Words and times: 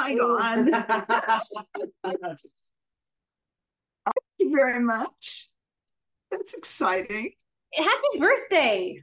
I 0.00 0.14
on? 0.14 0.70
Thank 2.04 2.40
you 4.38 4.50
very 4.54 4.80
much. 4.80 5.48
That's 6.30 6.54
exciting. 6.54 7.32
Happy 7.74 8.18
birthday. 8.18 9.02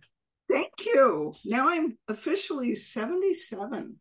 Thank 0.50 0.72
you. 0.86 1.34
Now 1.46 1.70
I'm 1.70 1.98
officially 2.08 2.76
77. 2.76 3.98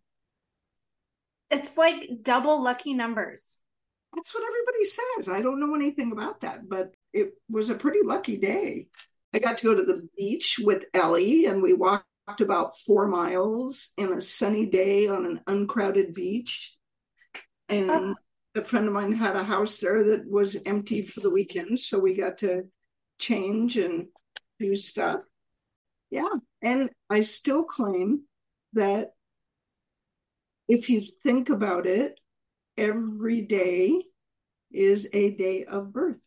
It's 1.51 1.77
like 1.77 2.09
double 2.23 2.63
lucky 2.63 2.95
numbers. 2.95 3.59
That's 4.15 4.35
what 4.35 4.45
everybody 4.45 4.85
says. 4.85 5.29
I 5.29 5.43
don't 5.43 5.61
know 5.61 5.75
anything 5.75 6.13
about 6.13 6.41
that, 6.41 6.69
but 6.69 6.93
it 7.13 7.35
was 7.51 7.71
a 7.71 7.75
pretty 7.75 8.01
lucky 8.03 8.37
day. 8.37 8.87
I 9.35 9.39
got 9.39 9.59
to 9.59 9.65
go 9.65 9.75
to 9.75 9.83
the 9.83 10.09
beach 10.17 10.59
with 10.63 10.87
Ellie 10.95 11.47
and 11.47 11.63
we 11.63 11.75
walked 11.75 12.05
about 12.41 12.79
four 12.79 13.07
miles 13.07 13.91
in 13.97 14.13
a 14.13 14.21
sunny 14.21 14.67
day 14.67 15.09
on 15.09 15.27
an 15.27 15.41
uncrowded 15.47 16.15
beach. 16.15 16.76
And 17.69 17.91
oh. 17.91 18.15
a 18.55 18.65
friend 18.65 18.87
of 18.87 18.93
mine 18.93 19.13
had 19.13 19.37
a 19.37 19.45
house 19.45 19.79
there 19.81 20.03
that 20.05 20.29
was 20.31 20.57
empty 20.67 21.03
for 21.03 21.21
the 21.21 21.31
weekend. 21.31 21.81
So 21.81 21.99
we 21.99 22.15
got 22.15 22.39
to 22.39 22.65
change 23.19 23.77
and 23.77 24.09
do 24.59 24.75
stuff. 24.75 25.21
Yeah. 26.11 26.29
And 26.63 26.91
I 27.11 27.21
still 27.21 27.65
claim 27.65 28.23
that 28.75 29.11
if 30.69 30.91
you 30.91 31.03
think 31.23 31.49
about 31.49 31.87
it, 31.87 32.19
every 32.77 33.43
day 33.43 34.03
is 34.71 35.09
a 35.13 35.31
day 35.33 35.65
of 35.65 35.93
birth. 35.93 36.27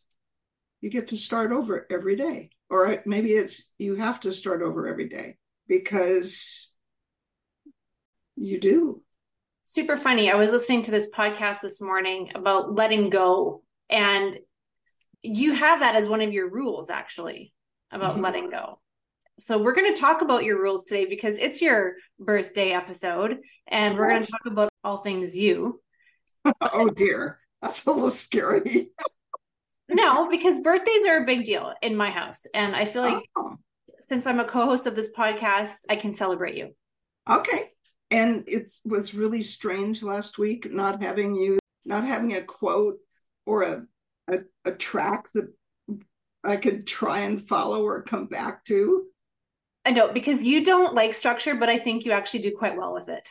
You 0.80 0.90
get 0.90 1.08
to 1.08 1.16
start 1.16 1.52
over 1.52 1.86
every 1.90 2.16
day. 2.16 2.50
Or 2.68 3.02
maybe 3.04 3.32
it's 3.32 3.70
you 3.78 3.96
have 3.96 4.20
to 4.20 4.32
start 4.32 4.62
over 4.62 4.86
every 4.86 5.08
day 5.08 5.36
because 5.66 6.72
you 8.36 8.60
do. 8.60 9.02
Super 9.70 9.96
funny. 9.96 10.28
I 10.28 10.34
was 10.34 10.50
listening 10.50 10.82
to 10.82 10.90
this 10.90 11.08
podcast 11.12 11.60
this 11.60 11.80
morning 11.80 12.32
about 12.34 12.74
letting 12.74 13.08
go. 13.08 13.62
And 13.88 14.36
you 15.22 15.54
have 15.54 15.78
that 15.78 15.94
as 15.94 16.08
one 16.08 16.22
of 16.22 16.32
your 16.32 16.50
rules, 16.50 16.90
actually, 16.90 17.52
about 17.92 18.14
mm-hmm. 18.14 18.24
letting 18.24 18.50
go. 18.50 18.80
So 19.38 19.58
we're 19.58 19.76
going 19.76 19.94
to 19.94 20.00
talk 20.00 20.22
about 20.22 20.42
your 20.42 20.60
rules 20.60 20.86
today 20.86 21.04
because 21.04 21.38
it's 21.38 21.62
your 21.62 21.92
birthday 22.18 22.72
episode 22.72 23.38
and 23.68 23.96
we're 23.96 24.08
going 24.08 24.24
to 24.24 24.28
talk 24.32 24.46
about 24.46 24.70
all 24.82 25.04
things 25.04 25.36
you. 25.36 25.80
oh 26.60 26.90
dear. 26.90 27.38
That's 27.62 27.86
a 27.86 27.92
little 27.92 28.10
scary. 28.10 28.90
no, 29.88 30.28
because 30.28 30.58
birthdays 30.62 31.06
are 31.06 31.22
a 31.22 31.26
big 31.26 31.44
deal 31.44 31.72
in 31.80 31.94
my 31.94 32.10
house 32.10 32.44
and 32.54 32.74
I 32.74 32.86
feel 32.86 33.02
like 33.02 33.22
oh. 33.36 33.54
since 34.00 34.26
I'm 34.26 34.40
a 34.40 34.48
co-host 34.48 34.88
of 34.88 34.96
this 34.96 35.12
podcast, 35.16 35.82
I 35.88 35.94
can 35.94 36.16
celebrate 36.16 36.56
you. 36.56 36.74
Okay. 37.30 37.70
And 38.10 38.44
it 38.46 38.68
was 38.84 39.14
really 39.14 39.42
strange 39.42 40.02
last 40.02 40.38
week 40.38 40.70
not 40.72 41.02
having 41.02 41.34
you 41.34 41.58
not 41.84 42.04
having 42.04 42.34
a 42.34 42.42
quote 42.42 42.98
or 43.46 43.62
a 43.62 43.86
a, 44.28 44.38
a 44.64 44.72
track 44.72 45.30
that 45.32 45.52
I 46.42 46.56
could 46.56 46.86
try 46.86 47.20
and 47.20 47.40
follow 47.40 47.84
or 47.84 48.02
come 48.02 48.26
back 48.26 48.64
to. 48.64 49.06
I 49.84 49.92
know 49.92 50.12
because 50.12 50.42
you 50.42 50.64
don't 50.64 50.94
like 50.94 51.14
structure, 51.14 51.54
but 51.54 51.68
I 51.68 51.78
think 51.78 52.04
you 52.04 52.12
actually 52.12 52.42
do 52.42 52.56
quite 52.56 52.76
well 52.76 52.92
with 52.92 53.08
it. 53.08 53.28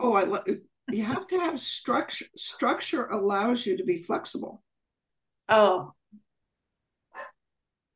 oh, 0.00 0.14
I 0.14 0.24
love. 0.24 0.46
You 0.90 1.04
have 1.04 1.26
to 1.28 1.38
have 1.38 1.58
structure. 1.60 2.26
Structure 2.36 3.06
allows 3.06 3.64
you 3.64 3.78
to 3.78 3.84
be 3.84 3.96
flexible. 3.96 4.62
Oh, 5.48 5.92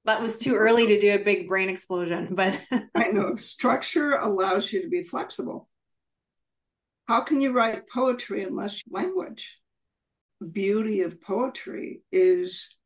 that 0.08 0.22
was 0.22 0.38
too 0.38 0.54
early 0.54 0.86
to 0.86 1.00
do 1.00 1.14
a 1.14 1.18
big 1.18 1.48
brain 1.48 1.68
explosion, 1.68 2.28
but 2.30 2.58
I 2.94 3.08
know 3.08 3.36
structure 3.36 4.14
allows 4.14 4.72
you 4.72 4.80
to 4.82 4.88
be 4.88 5.02
flexible. 5.02 5.68
How 7.08 7.22
can 7.22 7.40
you 7.40 7.52
write 7.52 7.88
poetry 7.88 8.42
unless 8.44 8.82
language? 8.88 9.58
Beauty 10.52 11.00
of 11.00 11.20
poetry 11.20 12.02
is 12.12 12.76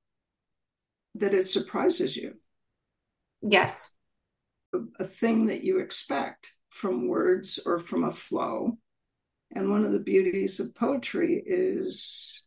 that 1.16 1.34
it 1.34 1.46
surprises 1.46 2.16
you. 2.16 2.34
Yes 3.42 3.92
a 4.98 5.04
thing 5.04 5.46
that 5.46 5.64
you 5.64 5.78
expect 5.78 6.52
from 6.70 7.08
words 7.08 7.58
or 7.64 7.78
from 7.78 8.04
a 8.04 8.12
flow. 8.12 8.78
And 9.54 9.70
one 9.70 9.84
of 9.84 9.92
the 9.92 9.98
beauties 10.00 10.60
of 10.60 10.74
poetry 10.74 11.42
is 11.44 12.42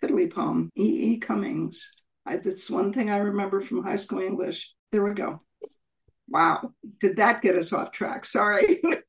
Tiddly 0.00 0.28
Palm, 0.28 0.70
E. 0.76 1.12
E. 1.12 1.18
Cummings. 1.18 1.92
I, 2.26 2.36
that's 2.38 2.68
one 2.68 2.92
thing 2.92 3.10
I 3.10 3.18
remember 3.18 3.60
from 3.60 3.84
high 3.84 3.96
school 3.96 4.20
English. 4.20 4.74
There 4.90 5.04
we 5.04 5.14
go. 5.14 5.42
Wow. 6.28 6.72
Did 7.00 7.16
that 7.18 7.42
get 7.42 7.54
us 7.54 7.72
off 7.72 7.92
track? 7.92 8.24
Sorry. 8.24 8.80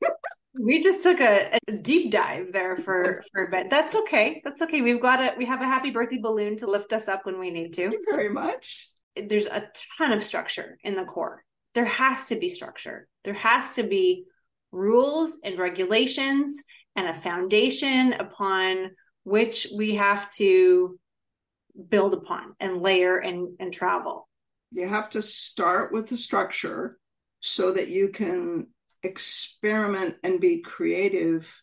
we 0.62 0.82
just 0.82 1.02
took 1.02 1.20
a, 1.20 1.58
a, 1.68 1.72
deep 1.72 2.10
dive 2.10 2.52
there 2.52 2.76
for 2.76 3.22
for 3.32 3.44
a 3.44 3.50
bit. 3.50 3.70
That's 3.70 3.94
okay. 3.94 4.40
That's 4.44 4.62
okay. 4.62 4.82
We've 4.82 5.00
got 5.00 5.20
a 5.20 5.34
we 5.36 5.46
have 5.46 5.62
a 5.62 5.66
happy 5.66 5.90
birthday 5.90 6.18
balloon 6.20 6.56
to 6.58 6.66
lift 6.66 6.92
us 6.92 7.08
up 7.08 7.24
when 7.24 7.38
we 7.38 7.50
need 7.50 7.72
to. 7.74 7.82
Thank 7.82 7.92
you 7.92 8.04
very 8.10 8.30
much. 8.30 8.88
There's 9.16 9.46
a 9.46 9.68
ton 9.98 10.12
of 10.12 10.22
structure 10.22 10.78
in 10.82 10.94
the 10.94 11.04
core 11.04 11.44
there 11.74 11.84
has 11.84 12.28
to 12.28 12.36
be 12.36 12.48
structure. 12.48 13.06
There 13.24 13.34
has 13.34 13.74
to 13.76 13.82
be 13.82 14.24
rules 14.72 15.36
and 15.44 15.58
regulations 15.58 16.62
and 16.96 17.08
a 17.08 17.14
foundation 17.14 18.14
upon 18.14 18.90
which 19.24 19.68
we 19.76 19.96
have 19.96 20.32
to 20.34 20.98
build 21.88 22.14
upon 22.14 22.54
and 22.58 22.82
layer 22.82 23.18
and, 23.18 23.56
and 23.60 23.72
travel. 23.72 24.28
You 24.72 24.88
have 24.88 25.10
to 25.10 25.22
start 25.22 25.92
with 25.92 26.08
the 26.08 26.16
structure 26.16 26.98
so 27.40 27.72
that 27.72 27.88
you 27.88 28.08
can 28.08 28.68
experiment 29.02 30.16
and 30.22 30.40
be 30.40 30.60
creative 30.60 31.62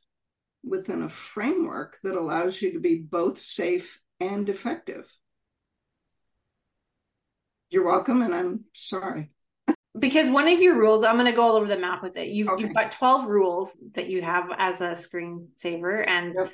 within 0.63 1.03
a 1.03 1.09
framework 1.09 1.99
that 2.03 2.15
allows 2.15 2.61
you 2.61 2.73
to 2.73 2.79
be 2.79 2.95
both 2.95 3.37
safe 3.37 3.99
and 4.19 4.49
effective. 4.49 5.11
You're 7.69 7.85
welcome, 7.85 8.21
and 8.21 8.33
I'm 8.33 8.65
sorry 8.73 9.31
because 9.99 10.29
one 10.29 10.47
of 10.47 10.59
your 10.59 10.77
rules, 10.77 11.03
I'm 11.03 11.15
going 11.15 11.25
to 11.25 11.35
go 11.35 11.43
all 11.43 11.55
over 11.55 11.67
the 11.67 11.77
map 11.77 12.03
with 12.03 12.17
it. 12.17 12.29
You've, 12.29 12.49
okay. 12.49 12.63
you've 12.63 12.73
got 12.73 12.91
12 12.91 13.27
rules 13.27 13.77
that 13.93 14.09
you 14.09 14.21
have 14.21 14.49
as 14.57 14.81
a 14.81 14.91
screensaver. 14.91 16.07
And 16.07 16.33
yep. 16.37 16.51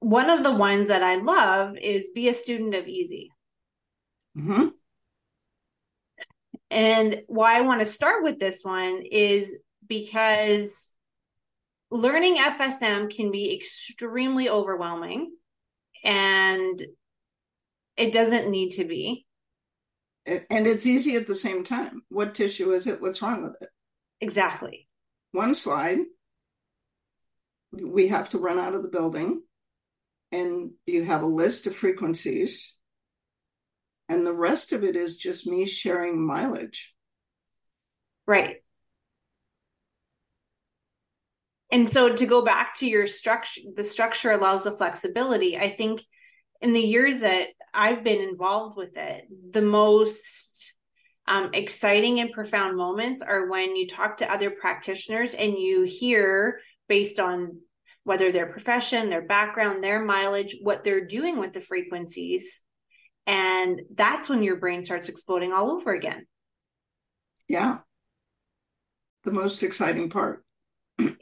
one 0.00 0.30
of 0.30 0.42
the 0.42 0.54
ones 0.54 0.88
that 0.88 1.02
I 1.02 1.16
love 1.16 1.76
is 1.76 2.10
be 2.14 2.28
a 2.28 2.34
student 2.34 2.74
of 2.74 2.86
easy. 2.86 3.30
Mm-hmm. 4.36 4.68
And 6.70 7.22
why 7.26 7.58
I 7.58 7.62
want 7.62 7.80
to 7.80 7.86
start 7.86 8.22
with 8.22 8.38
this 8.38 8.60
one 8.62 9.02
is 9.10 9.56
because 9.88 10.90
learning 11.90 12.36
FSM 12.36 13.14
can 13.14 13.30
be 13.30 13.54
extremely 13.54 14.48
overwhelming 14.48 15.32
and 16.04 16.82
it 17.96 18.12
doesn't 18.12 18.50
need 18.50 18.70
to 18.70 18.84
be 18.84 19.26
and 20.26 20.66
it's 20.66 20.86
easy 20.86 21.14
at 21.16 21.26
the 21.26 21.34
same 21.34 21.62
time. 21.62 22.02
What 22.08 22.34
tissue 22.34 22.72
is 22.72 22.86
it? 22.86 23.00
What's 23.00 23.22
wrong 23.22 23.44
with 23.44 23.54
it? 23.60 23.68
Exactly. 24.20 24.88
One 25.32 25.54
slide, 25.54 25.98
we 27.72 28.08
have 28.08 28.30
to 28.30 28.38
run 28.38 28.58
out 28.58 28.74
of 28.74 28.82
the 28.82 28.88
building, 28.88 29.42
and 30.32 30.72
you 30.86 31.04
have 31.04 31.22
a 31.22 31.26
list 31.26 31.66
of 31.66 31.76
frequencies, 31.76 32.74
and 34.08 34.26
the 34.26 34.32
rest 34.32 34.72
of 34.72 34.82
it 34.82 34.96
is 34.96 35.16
just 35.16 35.46
me 35.46 35.64
sharing 35.66 36.24
mileage. 36.24 36.94
Right. 38.26 38.56
And 41.76 41.90
so 41.90 42.14
to 42.14 42.24
go 42.24 42.42
back 42.42 42.74
to 42.76 42.86
your 42.86 43.06
structure, 43.06 43.60
the 43.76 43.84
structure 43.84 44.30
allows 44.30 44.64
the 44.64 44.70
flexibility. 44.70 45.58
I 45.58 45.68
think 45.68 46.02
in 46.62 46.72
the 46.72 46.80
years 46.80 47.20
that 47.20 47.48
I've 47.74 48.02
been 48.02 48.26
involved 48.26 48.78
with 48.78 48.96
it, 48.96 49.24
the 49.50 49.60
most 49.60 50.74
um, 51.28 51.50
exciting 51.52 52.18
and 52.18 52.32
profound 52.32 52.78
moments 52.78 53.20
are 53.20 53.50
when 53.50 53.76
you 53.76 53.86
talk 53.86 54.16
to 54.18 54.32
other 54.32 54.50
practitioners 54.50 55.34
and 55.34 55.52
you 55.52 55.82
hear 55.82 56.60
based 56.88 57.20
on 57.20 57.60
whether 58.04 58.32
their 58.32 58.46
profession, 58.46 59.10
their 59.10 59.26
background, 59.26 59.84
their 59.84 60.02
mileage, 60.02 60.56
what 60.62 60.82
they're 60.82 61.06
doing 61.06 61.38
with 61.38 61.52
the 61.52 61.60
frequencies. 61.60 62.62
And 63.26 63.82
that's 63.94 64.30
when 64.30 64.42
your 64.42 64.56
brain 64.56 64.82
starts 64.82 65.10
exploding 65.10 65.52
all 65.52 65.72
over 65.72 65.92
again. 65.92 66.26
Yeah. 67.48 67.80
The 69.24 69.30
most 69.30 69.62
exciting 69.62 70.08
part. 70.08 70.45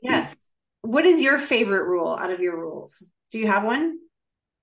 Yes. 0.03 0.51
What 0.83 1.07
is 1.07 1.21
your 1.21 1.39
favorite 1.39 1.87
rule 1.87 2.15
out 2.15 2.31
of 2.31 2.41
your 2.41 2.59
rules? 2.59 3.03
Do 3.31 3.39
you 3.39 3.47
have 3.47 3.65
one? 3.65 3.99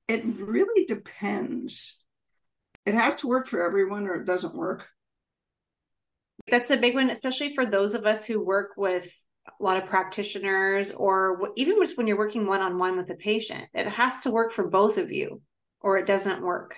It 0.08 0.24
really 0.26 0.86
depends. 0.86 2.02
It 2.86 2.94
has 2.94 3.16
to 3.18 3.28
work 3.28 3.48
for 3.48 3.66
everyone 3.66 4.08
or 4.08 4.16
it 4.16 4.26
doesn't 4.26 4.56
work. 4.56 4.88
That's 6.48 6.72
a 6.72 6.78
big 6.78 6.96
one, 6.96 7.10
especially 7.10 7.54
for 7.54 7.66
those 7.66 7.94
of 7.94 8.06
us 8.06 8.26
who 8.26 8.44
work 8.44 8.72
with 8.78 9.12
a 9.48 9.64
lot 9.64 9.78
of 9.78 9.86
practitioners 9.86 10.92
or 10.92 11.52
even 11.56 11.76
just 11.80 11.98
when 11.98 12.08
you're 12.08 12.18
working 12.18 12.48
one 12.48 12.62
on 12.62 12.78
one 12.78 12.98
with 12.98 13.10
a 13.10 13.16
patient. 13.16 13.66
It 13.74 13.88
has 13.88 14.22
to 14.24 14.32
work 14.32 14.52
for 14.52 14.68
both 14.68 14.98
of 14.98 15.12
you 15.12 15.42
or 15.82 15.98
it 15.98 16.08
doesn't 16.08 16.42
work. 16.42 16.78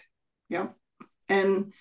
Yeah. 0.50 0.68
And 1.29 1.74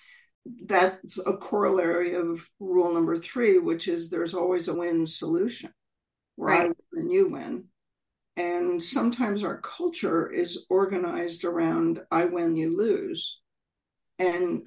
that's 0.65 1.17
a 1.19 1.37
corollary 1.37 2.15
of 2.15 2.45
rule 2.59 2.93
number 2.93 3.15
three, 3.15 3.59
which 3.59 3.87
is 3.87 4.09
there's 4.09 4.33
always 4.33 4.67
a 4.67 4.73
win 4.73 5.05
solution 5.05 5.71
right. 6.37 6.61
I 6.61 6.63
win 6.65 6.75
and 6.93 7.11
you 7.11 7.29
win. 7.29 7.65
And 8.35 8.81
sometimes 8.81 9.43
our 9.43 9.61
culture 9.61 10.31
is 10.31 10.65
organized 10.69 11.45
around 11.45 12.01
I 12.09 12.25
win, 12.25 12.55
you 12.55 12.75
lose. 12.75 13.39
And 14.17 14.63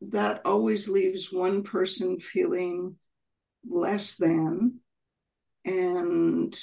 that 0.00 0.42
always 0.44 0.88
leaves 0.88 1.32
one 1.32 1.62
person 1.62 2.18
feeling 2.18 2.96
less 3.68 4.16
than 4.16 4.80
and 5.64 6.58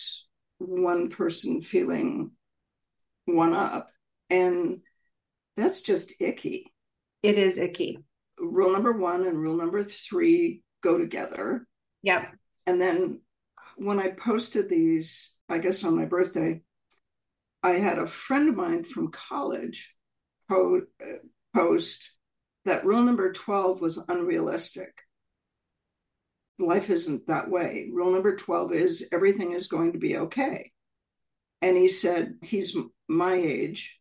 one 0.57 1.09
person 1.09 1.61
feeling 1.61 2.31
one 3.25 3.53
up. 3.53 3.89
And 4.29 4.81
that's 5.57 5.81
just 5.81 6.13
icky. 6.19 6.71
It 7.23 7.37
is 7.37 7.57
icky. 7.57 7.99
Rule 8.39 8.71
number 8.71 8.91
one 8.91 9.25
and 9.25 9.37
rule 9.37 9.57
number 9.57 9.83
three 9.83 10.63
go 10.81 10.97
together. 10.97 11.67
Yep. 12.03 12.33
And 12.65 12.81
then 12.81 13.21
when 13.81 13.99
I 13.99 14.09
posted 14.09 14.69
these, 14.69 15.35
I 15.49 15.57
guess 15.57 15.83
on 15.83 15.95
my 15.95 16.05
birthday, 16.05 16.61
I 17.63 17.71
had 17.71 17.97
a 17.97 18.05
friend 18.05 18.49
of 18.49 18.55
mine 18.55 18.83
from 18.83 19.11
college 19.11 19.95
po- 20.47 20.83
uh, 21.01 21.15
post 21.55 22.15
that 22.65 22.85
rule 22.85 23.01
number 23.01 23.31
12 23.31 23.81
was 23.81 23.97
unrealistic. 24.07 24.93
Life 26.59 26.91
isn't 26.91 27.25
that 27.25 27.49
way. 27.49 27.89
Rule 27.91 28.11
number 28.11 28.35
12 28.35 28.73
is 28.73 29.07
everything 29.11 29.53
is 29.53 29.67
going 29.67 29.93
to 29.93 29.99
be 29.99 30.15
okay. 30.15 30.71
And 31.63 31.75
he 31.75 31.89
said, 31.89 32.35
he's 32.43 32.77
my 33.07 33.33
age. 33.33 33.99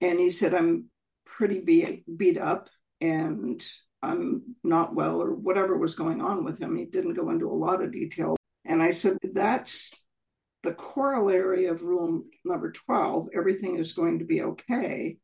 And 0.00 0.18
he 0.18 0.30
said, 0.30 0.54
I'm 0.54 0.86
pretty 1.26 1.60
beat, 1.60 2.04
beat 2.16 2.38
up 2.38 2.70
and 3.02 3.62
I'm 4.02 4.56
not 4.64 4.94
well, 4.94 5.20
or 5.20 5.34
whatever 5.34 5.76
was 5.76 5.94
going 5.94 6.22
on 6.22 6.42
with 6.42 6.58
him. 6.58 6.74
He 6.74 6.86
didn't 6.86 7.14
go 7.14 7.28
into 7.28 7.50
a 7.50 7.52
lot 7.52 7.82
of 7.82 7.92
detail. 7.92 8.36
And 8.64 8.82
I 8.82 8.90
said, 8.90 9.18
that's 9.22 9.92
the 10.62 10.74
corollary 10.74 11.66
of 11.66 11.82
rule 11.82 12.22
number 12.44 12.70
12 12.70 13.28
everything 13.34 13.78
is 13.78 13.94
going 13.94 14.18
to 14.18 14.26
be 14.26 14.42
okay 14.42 15.16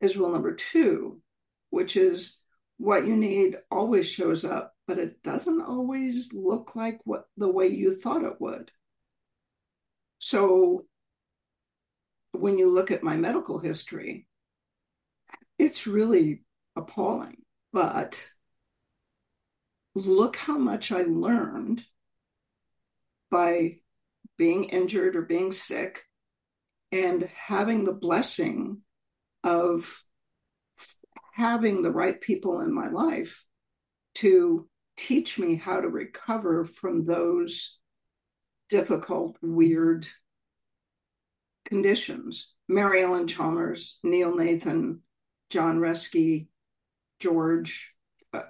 is 0.00 0.16
rule 0.16 0.32
number 0.32 0.56
two 0.56 1.22
which 1.70 1.96
is 1.96 2.42
what 2.82 3.06
you 3.06 3.16
need 3.16 3.56
always 3.70 4.08
shows 4.08 4.44
up, 4.44 4.74
but 4.88 4.98
it 4.98 5.22
doesn't 5.22 5.62
always 5.62 6.34
look 6.34 6.74
like 6.74 6.98
what 7.04 7.26
the 7.36 7.48
way 7.48 7.68
you 7.68 7.94
thought 7.94 8.24
it 8.24 8.40
would. 8.40 8.72
So 10.18 10.84
when 12.32 12.58
you 12.58 12.70
look 12.70 12.90
at 12.90 13.04
my 13.04 13.16
medical 13.16 13.58
history, 13.58 14.26
it's 15.58 15.86
really 15.86 16.42
appalling. 16.74 17.36
But 17.72 18.22
look 19.94 20.36
how 20.36 20.58
much 20.58 20.90
I 20.90 21.02
learned 21.04 21.84
by 23.32 23.78
being 24.36 24.64
injured 24.64 25.16
or 25.16 25.22
being 25.22 25.50
sick 25.50 26.04
and 26.92 27.28
having 27.34 27.82
the 27.82 27.92
blessing 27.92 28.82
of 29.42 30.04
having 31.32 31.80
the 31.80 31.90
right 31.90 32.20
people 32.20 32.60
in 32.60 32.72
my 32.72 32.88
life 32.88 33.44
to 34.14 34.68
teach 34.96 35.38
me 35.38 35.54
how 35.54 35.80
to 35.80 35.88
recover 35.88 36.64
from 36.64 37.04
those 37.04 37.78
difficult, 38.68 39.36
weird 39.40 40.06
conditions. 41.64 42.52
Mary 42.68 43.02
Ellen 43.02 43.26
Chalmers, 43.26 43.98
Neil 44.02 44.34
Nathan, 44.34 45.00
John 45.48 45.78
Reski, 45.78 46.48
George. 47.18 47.94
Uh, 48.34 48.42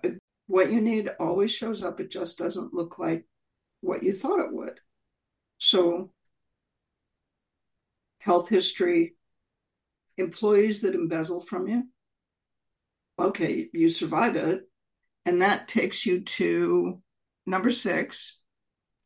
what 0.49 0.73
you 0.73 0.81
need 0.81 1.09
always 1.21 1.53
shows 1.53 1.85
up. 1.85 2.01
It 2.01 2.11
just 2.11 2.39
doesn't 2.39 2.75
look 2.75 2.99
like 2.99 3.25
what 3.83 4.03
you 4.03 4.13
thought 4.13 4.41
it 4.41 4.53
would. 4.53 4.81
So, 5.59 6.13
health 8.19 8.49
history, 8.49 9.17
employees 10.17 10.81
that 10.81 10.95
embezzle 10.95 11.41
from 11.41 11.69
you, 11.69 11.85
okay, 13.19 13.69
you 13.73 13.89
survive 13.91 14.37
it. 14.37 14.63
And 15.25 15.43
that 15.43 15.69
takes 15.69 16.05
you 16.07 16.23
to 16.23 17.01
number 17.47 17.71
six 17.71 18.39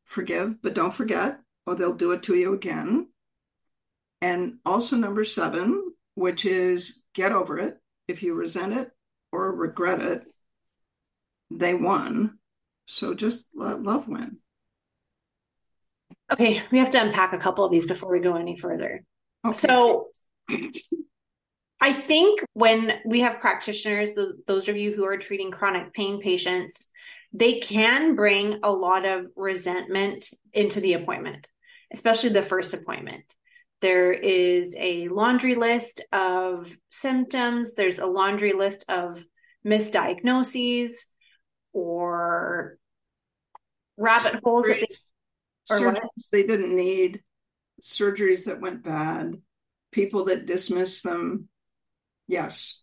forgive, 0.05 0.62
but 0.62 0.75
don't 0.75 0.94
forget, 0.94 1.40
or 1.67 1.75
they'll 1.75 1.93
do 1.93 2.12
it 2.12 2.22
to 2.22 2.34
you 2.37 2.55
again. 2.55 3.08
And 4.22 4.58
also 4.64 4.96
number 4.96 5.25
seven, 5.25 5.93
which 6.14 6.46
is 6.46 7.02
get 7.14 7.32
over 7.32 7.58
it. 7.58 7.79
If 8.08 8.22
you 8.22 8.34
resent 8.34 8.72
it 8.72 8.90
or 9.32 9.55
regret 9.55 10.00
it, 10.00 10.22
they 11.50 11.75
won. 11.75 12.38
So 12.87 13.14
just 13.14 13.46
let 13.55 13.82
love 13.82 14.08
win. 14.08 14.38
Okay, 16.32 16.62
we 16.73 16.78
have 16.78 16.90
to 16.90 17.00
unpack 17.00 17.32
a 17.32 17.38
couple 17.38 17.64
of 17.64 17.70
these 17.70 17.87
before 17.87 18.11
we 18.11 18.20
go 18.20 18.34
any 18.34 18.56
further. 18.56 19.02
Okay. 19.44 19.56
So 19.56 20.08
I 21.81 21.93
think 21.93 22.40
when 22.55 22.93
we 23.05 23.20
have 23.20 23.40
practitioners, 23.40 24.12
the, 24.12 24.34
those 24.46 24.69
of 24.69 24.76
you 24.76 24.93
who 24.93 25.05
are 25.05 25.19
treating 25.19 25.50
chronic 25.50 25.93
pain 25.93 26.20
patients, 26.20 26.90
they 27.32 27.61
can 27.61 28.17
bring 28.17 28.61
a 28.62 28.73
lot 28.73 29.05
of 29.05 29.26
resentment 29.37 30.26
into 30.52 30.81
the 30.81 30.94
appointment, 30.94 31.49
especially 31.93 32.31
the 32.31 32.43
first 32.43 32.75
appointment. 32.75 33.25
There 33.82 34.12
is 34.12 34.75
a 34.79 35.08
laundry 35.08 35.55
list 35.55 36.02
of 36.12 36.76
symptoms, 36.90 37.75
there's 37.75 37.99
a 37.99 38.06
laundry 38.06 38.52
list 38.52 38.84
of 38.88 39.25
misdiagnoses 39.67 40.93
or 41.72 42.79
rabbit 43.99 44.40
holes 44.43 44.67
that 44.67 44.81
they, 44.81 44.87
surgeries 45.71 46.31
they 46.33 46.43
didn't 46.43 46.75
need, 46.75 47.23
surgeries 47.83 48.47
that 48.47 48.61
went 48.61 48.83
bad, 48.83 49.41
people 49.93 50.25
that 50.25 50.47
dismiss 50.47 51.03
them 51.03 51.49
Yes. 52.29 52.81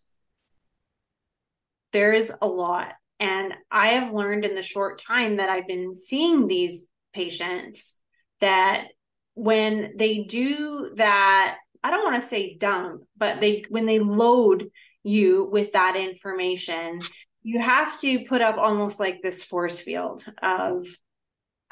There 1.92 2.12
is 2.12 2.32
a 2.40 2.46
lot. 2.46 2.92
And 3.20 3.54
I 3.70 3.88
have 3.88 4.12
learned 4.12 4.44
in 4.44 4.54
the 4.54 4.62
short 4.62 5.00
time 5.02 5.36
that 5.36 5.48
I've 5.48 5.68
been 5.68 5.94
seeing 5.94 6.46
these 6.46 6.88
patients 7.12 7.98
that 8.40 8.88
when 9.34 9.94
they 9.96 10.24
do 10.24 10.92
that, 10.96 11.56
I 11.82 11.90
don't 11.90 12.04
want 12.04 12.20
to 12.20 12.28
say 12.28 12.56
dump, 12.56 13.02
but 13.16 13.40
they, 13.40 13.64
when 13.68 13.86
they 13.86 13.98
load 14.00 14.68
you 15.02 15.48
with 15.50 15.72
that 15.72 15.96
information, 15.96 17.00
you 17.42 17.60
have 17.60 18.00
to 18.00 18.24
put 18.24 18.40
up 18.40 18.56
almost 18.56 18.98
like 18.98 19.22
this 19.22 19.44
force 19.44 19.78
field 19.78 20.24
of, 20.42 20.86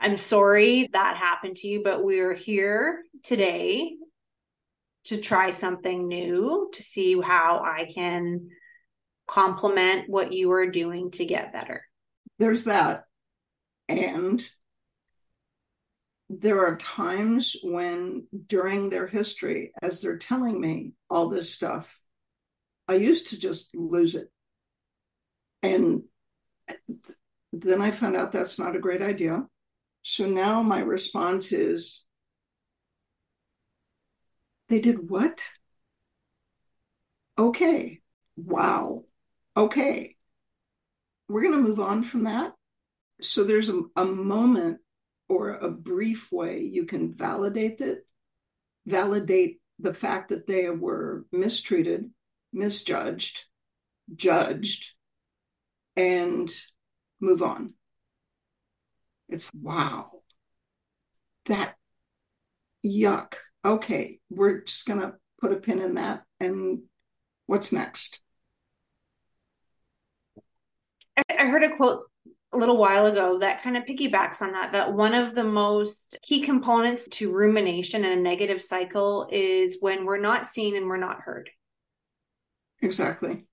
I'm 0.02 0.18
sorry 0.18 0.88
that 0.92 1.16
happened 1.16 1.54
to 1.56 1.68
you, 1.68 1.84
but 1.84 2.02
we're 2.02 2.34
here 2.34 3.04
today 3.22 3.92
to 5.04 5.16
try 5.16 5.52
something 5.52 6.08
new 6.08 6.70
to 6.72 6.82
see 6.82 7.20
how 7.20 7.62
I 7.64 7.88
can 7.92 8.48
complement 9.28 10.10
what 10.10 10.32
you 10.32 10.50
are 10.50 10.68
doing 10.68 11.12
to 11.12 11.24
get 11.24 11.52
better. 11.52 11.84
There's 12.40 12.64
that. 12.64 13.04
And 13.88 14.44
there 16.28 16.66
are 16.66 16.76
times 16.78 17.54
when 17.62 18.26
during 18.46 18.90
their 18.90 19.06
history, 19.06 19.70
as 19.80 20.00
they're 20.00 20.18
telling 20.18 20.60
me 20.60 20.94
all 21.10 21.28
this 21.28 21.54
stuff, 21.54 21.96
I 22.88 22.94
used 22.94 23.28
to 23.28 23.38
just 23.38 23.72
lose 23.76 24.16
it. 24.16 24.32
And 25.62 26.02
then 27.52 27.80
I 27.80 27.92
found 27.92 28.16
out 28.16 28.32
that's 28.32 28.58
not 28.58 28.74
a 28.74 28.80
great 28.80 29.00
idea. 29.00 29.46
So 30.02 30.26
now 30.26 30.62
my 30.62 30.80
response 30.80 31.52
is 31.52 32.04
they 34.68 34.80
did 34.80 35.08
what? 35.08 35.44
Okay. 37.38 38.00
Wow. 38.36 39.04
Okay. 39.56 40.16
We're 41.28 41.42
going 41.42 41.54
to 41.54 41.68
move 41.68 41.80
on 41.80 42.02
from 42.02 42.24
that. 42.24 42.52
So 43.20 43.44
there's 43.44 43.68
a, 43.68 43.82
a 43.96 44.04
moment 44.04 44.78
or 45.28 45.50
a 45.50 45.70
brief 45.70 46.30
way 46.32 46.60
you 46.62 46.84
can 46.84 47.12
validate 47.12 47.80
it, 47.80 48.06
validate 48.86 49.60
the 49.78 49.94
fact 49.94 50.28
that 50.30 50.46
they 50.46 50.68
were 50.70 51.24
mistreated, 51.32 52.10
misjudged, 52.52 53.46
judged, 54.14 54.94
and 55.96 56.50
move 57.20 57.42
on. 57.42 57.74
It's 59.32 59.50
wow. 59.54 60.10
That 61.46 61.74
yuck 62.84 63.34
okay, 63.64 64.18
we're 64.30 64.62
just 64.62 64.86
going 64.86 65.00
to 65.00 65.14
put 65.40 65.52
a 65.52 65.56
pin 65.56 65.80
in 65.80 65.94
that. 65.94 66.24
And 66.40 66.82
what's 67.46 67.72
next? 67.72 68.20
I 71.16 71.44
heard 71.44 71.62
a 71.62 71.76
quote 71.76 72.04
a 72.54 72.58
little 72.58 72.76
while 72.76 73.06
ago 73.06 73.38
that 73.38 73.62
kind 73.62 73.76
of 73.76 73.84
piggybacks 73.84 74.42
on 74.42 74.52
that 74.52 74.72
that 74.72 74.92
one 74.92 75.14
of 75.14 75.34
the 75.34 75.44
most 75.44 76.18
key 76.22 76.42
components 76.42 77.08
to 77.08 77.32
rumination 77.32 78.04
and 78.04 78.18
a 78.18 78.22
negative 78.22 78.62
cycle 78.62 79.26
is 79.30 79.78
when 79.80 80.04
we're 80.04 80.20
not 80.20 80.46
seen 80.46 80.76
and 80.76 80.86
we're 80.86 80.98
not 80.98 81.20
heard 81.20 81.48
exactly 82.82 83.44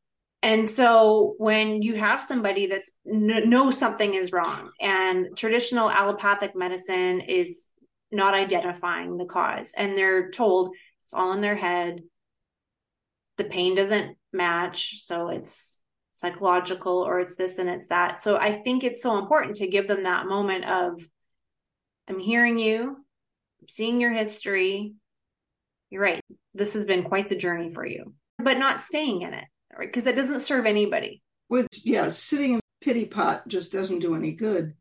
and 0.42 0.70
so 0.70 1.36
when 1.38 1.82
you 1.82 1.96
have 1.96 2.22
somebody 2.22 2.68
that's 2.68 2.92
knows 3.06 3.78
something 3.78 4.14
is 4.14 4.32
wrong 4.32 4.72
and 4.80 5.36
traditional 5.36 5.90
allopathic 5.90 6.56
medicine 6.56 7.22
is 7.22 7.68
not 8.12 8.34
identifying 8.34 9.18
the 9.18 9.26
cause 9.26 9.74
and 9.78 9.98
they're 9.98 10.32
told 10.32 10.74
it's 11.04 11.14
all 11.14 11.34
in 11.34 11.42
their 11.42 11.56
head 11.56 12.02
the 13.38 13.44
pain 13.44 13.76
doesn't 13.76 14.18
match 14.32 15.04
so 15.04 15.30
it's 15.30 15.80
psychological 16.14 16.98
or 16.98 17.22
it's 17.22 17.36
this 17.36 17.60
and 17.60 17.70
it's 17.70 17.88
that. 17.88 18.20
So 18.20 18.38
i 18.38 18.52
think 18.52 18.84
it's 18.84 19.02
so 19.02 19.18
important 19.18 19.58
to 19.58 19.68
give 19.68 19.88
them 19.88 20.04
that 20.04 20.26
moment 20.26 20.66
of 20.66 21.02
i'm 22.08 22.20
hearing 22.20 22.60
you 22.60 22.98
i'm 23.62 23.68
seeing 23.68 24.02
your 24.02 24.12
history. 24.14 24.94
You're 25.90 26.04
right. 26.04 26.24
This 26.54 26.76
has 26.76 26.86
been 26.86 27.02
quite 27.02 27.30
the 27.30 27.36
journey 27.36 27.72
for 27.72 27.84
you. 27.84 28.14
But 28.38 28.60
not 28.60 28.82
staying 28.82 29.24
in 29.24 29.34
it 29.34 29.46
right 29.80 29.88
because 29.88 30.08
it 30.08 30.16
doesn't 30.16 30.42
serve 30.42 30.66
anybody 30.66 31.22
which 31.48 31.82
yeah 31.84 32.10
sitting 32.10 32.54
in 32.54 32.60
pity 32.82 33.06
pot 33.06 33.48
just 33.48 33.72
doesn't 33.72 34.00
do 34.00 34.16
any 34.16 34.32
good 34.32 34.74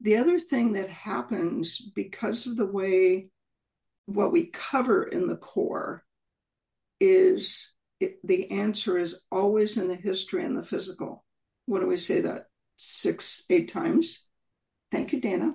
the 0.00 0.16
other 0.16 0.38
thing 0.38 0.72
that 0.72 0.88
happens 0.88 1.80
because 1.94 2.46
of 2.46 2.56
the 2.56 2.66
way 2.66 3.28
what 4.06 4.32
we 4.32 4.46
cover 4.46 5.04
in 5.04 5.26
the 5.26 5.36
core 5.36 6.04
is 7.00 7.72
it, 8.00 8.18
the 8.24 8.50
answer 8.50 8.98
is 8.98 9.20
always 9.30 9.76
in 9.76 9.88
the 9.88 9.96
history 9.96 10.44
and 10.44 10.56
the 10.56 10.62
physical. 10.62 11.24
What 11.66 11.80
do 11.80 11.86
we 11.86 11.96
say 11.96 12.20
that? 12.22 12.46
Six, 12.76 13.44
eight 13.50 13.72
times. 13.72 14.24
Thank 14.90 15.12
you, 15.12 15.20
Dana. 15.20 15.54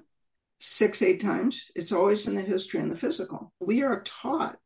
Six, 0.59 1.01
eight 1.01 1.21
times. 1.21 1.71
It's 1.75 1.91
always 1.91 2.27
in 2.27 2.35
the 2.35 2.41
history 2.41 2.79
and 2.79 2.91
the 2.91 2.95
physical. 2.95 3.53
We 3.59 3.83
are 3.83 4.01
taught 4.03 4.57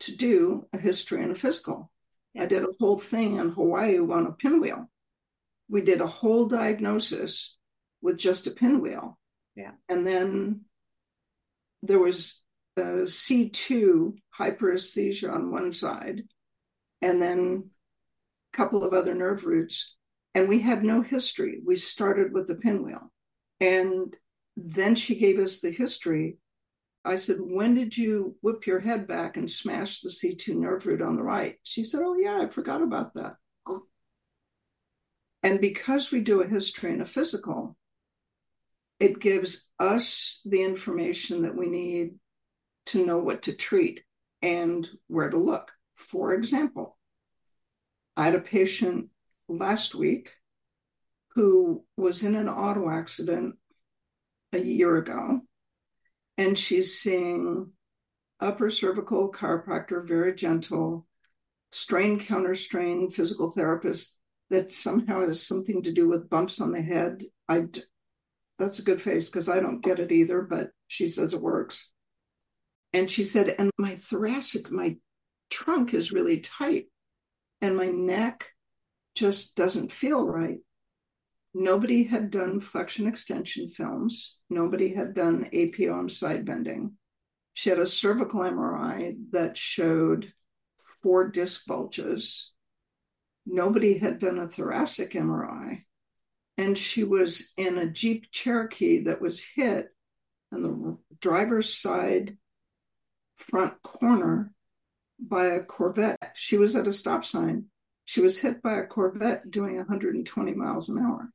to 0.00 0.16
do 0.16 0.66
a 0.72 0.78
history 0.78 1.22
and 1.22 1.32
a 1.32 1.34
physical. 1.34 1.90
Yeah. 2.38 2.44
I 2.44 2.46
did 2.46 2.62
a 2.62 2.72
whole 2.80 2.98
thing 2.98 3.36
in 3.36 3.50
Hawaii 3.50 3.98
on 3.98 4.26
a 4.26 4.32
pinwheel. 4.32 4.88
We 5.68 5.82
did 5.82 6.00
a 6.00 6.06
whole 6.06 6.46
diagnosis 6.46 7.56
with 8.00 8.16
just 8.16 8.46
a 8.46 8.52
pinwheel. 8.52 9.18
Yeah. 9.54 9.72
And 9.88 10.06
then 10.06 10.62
there 11.82 11.98
was 11.98 12.40
a 12.76 13.04
C2 13.04 14.14
hyperesthesia 14.38 15.32
on 15.32 15.50
one 15.50 15.72
side, 15.72 16.22
and 17.02 17.20
then 17.20 17.70
a 18.52 18.56
couple 18.56 18.84
of 18.84 18.94
other 18.94 19.14
nerve 19.14 19.44
roots. 19.44 19.96
And 20.34 20.48
we 20.48 20.60
had 20.60 20.84
no 20.84 21.02
history. 21.02 21.60
We 21.64 21.74
started 21.74 22.32
with 22.32 22.46
the 22.46 22.54
pinwheel. 22.54 23.10
And 23.60 24.16
then 24.56 24.94
she 24.94 25.16
gave 25.16 25.38
us 25.38 25.60
the 25.60 25.70
history. 25.70 26.38
I 27.08 27.16
said, 27.16 27.38
When 27.40 27.74
did 27.74 27.96
you 27.96 28.36
whip 28.42 28.66
your 28.66 28.80
head 28.80 29.06
back 29.06 29.36
and 29.36 29.50
smash 29.50 30.00
the 30.00 30.10
C2 30.10 30.54
nerve 30.54 30.86
root 30.86 31.02
on 31.02 31.16
the 31.16 31.22
right? 31.22 31.56
She 31.62 31.82
said, 31.82 32.02
Oh, 32.02 32.14
yeah, 32.14 32.40
I 32.42 32.48
forgot 32.48 32.82
about 32.82 33.14
that. 33.14 33.36
And 35.42 35.60
because 35.60 36.10
we 36.10 36.20
do 36.20 36.42
a 36.42 36.46
history 36.46 36.92
and 36.92 37.00
a 37.00 37.06
physical, 37.06 37.76
it 39.00 39.20
gives 39.20 39.68
us 39.78 40.40
the 40.44 40.62
information 40.62 41.42
that 41.42 41.56
we 41.56 41.68
need 41.68 42.16
to 42.86 43.06
know 43.06 43.18
what 43.18 43.42
to 43.42 43.52
treat 43.54 44.02
and 44.42 44.88
where 45.06 45.30
to 45.30 45.38
look. 45.38 45.70
For 45.94 46.34
example, 46.34 46.98
I 48.16 48.24
had 48.24 48.34
a 48.34 48.40
patient 48.40 49.08
last 49.48 49.94
week 49.94 50.32
who 51.34 51.84
was 51.96 52.24
in 52.24 52.34
an 52.34 52.48
auto 52.48 52.90
accident 52.90 53.54
a 54.52 54.58
year 54.58 54.96
ago, 54.96 55.42
and 56.38 56.56
she's 56.56 56.98
seeing 56.98 57.72
upper 58.40 58.70
cervical 58.70 59.30
chiropractor, 59.30 60.06
very 60.06 60.34
gentle, 60.34 61.06
strain 61.72 62.18
counter 62.18 62.54
strain 62.54 63.10
physical 63.10 63.50
therapist 63.50 64.16
that 64.48 64.72
somehow 64.72 65.20
has 65.20 65.46
something 65.46 65.82
to 65.82 65.92
do 65.92 66.08
with 66.08 66.30
bumps 66.30 66.60
on 66.60 66.72
the 66.72 66.80
head. 66.80 67.22
I 67.48 67.66
that's 68.58 68.78
a 68.78 68.84
good 68.84 69.02
face 69.02 69.28
because 69.28 69.48
I 69.48 69.60
don't 69.60 69.82
get 69.82 70.00
it 70.00 70.10
either, 70.10 70.40
but 70.40 70.70
she 70.86 71.08
says 71.08 71.32
it 71.32 71.42
works. 71.42 71.92
And 72.92 73.10
she 73.10 73.22
said, 73.22 73.54
and 73.58 73.70
my 73.78 73.94
thoracic, 73.94 74.70
my 74.70 74.96
trunk 75.50 75.94
is 75.94 76.12
really 76.12 76.40
tight 76.40 76.86
and 77.60 77.76
my 77.76 77.86
neck 77.86 78.48
just 79.14 79.54
doesn't 79.56 79.92
feel 79.92 80.26
right. 80.26 80.58
Nobody 81.60 82.04
had 82.04 82.30
done 82.30 82.60
flexion 82.60 83.08
extension 83.08 83.66
films. 83.66 84.36
Nobody 84.48 84.94
had 84.94 85.12
done 85.12 85.50
APOM 85.52 86.08
side 86.08 86.44
bending. 86.44 86.92
She 87.52 87.68
had 87.68 87.80
a 87.80 87.86
cervical 87.86 88.42
MRI 88.42 89.16
that 89.32 89.56
showed 89.56 90.32
four 91.02 91.26
disc 91.26 91.66
bulges. 91.66 92.52
Nobody 93.44 93.98
had 93.98 94.20
done 94.20 94.38
a 94.38 94.46
thoracic 94.48 95.14
MRI 95.14 95.82
and 96.56 96.78
she 96.78 97.02
was 97.02 97.52
in 97.56 97.76
a 97.76 97.90
Jeep 97.90 98.30
Cherokee 98.30 99.02
that 99.02 99.20
was 99.20 99.42
hit 99.42 99.88
on 100.52 100.62
the 100.62 100.96
driver's 101.20 101.74
side 101.74 102.38
front 103.34 103.82
corner 103.82 104.54
by 105.18 105.46
a 105.46 105.64
Corvette. 105.64 106.34
She 106.36 106.56
was 106.56 106.76
at 106.76 106.86
a 106.86 106.92
stop 106.92 107.24
sign. 107.24 107.64
She 108.04 108.20
was 108.20 108.38
hit 108.38 108.62
by 108.62 108.74
a 108.74 108.86
Corvette 108.86 109.50
doing 109.50 109.76
120 109.76 110.54
miles 110.54 110.88
an 110.88 110.98
hour. 111.04 111.32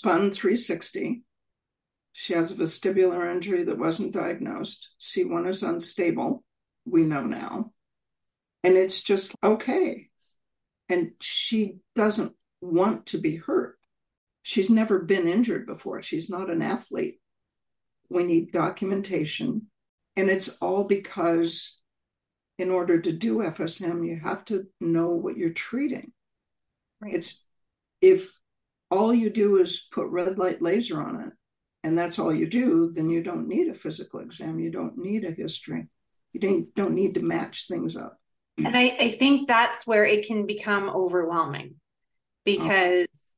Spun 0.00 0.30
360. 0.30 1.24
She 2.12 2.32
has 2.32 2.50
a 2.50 2.54
vestibular 2.54 3.30
injury 3.30 3.64
that 3.64 3.78
wasn't 3.78 4.14
diagnosed. 4.14 4.94
C1 4.98 5.46
is 5.46 5.62
unstable, 5.62 6.42
we 6.86 7.02
know 7.02 7.24
now. 7.24 7.72
And 8.64 8.78
it's 8.78 9.02
just 9.02 9.36
okay. 9.44 10.08
And 10.88 11.10
she 11.20 11.80
doesn't 11.96 12.34
want 12.62 13.06
to 13.08 13.18
be 13.18 13.36
hurt. 13.36 13.78
She's 14.42 14.70
never 14.70 15.00
been 15.00 15.28
injured 15.28 15.66
before. 15.66 16.00
She's 16.00 16.30
not 16.30 16.48
an 16.48 16.62
athlete. 16.62 17.20
We 18.08 18.24
need 18.24 18.52
documentation. 18.52 19.66
And 20.16 20.30
it's 20.30 20.48
all 20.62 20.84
because, 20.84 21.76
in 22.56 22.70
order 22.70 22.98
to 23.02 23.12
do 23.12 23.40
FSM, 23.40 24.08
you 24.08 24.18
have 24.18 24.46
to 24.46 24.64
know 24.80 25.10
what 25.10 25.36
you're 25.36 25.50
treating. 25.50 26.12
Right. 27.02 27.14
It's 27.14 27.44
if 28.00 28.39
all 28.90 29.14
you 29.14 29.30
do 29.30 29.60
is 29.60 29.86
put 29.92 30.08
red 30.08 30.38
light 30.38 30.60
laser 30.60 31.00
on 31.00 31.20
it, 31.22 31.32
and 31.82 31.98
that's 31.98 32.18
all 32.18 32.34
you 32.34 32.46
do, 32.46 32.90
then 32.92 33.08
you 33.08 33.22
don't 33.22 33.48
need 33.48 33.68
a 33.68 33.74
physical 33.74 34.20
exam. 34.20 34.58
You 34.58 34.70
don't 34.70 34.98
need 34.98 35.24
a 35.24 35.30
history. 35.30 35.88
You 36.32 36.40
don't, 36.40 36.74
don't 36.74 36.94
need 36.94 37.14
to 37.14 37.22
match 37.22 37.66
things 37.66 37.96
up. 37.96 38.18
And 38.58 38.76
I, 38.76 38.96
I 39.00 39.10
think 39.12 39.48
that's 39.48 39.86
where 39.86 40.04
it 40.04 40.26
can 40.26 40.46
become 40.46 40.90
overwhelming 40.90 41.76
because 42.44 43.29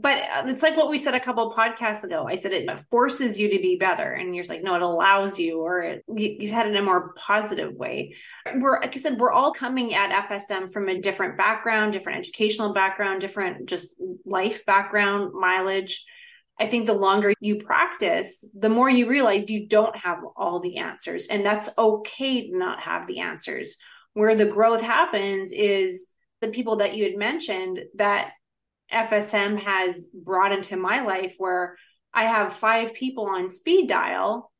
but 0.00 0.18
uh, 0.18 0.44
it's 0.46 0.62
like 0.62 0.76
what 0.76 0.88
we 0.88 0.98
said 0.98 1.14
a 1.14 1.20
couple 1.20 1.52
podcasts 1.52 2.04
ago. 2.04 2.26
I 2.26 2.36
said 2.36 2.52
it 2.52 2.70
forces 2.90 3.38
you 3.38 3.48
to 3.50 3.58
be 3.58 3.76
better, 3.76 4.12
and 4.12 4.34
you're 4.34 4.44
like, 4.44 4.62
no, 4.62 4.74
it 4.74 4.82
allows 4.82 5.38
you, 5.38 5.60
or 5.60 5.80
it, 5.80 6.04
you 6.08 6.50
had 6.50 6.66
it 6.66 6.70
in 6.70 6.76
a 6.76 6.82
more 6.82 7.12
positive 7.14 7.74
way. 7.74 8.16
We're 8.54 8.80
like 8.80 8.94
I 8.94 8.98
said, 8.98 9.18
we're 9.18 9.32
all 9.32 9.52
coming 9.52 9.94
at 9.94 10.28
FSM 10.28 10.72
from 10.72 10.88
a 10.88 11.00
different 11.00 11.36
background, 11.36 11.92
different 11.92 12.20
educational 12.20 12.72
background, 12.72 13.20
different 13.20 13.68
just 13.68 13.94
life 14.24 14.64
background, 14.64 15.32
mileage. 15.34 16.04
I 16.58 16.66
think 16.66 16.86
the 16.86 16.94
longer 16.94 17.34
you 17.40 17.56
practice, 17.56 18.44
the 18.54 18.68
more 18.68 18.88
you 18.88 19.08
realize 19.08 19.50
you 19.50 19.66
don't 19.66 19.96
have 19.96 20.18
all 20.36 20.60
the 20.60 20.78
answers, 20.78 21.26
and 21.26 21.44
that's 21.44 21.70
okay 21.76 22.50
to 22.50 22.56
not 22.56 22.80
have 22.80 23.06
the 23.06 23.20
answers. 23.20 23.76
Where 24.14 24.34
the 24.34 24.46
growth 24.46 24.82
happens 24.82 25.52
is 25.52 26.06
the 26.40 26.48
people 26.48 26.76
that 26.76 26.96
you 26.96 27.04
had 27.04 27.16
mentioned 27.16 27.80
that 27.96 28.32
FSM 28.92 29.60
has 29.60 30.06
brought 30.12 30.52
into 30.52 30.76
my 30.76 31.02
life 31.02 31.36
where 31.38 31.76
I 32.14 32.24
have 32.24 32.52
five 32.52 32.94
people 32.94 33.26
on 33.26 33.48
speed 33.48 33.88
dial 33.88 34.52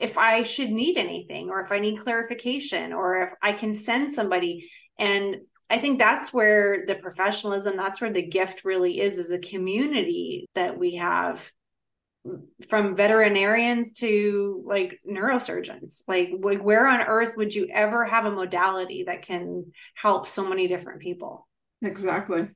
if 0.00 0.16
I 0.16 0.42
should 0.42 0.70
need 0.70 0.96
anything 0.96 1.50
or 1.50 1.60
if 1.60 1.72
I 1.72 1.80
need 1.80 2.00
clarification 2.00 2.92
or 2.92 3.22
if 3.22 3.30
I 3.42 3.52
can 3.52 3.74
send 3.74 4.12
somebody. 4.12 4.70
And 4.98 5.36
I 5.68 5.78
think 5.78 5.98
that's 5.98 6.32
where 6.32 6.84
the 6.86 6.94
professionalism, 6.94 7.76
that's 7.76 8.00
where 8.00 8.12
the 8.12 8.26
gift 8.26 8.64
really 8.64 9.00
is, 9.00 9.18
is 9.18 9.30
a 9.30 9.38
community 9.38 10.46
that 10.54 10.78
we 10.78 10.94
have 10.96 11.50
from 12.68 12.96
veterinarians 12.96 13.94
to 13.94 14.62
like 14.66 14.98
neurosurgeons. 15.08 16.02
Like 16.06 16.30
where 16.38 16.86
on 16.86 17.00
earth 17.00 17.34
would 17.36 17.54
you 17.54 17.68
ever 17.72 18.04
have 18.04 18.24
a 18.24 18.30
modality 18.30 19.04
that 19.04 19.22
can 19.22 19.72
help 19.94 20.26
so 20.26 20.48
many 20.48 20.68
different 20.68 21.00
people? 21.00 21.46
Exactly 21.82 22.48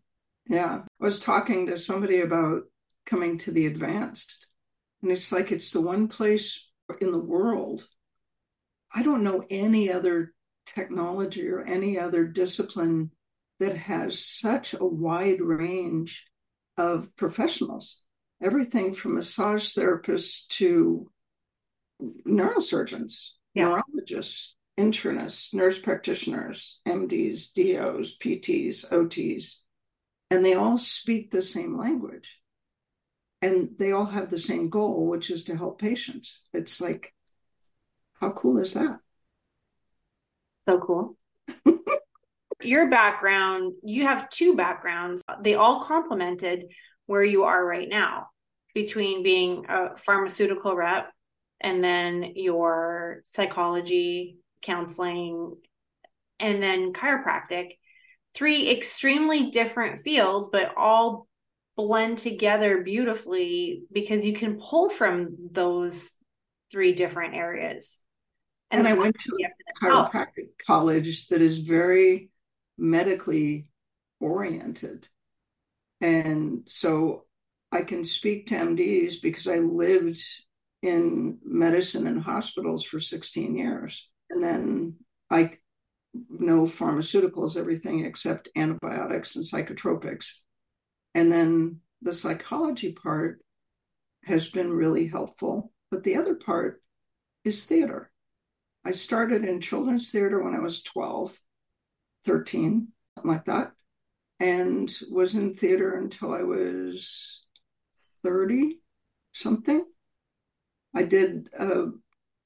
yeah. 0.48 0.82
I 0.84 1.04
was 1.04 1.20
talking 1.20 1.66
to 1.66 1.78
somebody 1.78 2.20
about 2.20 2.62
coming 3.06 3.38
to 3.38 3.50
the 3.50 3.66
advanced 3.66 4.48
and 5.02 5.10
it's 5.10 5.32
like 5.32 5.50
it's 5.50 5.72
the 5.72 5.80
one 5.80 6.08
place 6.08 6.68
in 7.00 7.10
the 7.10 7.18
world. 7.18 7.86
I 8.94 9.02
don't 9.02 9.24
know 9.24 9.44
any 9.50 9.90
other 9.90 10.32
technology 10.66 11.48
or 11.48 11.62
any 11.62 11.98
other 11.98 12.24
discipline 12.24 13.10
that 13.58 13.76
has 13.76 14.24
such 14.24 14.74
a 14.74 14.84
wide 14.84 15.40
range 15.40 16.26
of 16.76 17.14
professionals. 17.16 18.00
Everything 18.40 18.92
from 18.92 19.14
massage 19.14 19.76
therapists 19.76 20.46
to 20.48 21.10
neurosurgeons, 22.26 23.30
yeah. 23.54 23.80
neurologists, 23.94 24.56
internists, 24.78 25.54
nurse 25.54 25.78
practitioners, 25.78 26.80
MDs, 26.86 27.52
DOs, 27.54 28.16
PTs, 28.18 28.90
OTs, 28.90 29.58
and 30.32 30.42
they 30.42 30.54
all 30.54 30.78
speak 30.78 31.30
the 31.30 31.42
same 31.42 31.76
language. 31.76 32.40
and 33.42 33.70
they 33.76 33.92
all 33.92 34.06
have 34.06 34.30
the 34.30 34.38
same 34.38 34.70
goal, 34.70 35.06
which 35.08 35.28
is 35.28 35.44
to 35.44 35.56
help 35.56 35.80
patients. 35.80 36.44
It's 36.54 36.80
like, 36.80 37.12
how 38.20 38.30
cool 38.30 38.58
is 38.58 38.72
that? 38.74 39.00
So 40.66 40.78
cool. 40.78 41.16
Your 42.62 42.88
background, 42.88 43.74
you 43.82 44.04
have 44.04 44.28
two 44.30 44.54
backgrounds. 44.54 45.22
They 45.42 45.54
all 45.56 45.82
complemented 45.84 46.66
where 47.06 47.24
you 47.24 47.44
are 47.44 47.64
right 47.64 47.88
now 47.88 48.28
between 48.74 49.24
being 49.24 49.66
a 49.68 49.96
pharmaceutical 49.96 50.76
rep 50.76 51.10
and 51.60 51.82
then 51.82 52.32
your 52.36 53.20
psychology, 53.24 54.38
counseling, 54.62 55.56
and 56.38 56.62
then 56.62 56.92
chiropractic. 56.92 57.78
Three 58.34 58.70
extremely 58.70 59.50
different 59.50 59.98
fields, 59.98 60.48
but 60.50 60.74
all 60.76 61.26
blend 61.76 62.18
together 62.18 62.82
beautifully 62.82 63.82
because 63.92 64.24
you 64.26 64.34
can 64.34 64.58
pull 64.58 64.88
from 64.88 65.36
those 65.50 66.10
three 66.70 66.94
different 66.94 67.34
areas. 67.34 68.00
And, 68.70 68.86
and 68.86 68.88
I 68.88 68.94
went 68.98 69.18
to 69.18 69.36
a 69.36 69.84
chiropractic 69.84 70.48
college 70.66 71.28
that 71.28 71.42
is 71.42 71.58
very 71.58 72.30
medically 72.78 73.68
oriented. 74.20 75.08
And 76.00 76.62
so 76.68 77.26
I 77.70 77.82
can 77.82 78.04
speak 78.04 78.46
to 78.46 78.54
MDs 78.54 79.20
because 79.22 79.46
I 79.46 79.58
lived 79.58 80.20
in 80.82 81.38
medicine 81.44 82.06
and 82.06 82.20
hospitals 82.20 82.84
for 82.84 82.98
16 82.98 83.56
years. 83.56 84.08
And 84.30 84.42
then 84.42 84.96
I 85.30 85.52
know 86.28 86.64
pharmaceuticals, 86.64 87.56
everything 87.56 88.04
except 88.04 88.48
antibiotics 88.56 89.36
and 89.36 89.44
psychotropics. 89.44 90.32
And 91.14 91.30
then 91.30 91.80
the 92.02 92.14
psychology 92.14 92.92
part 92.92 93.40
has 94.24 94.48
been 94.48 94.72
really 94.72 95.06
helpful. 95.06 95.72
But 95.90 96.04
the 96.04 96.16
other 96.16 96.34
part 96.34 96.82
is 97.44 97.64
theater. 97.64 98.10
I 98.84 98.90
started 98.90 99.44
in 99.44 99.60
children's 99.60 100.10
theater 100.10 100.42
when 100.42 100.54
I 100.54 100.60
was 100.60 100.82
12, 100.82 101.38
13, 102.24 102.88
something 103.16 103.30
like 103.30 103.44
that, 103.44 103.72
and 104.40 104.92
was 105.10 105.34
in 105.34 105.54
theater 105.54 105.94
until 105.94 106.32
I 106.32 106.42
was 106.42 107.44
30 108.22 108.80
something. 109.32 109.84
I 110.94 111.04
did 111.04 111.48
a 111.58 111.86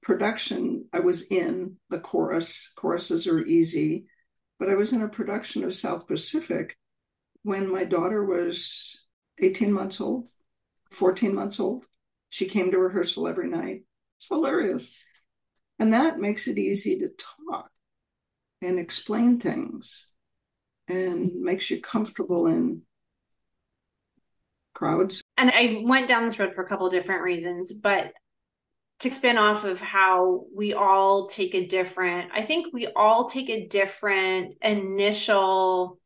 production, 0.07 0.85
I 0.93 1.01
was 1.01 1.27
in 1.33 1.79
the 1.91 1.99
chorus. 1.99 2.71
Choruses 2.77 3.27
are 3.27 3.45
easy, 3.45 4.07
but 4.57 4.71
I 4.71 4.77
was 4.77 4.93
in 4.93 5.03
a 5.03 5.09
production 5.09 5.65
of 5.65 5.75
South 5.75 6.07
Pacific 6.07 6.77
when 7.43 7.69
my 7.69 7.83
daughter 7.83 8.25
was 8.25 9.05
18 9.41 9.73
months 9.73 10.01
old, 10.01 10.29
14 10.93 11.35
months 11.35 11.59
old. 11.59 11.87
She 12.29 12.47
came 12.47 12.71
to 12.71 12.79
rehearsal 12.79 13.27
every 13.27 13.49
night. 13.49 13.83
It's 14.19 14.29
hilarious. 14.29 14.97
And 15.81 15.93
that 15.93 16.21
makes 16.21 16.47
it 16.47 16.57
easy 16.57 17.01
to 17.01 17.09
talk 17.49 17.69
and 18.63 18.79
explain 18.79 19.41
things 19.41 20.07
and 20.87 21.33
makes 21.41 21.69
you 21.69 21.81
comfortable 21.81 22.47
in 22.47 22.83
crowds. 24.73 25.21
And 25.37 25.51
I 25.51 25.83
went 25.85 26.07
down 26.07 26.23
this 26.23 26.39
road 26.39 26.55
for 26.55 26.65
a 26.65 26.69
couple 26.69 26.89
different 26.91 27.23
reasons, 27.23 27.73
but 27.73 28.13
to 29.01 29.11
spin 29.11 29.37
off 29.37 29.65
of 29.65 29.81
how 29.81 30.45
we 30.55 30.73
all 30.73 31.29
take 31.29 31.55
a 31.55 31.67
different, 31.67 32.31
I 32.33 32.43
think 32.43 32.73
we 32.73 32.87
all 32.87 33.29
take 33.29 33.51
a 33.51 33.67
different 33.67 34.55
initial 34.63 35.99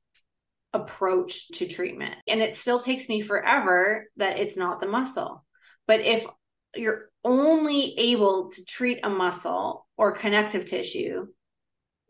approach 0.73 1.49
to 1.49 1.67
treatment. 1.67 2.15
And 2.29 2.41
it 2.41 2.55
still 2.55 2.81
takes 2.81 3.09
me 3.09 3.21
forever 3.21 4.07
that 4.17 4.39
it's 4.39 4.57
not 4.57 4.81
the 4.81 4.89
muscle. 4.89 5.45
But 5.87 6.01
if 6.01 6.27
you're 6.75 7.11
only 7.25 7.95
able 7.99 8.51
to 8.51 8.65
treat 8.65 9.01
a 9.05 9.11
muscle 9.11 9.87
or 9.97 10.17
connective 10.17 10.67
tissue, 10.67 11.27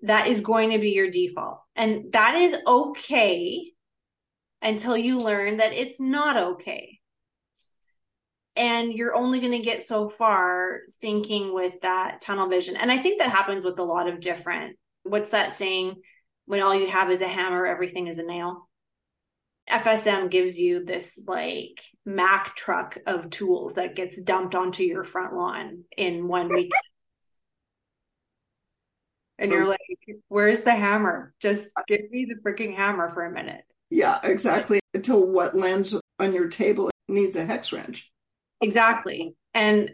that 0.02 0.28
is 0.28 0.40
going 0.40 0.70
to 0.70 0.78
be 0.78 0.90
your 0.90 1.10
default. 1.10 1.60
And 1.76 2.12
that 2.12 2.36
is 2.36 2.56
okay 2.66 3.72
until 4.62 4.96
you 4.96 5.20
learn 5.20 5.58
that 5.58 5.72
it's 5.72 6.00
not 6.00 6.36
okay. 6.36 6.99
And 8.60 8.92
you're 8.92 9.16
only 9.16 9.40
going 9.40 9.52
to 9.52 9.64
get 9.64 9.84
so 9.84 10.10
far 10.10 10.80
thinking 11.00 11.54
with 11.54 11.80
that 11.80 12.20
tunnel 12.20 12.46
vision. 12.46 12.76
And 12.76 12.92
I 12.92 12.98
think 12.98 13.18
that 13.18 13.30
happens 13.30 13.64
with 13.64 13.78
a 13.78 13.82
lot 13.82 14.06
of 14.06 14.20
different, 14.20 14.76
what's 15.02 15.30
that 15.30 15.54
saying? 15.54 16.02
When 16.44 16.60
all 16.60 16.74
you 16.74 16.90
have 16.90 17.10
is 17.10 17.22
a 17.22 17.26
hammer, 17.26 17.64
everything 17.64 18.06
is 18.06 18.18
a 18.18 18.22
nail. 18.22 18.68
FSM 19.70 20.30
gives 20.30 20.58
you 20.58 20.84
this 20.84 21.18
like 21.26 21.80
Mack 22.04 22.54
truck 22.54 22.98
of 23.06 23.30
tools 23.30 23.76
that 23.76 23.96
gets 23.96 24.20
dumped 24.20 24.54
onto 24.54 24.82
your 24.82 25.04
front 25.04 25.34
lawn 25.34 25.84
in 25.96 26.28
one 26.28 26.48
week. 26.54 26.70
and 29.38 29.50
you're 29.50 29.66
like, 29.66 29.78
where's 30.28 30.60
the 30.60 30.74
hammer? 30.74 31.32
Just 31.40 31.70
give 31.88 32.10
me 32.10 32.26
the 32.26 32.34
freaking 32.34 32.76
hammer 32.76 33.08
for 33.08 33.24
a 33.24 33.32
minute. 33.32 33.62
Yeah, 33.88 34.18
exactly. 34.22 34.80
Until 34.92 35.24
what 35.24 35.56
lands 35.56 35.98
on 36.18 36.34
your 36.34 36.48
table 36.48 36.90
needs 37.08 37.36
a 37.36 37.46
hex 37.46 37.72
wrench. 37.72 38.10
Exactly. 38.60 39.34
And 39.54 39.90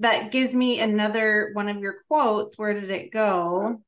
that 0.00 0.32
gives 0.32 0.54
me 0.54 0.80
another 0.80 1.50
one 1.52 1.68
of 1.68 1.78
your 1.78 1.96
quotes. 2.08 2.58
Where 2.58 2.78
did 2.78 2.90
it 2.90 3.12
go? 3.12 3.82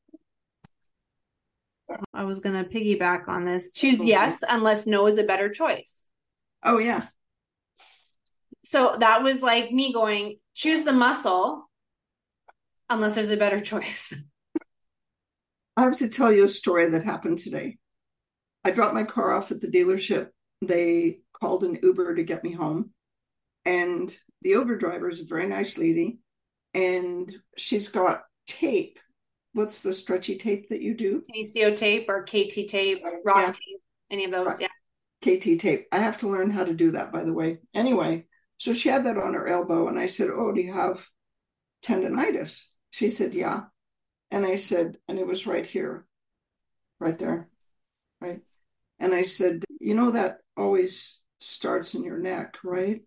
I 2.15 2.25
was 2.25 2.39
going 2.39 2.63
to 2.63 2.71
piggyback 2.71 3.29
on 3.29 3.45
this. 3.45 3.73
Choose 3.73 4.05
yes 4.05 4.45
unless 4.49 4.87
no 4.87 5.07
is 5.07 5.19
a 5.19 5.25
better 5.25 5.49
choice. 5.49 6.05
Oh, 6.63 6.79
yeah. 6.79 7.07
So 8.63 8.97
that 9.01 9.23
was 9.23 9.43
like 9.43 9.73
me 9.73 9.93
going, 9.93 10.39
choose 10.55 10.85
the 10.85 10.93
muscle 10.93 11.69
unless 12.89 13.15
there's 13.15 13.31
a 13.31 13.37
better 13.37 13.61
choice. 13.61 14.15
I 15.77 15.85
have 15.85 15.97
to 15.97 16.09
tell 16.09 16.33
you 16.33 16.45
a 16.45 16.49
story 16.49 16.89
that 16.91 17.05
happened 17.05 17.39
today. 17.39 17.79
I 18.65 18.71
dropped 18.71 18.95
my 18.95 19.05
car 19.05 19.33
off 19.33 19.51
at 19.51 19.61
the 19.61 19.69
dealership. 19.69 20.29
They 20.61 21.21
called 21.33 21.65
an 21.65 21.79
Uber 21.83 22.17
to 22.17 22.23
get 22.23 22.45
me 22.45 22.53
home. 22.53 22.91
And 23.65 24.15
the 24.43 24.51
Uber 24.51 24.79
driver 24.79 25.09
is 25.09 25.21
a 25.21 25.27
very 25.27 25.47
nice 25.47 25.79
lady. 25.79 26.19
And 26.75 27.35
she's 27.57 27.89
got 27.89 28.23
tape 28.47 28.99
what's 29.53 29.83
the 29.83 29.93
stretchy 29.93 30.37
tape 30.37 30.69
that 30.69 30.81
you 30.81 30.95
do? 30.95 31.23
ACO 31.35 31.75
tape 31.75 32.09
or 32.09 32.25
KT 32.25 32.69
tape, 32.69 33.03
rock 33.25 33.37
yeah. 33.37 33.47
tape, 33.47 33.83
any 34.11 34.25
of 34.25 34.31
those. 34.31 34.59
Right. 34.61 34.69
Yeah. 35.23 35.37
KT 35.37 35.61
tape. 35.61 35.87
I 35.93 35.99
have 35.99 36.19
to 36.19 36.29
learn 36.29 36.51
how 36.51 36.65
to 36.65 36.75
do 36.75 36.93
that, 36.93 37.13
by 37.13 37.25
the 37.25 37.33
way. 37.33 37.59
Anyway, 37.75 38.27
so 38.57 38.73
she 38.73 38.89
had 38.89 39.05
that 39.05 39.19
on 39.19 39.35
her 39.35 39.47
elbow, 39.47 39.89
and 39.89 39.99
I 39.99 40.07
said, 40.07 40.31
Oh, 40.33 40.53
do 40.53 40.61
you 40.61 40.73
have 40.73 41.07
tendonitis? 41.83 42.65
She 42.91 43.11
said, 43.11 43.35
Yeah. 43.35 43.63
And 44.31 44.47
I 44.47 44.55
said, 44.55 44.97
And 45.09 45.19
it 45.19 45.27
was 45.27 45.47
right 45.47 45.67
here, 45.67 46.07
right 46.99 47.19
there, 47.19 47.49
right? 48.21 48.41
And 48.99 49.13
I 49.13 49.23
said, 49.23 49.65
You 49.81 49.95
know, 49.95 50.13
that 50.13 50.39
always 50.57 51.21
starts 51.41 51.95
in 51.95 52.03
your 52.03 52.19
neck, 52.19 52.59
right? 52.65 53.03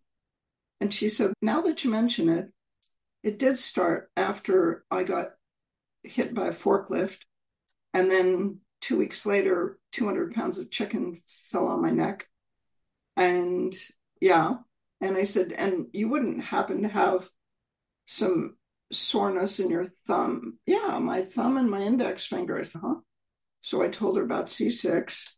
And 0.83 0.93
she 0.93 1.07
said, 1.07 1.31
Now 1.41 1.61
that 1.61 1.85
you 1.85 1.91
mention 1.91 2.27
it, 2.27 2.51
it 3.23 3.39
did 3.39 3.57
start 3.57 4.11
after 4.17 4.83
I 4.91 5.03
got 5.03 5.29
hit 6.03 6.33
by 6.33 6.47
a 6.47 6.51
forklift. 6.51 7.19
And 7.93 8.11
then 8.11 8.57
two 8.81 8.97
weeks 8.97 9.25
later, 9.25 9.79
200 9.93 10.35
pounds 10.35 10.57
of 10.57 10.69
chicken 10.69 11.21
fell 11.25 11.69
on 11.69 11.81
my 11.81 11.89
neck. 11.89 12.27
And 13.15 13.73
yeah. 14.19 14.55
And 14.99 15.15
I 15.15 15.23
said, 15.23 15.53
and 15.53 15.85
you 15.93 16.09
wouldn't 16.09 16.43
happen 16.43 16.81
to 16.81 16.89
have 16.89 17.29
some 18.05 18.57
soreness 18.91 19.61
in 19.61 19.69
your 19.69 19.85
thumb? 19.85 20.59
Yeah, 20.65 20.99
my 20.99 21.21
thumb 21.21 21.55
and 21.55 21.71
my 21.71 21.79
index 21.79 22.25
finger. 22.25 22.59
I 22.59 22.63
said, 22.63 22.81
huh? 22.83 22.95
So 23.61 23.81
I 23.81 23.87
told 23.87 24.17
her 24.17 24.23
about 24.23 24.47
C6, 24.47 25.31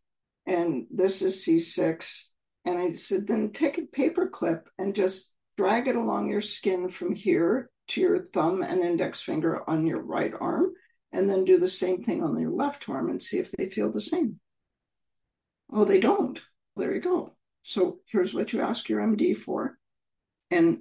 and 0.48 0.88
this 0.90 1.22
is 1.22 1.46
C6. 1.46 2.30
And 2.66 2.80
I 2.80 2.94
said, 2.94 3.28
then 3.28 3.52
take 3.52 3.78
a 3.78 3.84
paper 3.84 4.26
clip 4.28 4.70
and 4.80 4.96
just 4.96 5.34
drag 5.58 5.88
it 5.88 5.96
along 5.96 6.30
your 6.30 6.41
skin 6.41 6.89
from 6.89 7.15
here 7.15 7.70
to 7.88 8.02
your 8.02 8.26
thumb 8.26 8.62
and 8.62 8.82
index 8.82 9.22
finger 9.22 9.68
on 9.70 9.86
your 9.86 10.02
right 10.02 10.34
arm, 10.39 10.74
and 11.12 11.30
then 11.30 11.46
do 11.46 11.58
the 11.58 11.70
same 11.70 12.04
thing 12.04 12.24
on 12.24 12.38
your 12.38 12.52
left 12.52 12.89
arm 12.89 13.10
and 13.10 13.22
see 13.22 13.38
if 13.38 13.52
they 13.52 13.68
feel 13.70 13.91
the 13.91 14.02
same. 14.02 14.39
Oh, 15.72 15.86
they 15.86 16.00
don't. 16.00 16.39
There 16.76 16.94
you 16.94 17.02
go. 17.02 17.36
So 17.63 18.00
here's 18.08 18.34
what 18.34 18.54
you 18.54 18.62
ask 18.62 18.89
your 18.89 19.02
MD 19.02 19.36
for. 19.36 19.78
And 20.52 20.80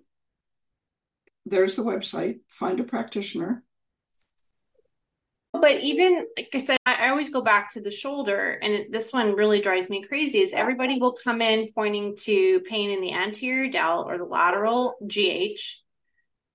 there's 1.46 1.76
the 1.76 1.82
website, 1.82 2.40
find 2.48 2.80
a 2.80 2.84
practitioner. 2.84 3.64
But 5.60 5.82
even 5.82 6.26
like 6.36 6.48
I 6.52 6.58
said, 6.58 6.78
I 6.84 7.10
always 7.10 7.30
go 7.30 7.40
back 7.40 7.72
to 7.72 7.80
the 7.80 7.90
shoulder, 7.90 8.58
and 8.60 8.92
this 8.92 9.12
one 9.12 9.36
really 9.36 9.60
drives 9.60 9.88
me 9.88 10.02
crazy. 10.02 10.38
Is 10.38 10.52
everybody 10.52 10.98
will 10.98 11.12
come 11.12 11.40
in 11.40 11.70
pointing 11.72 12.16
to 12.22 12.60
pain 12.68 12.90
in 12.90 13.00
the 13.00 13.12
anterior 13.12 13.70
delt 13.70 14.08
or 14.08 14.18
the 14.18 14.24
lateral 14.24 14.96
GH, 15.06 15.60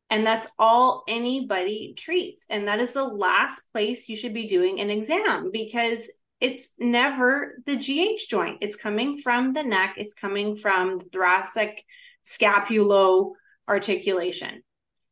and 0.09 0.25
that's 0.25 0.47
all 0.59 1.03
anybody 1.07 1.93
treats. 1.97 2.45
And 2.49 2.67
that 2.67 2.79
is 2.79 2.93
the 2.93 3.05
last 3.05 3.61
place 3.71 4.09
you 4.09 4.17
should 4.17 4.33
be 4.33 4.47
doing 4.47 4.81
an 4.81 4.89
exam 4.89 5.49
because 5.51 6.11
it's 6.41 6.69
never 6.77 7.61
the 7.65 7.77
GH 7.77 8.29
joint. 8.29 8.57
It's 8.59 8.75
coming 8.75 9.17
from 9.17 9.53
the 9.53 9.63
neck, 9.63 9.95
it's 9.95 10.13
coming 10.13 10.57
from 10.57 10.97
the 10.97 11.05
thoracic 11.05 11.85
scapulo 12.23 13.31
articulation. 13.67 14.61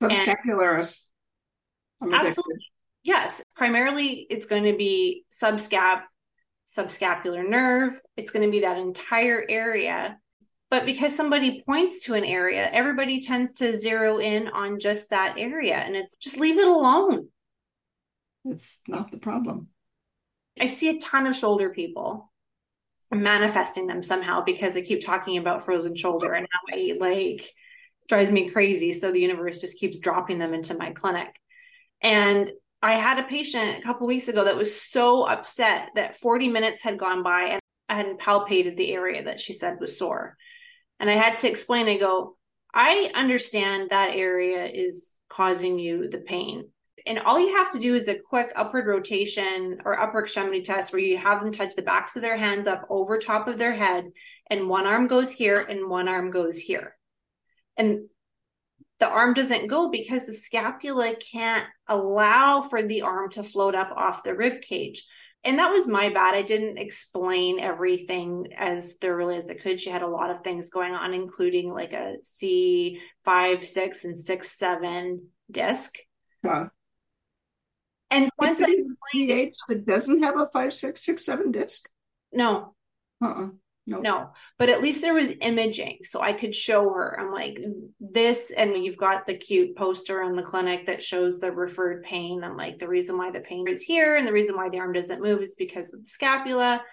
Subscapularis. 0.03 1.03
Absolutely. 2.01 2.65
Yes. 3.07 3.41
Primarily, 3.55 4.27
it's 4.29 4.47
going 4.47 4.65
to 4.65 4.75
be 4.75 5.23
subscap, 5.31 6.01
subscapular 6.67 7.47
nerve. 7.47 7.97
It's 8.17 8.31
going 8.31 8.43
to 8.45 8.51
be 8.51 8.59
that 8.59 8.77
entire 8.77 9.45
area. 9.47 10.17
But 10.69 10.85
because 10.85 11.15
somebody 11.15 11.63
points 11.65 12.03
to 12.03 12.15
an 12.15 12.25
area, 12.25 12.69
everybody 12.69 13.21
tends 13.21 13.53
to 13.53 13.77
zero 13.77 14.17
in 14.17 14.49
on 14.49 14.81
just 14.81 15.11
that 15.11 15.35
area. 15.37 15.75
And 15.77 15.95
it's 15.95 16.17
just 16.17 16.37
leave 16.37 16.57
it 16.57 16.67
alone. 16.67 17.29
It's 18.43 18.81
not 18.89 19.09
the 19.13 19.19
problem. 19.19 19.69
I 20.59 20.65
see 20.65 20.89
a 20.89 20.99
ton 20.99 21.27
of 21.27 21.35
shoulder 21.35 21.69
people 21.69 22.29
manifesting 23.09 23.87
them 23.87 24.03
somehow 24.03 24.43
because 24.43 24.75
I 24.75 24.81
keep 24.81 24.99
talking 25.05 25.37
about 25.37 25.63
frozen 25.63 25.95
shoulder 25.95 26.33
and 26.33 26.45
how 26.51 26.75
I 26.77 26.97
like 26.99 27.49
drives 28.09 28.33
me 28.33 28.49
crazy. 28.49 28.91
So 28.91 29.13
the 29.13 29.21
universe 29.21 29.61
just 29.61 29.79
keeps 29.79 30.01
dropping 30.01 30.39
them 30.39 30.53
into 30.53 30.75
my 30.75 30.91
clinic. 30.91 31.33
And 32.01 32.51
I 32.87 32.93
had 32.93 33.19
a 33.19 33.23
patient 33.23 33.79
a 33.79 33.81
couple 33.81 34.07
weeks 34.07 34.29
ago 34.29 34.45
that 34.45 34.55
was 34.55 34.81
so 34.81 35.25
upset 35.27 35.89
that 35.95 36.15
40 36.15 36.47
minutes 36.47 36.81
had 36.81 36.97
gone 36.97 37.21
by 37.21 37.49
and 37.49 37.61
I 37.89 37.95
hadn't 37.95 38.21
palpated 38.21 38.77
the 38.77 38.93
area 38.93 39.25
that 39.25 39.41
she 39.41 39.51
said 39.51 39.81
was 39.81 39.97
sore. 39.97 40.37
And 40.97 41.09
I 41.09 41.15
had 41.15 41.37
to 41.39 41.49
explain, 41.49 41.89
I 41.89 41.97
go, 41.97 42.37
I 42.73 43.11
understand 43.13 43.89
that 43.89 44.15
area 44.15 44.65
is 44.65 45.11
causing 45.27 45.77
you 45.77 46.09
the 46.09 46.19
pain. 46.19 46.69
And 47.05 47.19
all 47.19 47.37
you 47.37 47.57
have 47.57 47.71
to 47.71 47.79
do 47.79 47.93
is 47.93 48.07
a 48.07 48.19
quick 48.29 48.53
upward 48.55 48.87
rotation 48.87 49.79
or 49.83 49.99
upper 49.99 50.23
extremity 50.23 50.61
test 50.61 50.93
where 50.93 51.01
you 51.01 51.17
have 51.17 51.41
them 51.41 51.51
touch 51.51 51.75
the 51.75 51.81
backs 51.81 52.15
of 52.15 52.21
their 52.21 52.37
hands 52.37 52.67
up 52.67 52.85
over 52.89 53.17
top 53.17 53.49
of 53.49 53.57
their 53.57 53.75
head, 53.75 54.05
and 54.49 54.69
one 54.69 54.87
arm 54.87 55.07
goes 55.07 55.29
here 55.29 55.59
and 55.59 55.89
one 55.89 56.07
arm 56.07 56.31
goes 56.31 56.57
here. 56.57 56.95
And 57.75 58.07
the 58.99 59.07
arm 59.07 59.33
doesn't 59.33 59.67
go 59.67 59.89
because 59.89 60.25
the 60.25 60.33
scapula 60.33 61.15
can't 61.15 61.65
allow 61.87 62.61
for 62.61 62.81
the 62.81 63.03
arm 63.03 63.29
to 63.31 63.43
float 63.43 63.75
up 63.75 63.91
off 63.95 64.23
the 64.23 64.35
rib 64.35 64.61
cage. 64.61 65.05
And 65.43 65.59
that 65.59 65.69
was 65.69 65.87
my 65.87 66.09
bad. 66.09 66.33
I 66.33 66.41
didn't 66.41 66.77
explain 66.77 67.59
everything 67.59 68.47
as 68.57 68.95
thoroughly 68.99 69.37
as 69.37 69.49
I 69.49 69.53
could. 69.53 69.79
She 69.79 69.89
had 69.89 70.01
a 70.01 70.07
lot 70.07 70.31
of 70.31 70.43
things 70.43 70.69
going 70.69 70.93
on, 70.93 71.13
including 71.13 71.71
like 71.71 71.93
a 71.93 72.15
C5, 72.23 73.63
6, 73.63 74.05
and 74.05 74.17
6, 74.17 74.51
7 74.51 75.27
disc. 75.51 75.93
Huh. 76.43 76.69
And 78.09 78.29
once 78.37 78.61
I 78.61 78.69
explained 78.69 79.31
it, 79.31 79.57
that 79.67 79.85
doesn't 79.85 80.23
have 80.23 80.39
a 80.39 80.47
five, 80.47 80.73
six, 80.73 81.03
six, 81.03 81.25
seven 81.25 81.51
disc. 81.51 81.89
No. 82.31 82.73
Uh-uh. 83.21 83.49
No. 83.89 84.01
no, 84.01 84.29
but 84.57 84.67
at 84.67 84.81
least 84.81 84.99
there 84.99 85.13
was 85.13 85.31
imaging, 85.39 85.99
so 86.03 86.21
I 86.21 86.33
could 86.33 86.53
show 86.53 86.89
her. 86.89 87.17
I'm 87.17 87.31
like 87.31 87.57
this, 88.01 88.51
and 88.51 88.83
you've 88.83 88.97
got 88.97 89.25
the 89.25 89.37
cute 89.37 89.77
poster 89.77 90.23
in 90.23 90.35
the 90.35 90.43
clinic 90.43 90.87
that 90.87 91.01
shows 91.01 91.39
the 91.39 91.53
referred 91.53 92.03
pain. 92.03 92.43
I'm 92.43 92.57
like 92.57 92.79
the 92.79 92.89
reason 92.89 93.17
why 93.17 93.31
the 93.31 93.39
pain 93.39 93.65
is 93.69 93.81
here, 93.81 94.17
and 94.17 94.27
the 94.27 94.33
reason 94.33 94.57
why 94.57 94.67
the 94.67 94.79
arm 94.79 94.91
doesn't 94.91 95.23
move 95.23 95.41
is 95.41 95.55
because 95.55 95.93
of 95.93 96.01
the 96.01 96.09
scapula. 96.09 96.83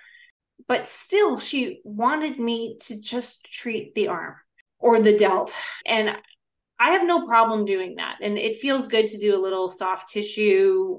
But 0.69 0.87
still, 0.87 1.37
she 1.37 1.81
wanted 1.83 2.39
me 2.39 2.77
to 2.83 3.01
just 3.01 3.53
treat 3.53 3.97
the 3.97 4.07
arm 4.07 4.37
or 4.79 5.01
the 5.01 5.17
delt, 5.17 5.53
and 5.85 6.17
I 6.79 6.91
have 6.91 7.05
no 7.09 7.27
problem 7.27 7.65
doing 7.65 7.97
that. 7.97 8.19
And 8.23 8.39
it 8.39 8.59
feels 8.59 8.87
good 8.87 9.09
to 9.09 9.19
do 9.19 9.37
a 9.37 9.43
little 9.43 9.69
soft 9.69 10.11
tissue 10.11 10.99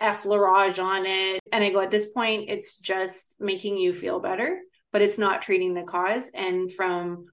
effleurage 0.00 0.80
on 0.80 1.04
it. 1.04 1.40
And 1.50 1.64
I 1.64 1.70
go, 1.70 1.80
at 1.80 1.90
this 1.90 2.06
point, 2.06 2.48
it's 2.48 2.78
just 2.78 3.34
making 3.40 3.78
you 3.78 3.92
feel 3.92 4.20
better 4.20 4.60
but 4.96 5.02
it's 5.02 5.18
not 5.18 5.42
treating 5.42 5.74
the 5.74 5.82
cause. 5.82 6.30
And 6.34 6.72
from 6.72 7.26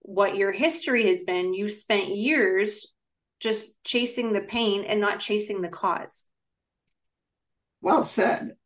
what 0.00 0.36
your 0.36 0.52
history 0.52 1.06
has 1.06 1.22
been, 1.22 1.54
you 1.54 1.70
spent 1.70 2.14
years 2.14 2.92
just 3.40 3.82
chasing 3.82 4.34
the 4.34 4.42
pain 4.42 4.84
and 4.84 5.00
not 5.00 5.18
chasing 5.18 5.62
the 5.62 5.70
cause. 5.70 6.26
Well 7.80 8.02
said. 8.02 8.56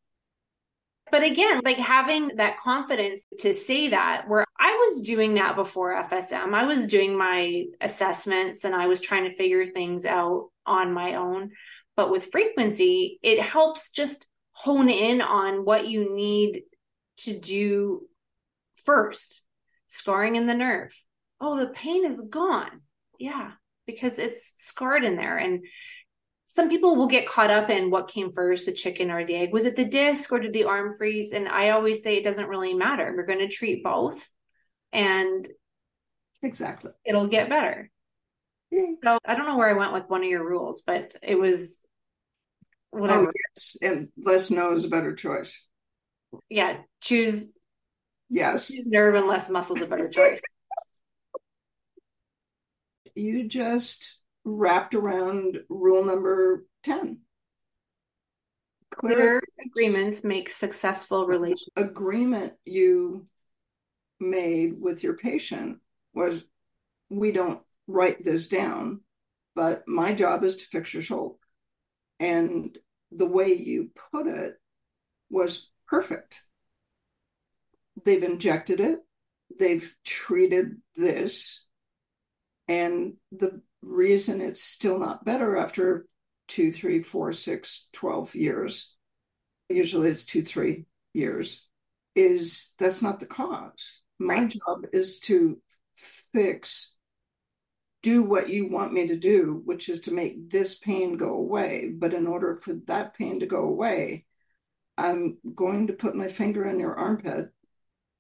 But 1.12 1.22
again, 1.22 1.61
like 1.64 1.76
having 1.76 2.35
that 2.38 2.57
confidence 2.57 3.24
to 3.42 3.55
say 3.55 3.90
that, 3.90 4.24
where 4.26 4.44
I 4.59 4.72
was 4.72 5.02
doing 5.02 5.35
that 5.35 5.55
before 5.55 5.94
FSM, 6.02 6.52
I 6.52 6.64
was 6.64 6.88
doing 6.88 7.16
my 7.16 7.66
assessments 7.81 8.64
and 8.64 8.74
I 8.74 8.88
was 8.88 9.00
trying 9.00 9.22
to 9.22 9.37
figure 9.37 9.66
things 9.66 10.05
out 10.05 10.48
on 10.66 10.92
my 10.92 11.14
own. 11.14 11.52
But 11.94 12.11
with 12.11 12.33
frequency, 12.33 13.20
it 13.22 13.40
helps 13.40 13.92
just 13.92 14.26
hone 14.50 14.90
in 14.90 15.20
on 15.20 15.64
what 15.64 15.87
you 15.87 16.12
need 16.12 16.62
to 17.18 17.38
do 17.38 18.09
first 18.85 19.45
scarring 19.87 20.37
in 20.37 20.47
the 20.47 20.55
nerve. 20.55 20.92
Oh 21.40 21.59
the 21.59 21.68
pain 21.68 22.05
is 22.05 22.21
gone. 22.31 22.83
Yeah 23.18 23.53
because 23.87 24.18
it's 24.18 24.55
scarred 24.57 25.05
in 25.05 25.16
there. 25.16 25.37
And 25.37 25.64
some 26.47 26.68
people 26.68 26.97
will 26.97 27.09
get 27.09 27.29
caught 27.29 27.51
up 27.51 27.71
in 27.71 27.90
what 27.90 28.09
came 28.09 28.33
first 28.33 28.66
the 28.66 28.73
chicken 28.73 29.11
or 29.11 29.25
the 29.25 29.35
egg. 29.35 29.53
Was 29.53 29.64
it 29.64 29.77
the 29.77 29.85
disc 29.85 30.31
or 30.31 30.38
did 30.38 30.53
the 30.53 30.64
arm 30.64 30.95
freeze? 30.97 31.33
And 31.33 31.49
i 31.49 31.71
always 31.71 32.03
say 32.03 32.16
it 32.16 32.25
doesn't 32.25 32.49
really 32.49 32.75
matter. 32.75 33.12
We're 33.16 33.27
going 33.27 33.38
to 33.38 33.49
treat 33.49 33.83
both 33.83 34.29
and 34.92 35.49
exactly. 36.42 36.92
it'll 37.05 37.29
get 37.29 37.49
better. 37.49 37.90
Yeah. 38.71 38.92
so 39.05 39.18
i 39.27 39.35
don't 39.35 39.45
know 39.45 39.59
where 39.59 39.68
i 39.68 39.79
went 39.79 39.92
with 39.92 40.09
one 40.09 40.23
of 40.23 40.31
your 40.31 40.49
rules 40.49 40.81
but 40.81 41.12
it 41.23 41.35
was 41.35 41.85
oh, 42.95 43.01
whatever. 43.01 43.27
oh, 43.29 43.33
yes 43.51 43.77
and 43.83 44.09
less 44.16 44.51
no 44.51 44.73
is 44.73 44.87
a 44.87 44.88
better 44.88 45.14
choice. 45.14 45.66
Yeah 46.49 46.79
choose 47.03 47.53
Yes. 48.33 48.73
Nerve 48.87 49.14
and 49.14 49.29
less 49.29 49.51
muscle 49.51 49.77
is 49.77 49.83
a 49.83 49.87
better 49.87 50.09
choice. 50.09 50.40
you 53.14 53.47
just 53.47 54.21
wrapped 54.42 54.95
around 54.95 55.61
rule 55.68 56.03
number 56.03 56.64
10. 56.83 57.18
Clear, 58.90 59.16
Clear 59.16 59.42
agreements 59.66 60.25
make 60.25 60.49
successful 60.49 61.27
relations. 61.27 61.68
Agreement 61.77 62.55
you 62.64 63.27
made 64.18 64.81
with 64.81 65.05
your 65.05 65.18
patient 65.18 65.81
was 66.14 66.47
we 67.11 67.33
don't 67.33 67.61
write 67.87 68.25
this 68.25 68.49
down, 68.49 69.01
but 69.55 69.87
my 69.87 70.14
job 70.14 70.42
is 70.42 70.57
to 70.57 70.64
fix 70.64 70.95
your 70.95 71.03
shoulder. 71.03 71.37
And 72.18 72.79
the 73.11 73.27
way 73.27 73.53
you 73.53 73.90
put 74.11 74.27
it 74.27 74.59
was 75.29 75.68
perfect 75.87 76.40
they've 78.05 78.22
injected 78.22 78.81
it, 78.81 79.00
they've 79.59 79.94
treated 80.05 80.76
this, 80.96 81.64
and 82.68 83.14
the 83.31 83.61
reason 83.83 84.40
it's 84.40 84.62
still 84.62 84.98
not 84.98 85.24
better 85.24 85.57
after 85.57 86.07
two, 86.48 86.72
three, 86.72 87.02
four, 87.02 87.33
six, 87.33 87.88
12 87.92 88.35
years, 88.35 88.94
usually 89.68 90.11
it's 90.11 90.24
two, 90.24 90.42
three 90.42 90.85
years, 91.14 91.66
is 92.14 92.70
that's 92.78 93.02
not 93.02 93.20
the 93.20 93.26
cause. 93.26 94.00
My 94.18 94.46
job 94.46 94.87
is 94.92 95.18
to 95.20 95.59
fix, 96.33 96.94
do 98.02 98.22
what 98.22 98.48
you 98.48 98.68
want 98.68 98.92
me 98.92 99.09
to 99.09 99.16
do, 99.16 99.62
which 99.64 99.88
is 99.88 100.02
to 100.02 100.12
make 100.12 100.50
this 100.50 100.76
pain 100.78 101.16
go 101.16 101.35
away. 101.35 101.90
But 101.92 102.14
in 102.14 102.26
order 102.26 102.57
for 102.57 102.74
that 102.87 103.14
pain 103.14 103.40
to 103.40 103.46
go 103.46 103.62
away, 103.62 104.24
I'm 104.98 105.38
going 105.55 105.87
to 105.87 105.92
put 105.92 106.14
my 106.14 106.28
finger 106.28 106.64
in 106.68 106.78
your 106.78 106.94
armpit 106.94 107.50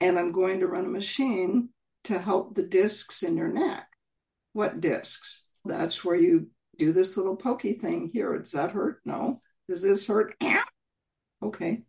and 0.02 0.18
I'm 0.18 0.32
going 0.32 0.60
to 0.60 0.66
run 0.66 0.84
a 0.84 0.88
machine 0.88 1.68
to 2.04 2.18
help 2.18 2.54
the 2.54 2.64
discs 2.64 3.22
in 3.22 3.36
your 3.36 3.52
neck. 3.52 3.86
What 4.52 4.80
discs? 4.80 5.44
That's 5.64 6.04
where 6.04 6.16
you 6.16 6.48
do 6.76 6.92
this 6.92 7.16
little 7.16 7.36
pokey 7.36 7.74
thing 7.74 8.10
here. 8.12 8.36
Does 8.36 8.50
that 8.50 8.72
hurt? 8.72 9.00
No. 9.04 9.40
Does 9.68 9.82
this 9.82 10.06
hurt? 10.06 10.34
Okay. 11.44 11.82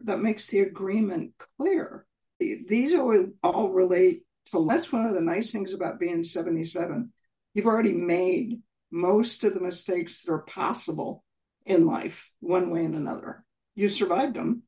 That 0.00 0.18
makes 0.18 0.48
the 0.48 0.58
agreement 0.58 1.34
clear. 1.56 2.04
These 2.40 2.98
all, 3.44 3.68
relate 3.68 4.24
to 4.46 4.66
that's 4.68 4.92
one 4.92 5.04
of 5.04 5.14
the 5.14 5.20
nice 5.20 5.52
things 5.52 5.72
about 5.72 6.00
being 6.00 6.24
77. 6.24 7.12
You've 7.54 7.66
already 7.66 7.92
made 7.92 8.60
most 8.90 9.44
of 9.44 9.54
the 9.54 9.60
mistakes 9.60 10.22
that 10.22 10.32
are 10.32 10.40
possible 10.40 11.22
in 11.64 11.86
life, 11.86 12.28
one 12.40 12.70
way 12.70 12.84
and 12.84 12.96
another. 12.96 13.44
You 13.76 13.88
survived 13.88 14.34
them 14.34 14.64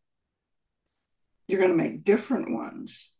you're 1.52 1.60
going 1.60 1.70
to 1.70 1.76
make 1.76 2.02
different 2.02 2.50
ones. 2.50 3.10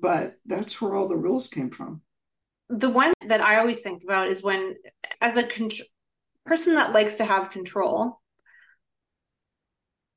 But 0.00 0.36
that's 0.46 0.80
where 0.80 0.94
all 0.94 1.08
the 1.08 1.16
rules 1.16 1.48
came 1.48 1.70
from. 1.70 2.02
The 2.68 2.88
one 2.88 3.12
that 3.26 3.40
I 3.40 3.58
always 3.58 3.80
think 3.80 4.02
about 4.04 4.28
is 4.28 4.42
when, 4.42 4.76
as 5.20 5.36
a 5.36 5.42
con- 5.42 5.70
person 6.46 6.76
that 6.76 6.92
likes 6.92 7.16
to 7.16 7.24
have 7.24 7.50
control, 7.50 8.20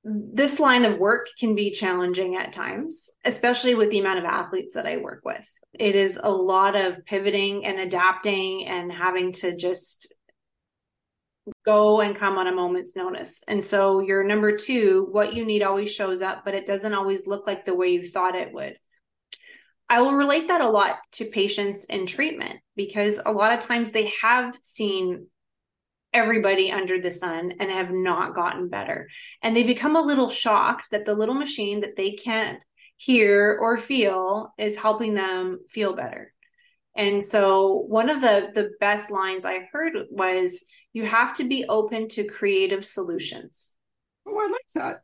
this 0.04 0.60
line 0.60 0.86
of 0.86 1.00
work 1.00 1.28
can 1.40 1.56
be 1.56 1.72
challenging 1.72 2.36
at 2.36 2.54
times, 2.54 3.10
especially 3.26 3.76
with 3.76 3.90
the 3.90 4.00
amount 4.00 4.20
of 4.20 4.26
athletes 4.26 4.76
that 4.76 4.86
I 4.86 4.98
work 4.98 5.22
with. 5.26 5.48
It 5.74 5.96
is 5.96 6.20
a 6.22 6.32
lot 6.32 6.76
of 6.76 7.06
pivoting 7.06 7.66
and 7.66 7.80
adapting 7.80 8.66
and 8.66 8.92
having 8.92 9.34
to 9.34 9.56
just 9.56 10.14
go 11.66 12.02
and 12.02 12.16
come 12.16 12.38
on 12.38 12.48
a 12.48 12.52
moment's 12.52 12.96
notice. 12.96 13.42
And 13.48 13.64
so 13.64 14.00
your 14.00 14.24
number 14.24 14.58
two, 14.58 15.08
what 15.12 15.34
you 15.34 15.46
need 15.46 15.64
always 15.64 15.92
shows 15.92 16.22
up, 16.22 16.44
but 16.46 16.54
it 16.54 16.66
doesn't 16.66 16.94
always 16.94 17.28
look 17.28 17.48
like 17.48 17.66
the 17.66 17.76
way 17.76 17.90
you 17.90 18.08
thought 18.08 18.36
it 18.36 18.54
would. 18.54 18.78
I 19.90 20.02
will 20.02 20.14
relate 20.14 20.50
that 20.50 20.62
a 20.62 20.70
lot 20.70 20.98
to 21.14 21.26
patients 21.26 21.86
in 21.86 22.06
treatment 22.06 22.60
because 22.76 23.22
a 23.26 23.32
lot 23.32 23.54
of 23.54 23.62
times 23.62 23.92
they 23.92 24.12
have 24.22 24.58
seen 24.62 25.28
everybody 26.14 26.72
under 26.72 27.00
the 27.00 27.12
sun 27.12 27.54
and 27.60 27.72
have 27.72 27.92
not 27.92 28.36
gotten 28.36 28.70
better. 28.70 29.08
And 29.42 29.56
they 29.56 29.64
become 29.64 29.96
a 29.96 30.02
little 30.02 30.30
shocked 30.30 30.88
that 30.92 31.06
the 31.06 31.14
little 31.14 31.36
machine 31.36 31.82
that 31.82 31.96
they 31.96 32.12
can't 32.12 32.60
hear 32.98 33.58
or 33.62 33.78
feel 33.78 34.54
is 34.58 34.76
helping 34.76 35.14
them 35.14 35.60
feel 35.70 35.96
better. 35.96 36.34
And 36.96 37.24
so 37.24 37.86
one 37.88 38.10
of 38.10 38.22
the 38.22 38.50
the 38.54 38.72
best 38.80 39.12
lines 39.12 39.46
I 39.46 39.68
heard 39.72 39.94
was 40.10 40.64
you 40.98 41.06
have 41.06 41.36
to 41.36 41.44
be 41.44 41.64
open 41.70 42.08
to 42.08 42.24
creative 42.24 42.84
solutions. 42.84 43.76
Oh, 44.28 44.36
I 44.36 44.48
like 44.48 44.74
that. 44.74 45.02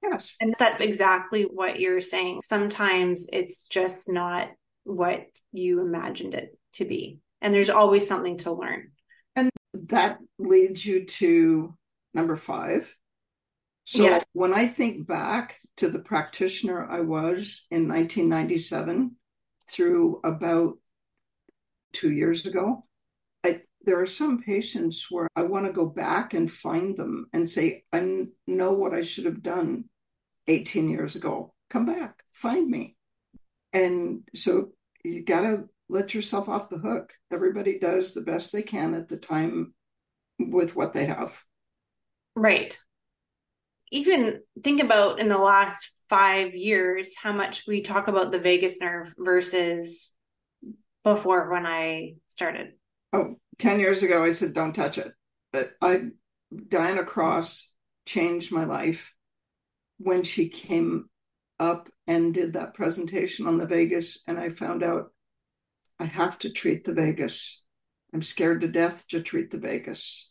Yes. 0.00 0.36
And 0.40 0.54
that's 0.56 0.80
exactly 0.80 1.42
what 1.42 1.80
you're 1.80 2.00
saying. 2.00 2.42
Sometimes 2.42 3.28
it's 3.32 3.64
just 3.64 4.08
not 4.08 4.50
what 4.84 5.26
you 5.50 5.80
imagined 5.80 6.34
it 6.34 6.56
to 6.74 6.84
be. 6.84 7.18
And 7.40 7.52
there's 7.52 7.70
always 7.70 8.06
something 8.06 8.38
to 8.38 8.52
learn. 8.52 8.92
And 9.34 9.50
that 9.88 10.18
leads 10.38 10.86
you 10.86 11.06
to 11.06 11.76
number 12.14 12.36
five. 12.36 12.94
So 13.82 14.04
yes. 14.04 14.24
when 14.32 14.54
I 14.54 14.68
think 14.68 15.08
back 15.08 15.58
to 15.78 15.88
the 15.88 15.98
practitioner 15.98 16.88
I 16.88 17.00
was 17.00 17.66
in 17.72 17.88
1997 17.88 19.16
through 19.68 20.20
about 20.22 20.78
two 21.92 22.12
years 22.12 22.46
ago, 22.46 22.85
there 23.86 24.00
are 24.00 24.06
some 24.06 24.42
patients 24.42 25.06
where 25.10 25.28
I 25.36 25.44
want 25.44 25.66
to 25.66 25.72
go 25.72 25.86
back 25.86 26.34
and 26.34 26.50
find 26.50 26.96
them 26.96 27.28
and 27.32 27.48
say, 27.48 27.84
I 27.92 28.26
know 28.46 28.72
what 28.72 28.92
I 28.92 29.00
should 29.00 29.24
have 29.24 29.42
done 29.42 29.84
18 30.48 30.90
years 30.90 31.14
ago. 31.14 31.54
Come 31.70 31.86
back, 31.86 32.22
find 32.32 32.68
me. 32.68 32.96
And 33.72 34.22
so 34.34 34.72
you 35.04 35.22
got 35.24 35.42
to 35.42 35.68
let 35.88 36.14
yourself 36.14 36.48
off 36.48 36.68
the 36.68 36.78
hook. 36.78 37.14
Everybody 37.32 37.78
does 37.78 38.12
the 38.12 38.22
best 38.22 38.52
they 38.52 38.62
can 38.62 38.94
at 38.94 39.08
the 39.08 39.16
time 39.16 39.72
with 40.38 40.74
what 40.74 40.92
they 40.92 41.06
have. 41.06 41.40
Right. 42.34 42.76
Even 43.92 44.40
think 44.62 44.82
about 44.82 45.20
in 45.20 45.28
the 45.28 45.38
last 45.38 45.90
five 46.08 46.54
years 46.54 47.14
how 47.16 47.32
much 47.32 47.64
we 47.66 47.82
talk 47.82 48.08
about 48.08 48.32
the 48.32 48.40
vagus 48.40 48.80
nerve 48.80 49.14
versus 49.16 50.12
before 51.04 51.50
when 51.50 51.66
I 51.66 52.14
started. 52.26 52.72
Oh, 53.12 53.36
10 53.58 53.80
years 53.80 54.02
ago, 54.02 54.22
I 54.22 54.32
said, 54.32 54.52
don't 54.52 54.74
touch 54.74 54.98
it. 54.98 55.12
But 55.52 55.72
I, 55.80 56.08
Diana 56.68 57.04
Cross 57.04 57.72
changed 58.04 58.52
my 58.52 58.64
life 58.64 59.14
when 59.98 60.22
she 60.22 60.48
came 60.48 61.08
up 61.58 61.88
and 62.06 62.34
did 62.34 62.52
that 62.52 62.74
presentation 62.74 63.46
on 63.46 63.58
the 63.58 63.66
vagus, 63.66 64.22
and 64.26 64.38
I 64.38 64.50
found 64.50 64.82
out 64.82 65.12
I 65.98 66.04
have 66.04 66.38
to 66.40 66.50
treat 66.50 66.84
the 66.84 66.92
vagus. 66.92 67.62
I'm 68.12 68.22
scared 68.22 68.60
to 68.60 68.68
death 68.68 69.08
to 69.08 69.22
treat 69.22 69.50
the 69.50 69.58
vagus. 69.58 70.30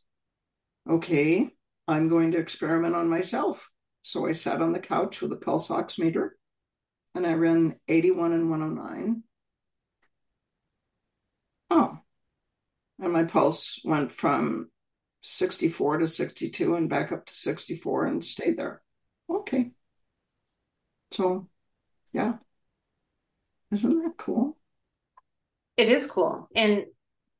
Okay, 0.87 1.49
I'm 1.87 2.09
going 2.09 2.31
to 2.31 2.37
experiment 2.37 2.95
on 2.95 3.09
myself. 3.09 3.69
So 4.03 4.27
I 4.27 4.33
sat 4.33 4.61
on 4.61 4.71
the 4.71 4.79
couch 4.79 5.21
with 5.21 5.33
a 5.33 5.37
pulse 5.37 5.69
oximeter 5.69 6.29
and 7.15 7.25
I 7.25 7.33
ran 7.33 7.79
81 7.87 8.33
and 8.33 8.49
109. 8.49 9.23
Oh, 11.71 11.97
and 12.99 13.13
my 13.13 13.23
pulse 13.23 13.79
went 13.83 14.11
from 14.11 14.69
64 15.21 15.99
to 15.99 16.07
62 16.07 16.75
and 16.75 16.89
back 16.89 17.11
up 17.11 17.25
to 17.25 17.33
64 17.33 18.05
and 18.05 18.23
stayed 18.23 18.57
there 18.57 18.81
okay. 19.29 19.71
So, 21.11 21.47
yeah. 22.13 22.35
Isn't 23.71 24.03
that 24.03 24.17
cool? 24.17 24.57
It 25.77 25.89
is 25.89 26.07
cool. 26.07 26.47
And 26.55 26.85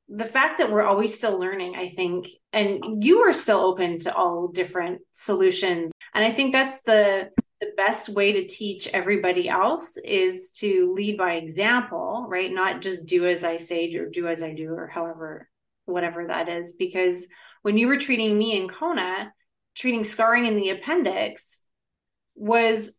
the 0.08 0.26
fact 0.26 0.60
that 0.60 0.72
we're 0.72 0.84
always 0.84 1.16
still 1.16 1.40
learning, 1.40 1.76
I 1.76 1.90
think, 1.90 2.28
and 2.52 3.04
you 3.04 3.20
are 3.20 3.34
still 3.34 3.60
open 3.60 4.00
to 4.00 4.14
all 4.14 4.50
different 4.50 5.02
solutions. 5.12 5.92
And 6.14 6.24
I 6.24 6.32
think 6.32 6.52
that's 6.52 6.82
the 6.84 7.30
the 7.62 7.72
best 7.78 8.10
way 8.10 8.34
to 8.34 8.48
teach 8.48 8.88
everybody 8.88 9.48
else 9.48 9.98
is 9.98 10.52
to 10.60 10.94
lead 10.94 11.18
by 11.18 11.34
example, 11.34 12.26
right? 12.30 12.52
Not 12.52 12.82
just 12.82 13.06
do 13.06 13.28
as 13.28 13.44
I 13.44 13.58
say 13.58 13.94
or 13.96 14.10
do 14.10 14.28
as 14.28 14.44
I 14.44 14.54
do 14.54 14.74
or 14.74 14.88
however 14.88 15.50
whatever 15.86 16.28
that 16.28 16.50
is 16.50 16.74
because 16.74 17.28
when 17.62 17.78
you 17.78 17.88
were 17.88 17.98
treating 17.98 18.38
me 18.38 18.60
in 18.60 18.68
Kona, 18.68 19.32
treating 19.76 20.04
scarring 20.04 20.46
in 20.46 20.56
the 20.56 20.70
appendix, 20.70 21.66
was 22.36 22.98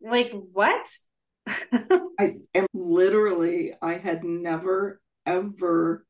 like, 0.00 0.32
what? 0.52 0.88
I 1.46 2.36
am 2.54 2.66
literally, 2.72 3.74
I 3.80 3.94
had 3.94 4.24
never, 4.24 5.00
ever 5.26 6.06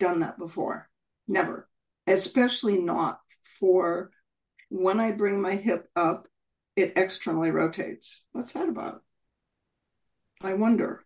done 0.00 0.20
that 0.20 0.38
before. 0.38 0.88
Never. 1.28 1.68
Especially 2.06 2.78
not 2.78 3.20
for 3.60 4.10
when 4.68 5.00
I 5.00 5.12
bring 5.12 5.40
my 5.40 5.56
hip 5.56 5.88
up, 5.94 6.26
it 6.76 6.92
externally 6.96 7.50
rotates. 7.50 8.22
What's 8.32 8.52
that 8.52 8.68
about? 8.68 9.02
I 10.40 10.54
wonder. 10.54 11.04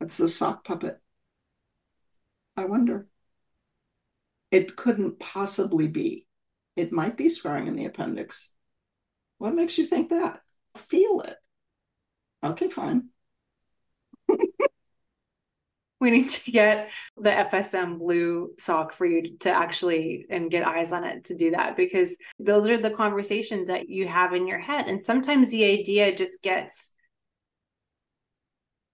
It's 0.00 0.18
the 0.18 0.28
sock 0.28 0.64
puppet. 0.64 1.00
I 2.56 2.64
wonder. 2.66 3.08
It 4.50 4.74
couldn't 4.76 5.20
possibly 5.20 5.86
be. 5.86 6.26
It 6.74 6.90
might 6.92 7.16
be 7.16 7.28
scarring 7.28 7.68
in 7.68 7.76
the 7.76 7.84
appendix. 7.84 8.52
What 9.38 9.54
makes 9.54 9.78
you 9.78 9.86
think 9.86 10.10
that? 10.10 10.42
Feel 10.76 11.22
it. 11.22 11.36
Okay, 12.42 12.68
fine. 12.68 13.10
we 16.00 16.10
need 16.10 16.30
to 16.30 16.50
get 16.50 16.90
the 17.16 17.30
FSM 17.30 17.98
blue 17.98 18.52
sock 18.58 18.92
for 18.92 19.06
you 19.06 19.36
to 19.38 19.50
actually 19.50 20.26
and 20.28 20.50
get 20.50 20.66
eyes 20.66 20.92
on 20.92 21.04
it 21.04 21.24
to 21.24 21.34
do 21.34 21.52
that 21.52 21.76
because 21.76 22.16
those 22.38 22.68
are 22.68 22.78
the 22.78 22.90
conversations 22.90 23.68
that 23.68 23.88
you 23.88 24.06
have 24.06 24.34
in 24.34 24.46
your 24.46 24.58
head. 24.58 24.88
And 24.88 25.00
sometimes 25.00 25.50
the 25.50 25.64
idea 25.64 26.14
just 26.14 26.42
gets 26.42 26.92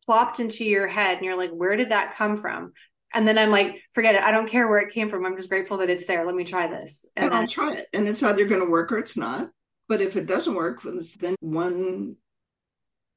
plopped 0.06 0.40
into 0.40 0.64
your 0.64 0.86
head 0.86 1.16
and 1.16 1.26
you're 1.26 1.36
like, 1.36 1.50
where 1.50 1.76
did 1.76 1.90
that 1.90 2.16
come 2.16 2.36
from? 2.36 2.72
And 3.14 3.26
then 3.28 3.36
I'm 3.36 3.50
like, 3.50 3.82
forget 3.92 4.14
it. 4.14 4.22
I 4.22 4.30
don't 4.30 4.48
care 4.48 4.68
where 4.68 4.78
it 4.78 4.94
came 4.94 5.08
from. 5.08 5.26
I'm 5.26 5.36
just 5.36 5.48
grateful 5.48 5.78
that 5.78 5.90
it's 5.90 6.06
there. 6.06 6.24
Let 6.24 6.34
me 6.34 6.44
try 6.44 6.66
this. 6.66 7.04
And, 7.16 7.26
and 7.26 7.34
I'll 7.34 7.46
try 7.46 7.74
it. 7.74 7.86
And 7.92 8.08
it's 8.08 8.22
either 8.22 8.46
going 8.46 8.64
to 8.64 8.70
work 8.70 8.90
or 8.90 8.98
it's 8.98 9.16
not. 9.16 9.50
But 9.88 10.00
if 10.00 10.16
it 10.16 10.26
doesn't 10.26 10.54
work, 10.54 10.82
then 11.20 11.34
one 11.40 12.16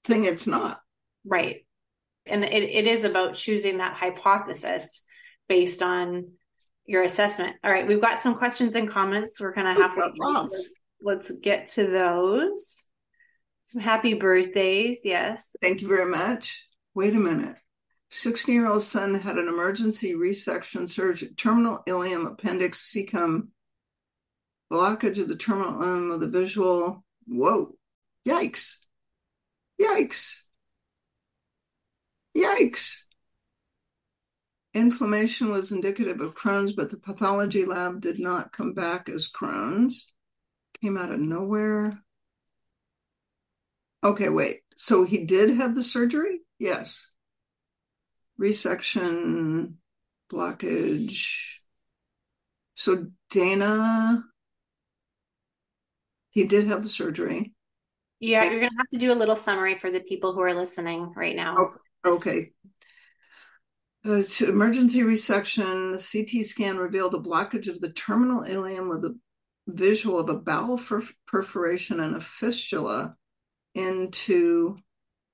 thing 0.04 0.26
it's 0.26 0.48
not. 0.48 0.82
Right. 1.24 1.66
And 2.26 2.44
it, 2.44 2.64
it 2.64 2.88
is 2.88 3.04
about 3.04 3.36
choosing 3.36 3.78
that 3.78 3.96
hypothesis 3.96 5.04
based 5.48 5.82
on 5.82 6.32
your 6.86 7.04
assessment. 7.04 7.56
All 7.64 7.72
right, 7.72 7.88
we've 7.88 8.02
got 8.02 8.20
some 8.20 8.36
questions 8.36 8.76
and 8.76 8.90
comments. 8.90 9.40
We're 9.40 9.54
kind 9.54 9.68
of 9.68 9.78
halfway. 9.78 10.12
Lots. 10.18 10.70
Let's 11.02 11.32
get 11.42 11.70
to 11.70 11.88
those. 11.88 12.84
Some 13.64 13.82
happy 13.82 14.14
birthdays, 14.14 15.02
yes. 15.04 15.56
Thank 15.62 15.82
you 15.82 15.88
very 15.88 16.10
much. 16.10 16.68
Wait 16.94 17.14
a 17.16 17.20
minute. 17.20 17.56
16 18.12 18.54
year 18.54 18.68
old 18.68 18.84
son 18.84 19.16
had 19.16 19.38
an 19.38 19.48
emergency 19.48 20.14
resection 20.14 20.88
surgery, 20.88 21.30
terminal 21.36 21.84
ileum 21.88 22.28
appendix 22.28 22.92
cecum 22.92 23.48
blockage 24.72 25.20
of 25.20 25.28
the 25.28 25.36
terminal 25.36 25.84
end 25.84 26.12
of 26.12 26.20
the 26.20 26.28
visual. 26.28 27.04
Whoa, 27.28 27.76
yikes. 28.26 28.78
Yikes. 29.82 30.42
Yikes. 32.36 33.04
Inflammation 34.74 35.50
was 35.50 35.72
indicative 35.72 36.20
of 36.20 36.34
Crohn's, 36.34 36.74
but 36.74 36.90
the 36.90 36.98
pathology 36.98 37.64
lab 37.66 38.02
did 38.02 38.20
not 38.20 38.52
come 38.52 38.74
back 38.74 39.08
as 39.08 39.32
Crohn's. 39.32 40.12
Came 40.82 40.98
out 40.98 41.12
of 41.12 41.20
nowhere. 41.20 42.00
Okay, 44.04 44.30
wait. 44.30 44.62
So 44.76 45.06
he 45.06 45.26
did 45.26 45.52
have 45.52 45.76
the 45.76 45.84
surgery? 45.84 46.42
Yes. 46.60 47.08
Resection, 48.40 49.76
blockage. 50.30 51.60
So 52.76 53.08
Dana 53.30 54.26
he 56.36 56.44
did 56.44 56.68
have 56.68 56.84
the 56.84 56.90
surgery. 56.90 57.54
Yeah, 58.20 58.44
you're 58.44 58.60
going 58.60 58.70
to 58.70 58.78
have 58.78 58.90
to 58.90 58.98
do 58.98 59.14
a 59.14 59.16
little 59.16 59.38
summary 59.38 59.80
for 59.80 59.90
the 59.90 60.02
people 60.02 60.34
who 60.34 60.42
are 60.42 60.54
listening 60.54 61.14
right 61.16 61.36
now. 61.36 61.56
Okay. 61.56 61.78
Okay. 62.06 62.52
Uh, 64.06 64.22
emergency 64.42 65.02
resection, 65.02 65.92
the 65.92 65.98
CT 65.98 66.46
scan 66.46 66.78
revealed 66.78 67.16
a 67.16 67.20
blockage 67.20 67.68
of 67.68 67.80
the 67.80 67.92
terminal 67.92 68.44
ileum 68.44 68.88
with 68.90 69.04
a 69.04 69.18
visual 69.68 70.20
of 70.20 70.30
a 70.30 70.36
bowel 70.36 70.80
perforation 71.26 72.00
and 72.00 72.16
a 72.16 72.20
fistula 72.20 73.16
into 73.74 74.78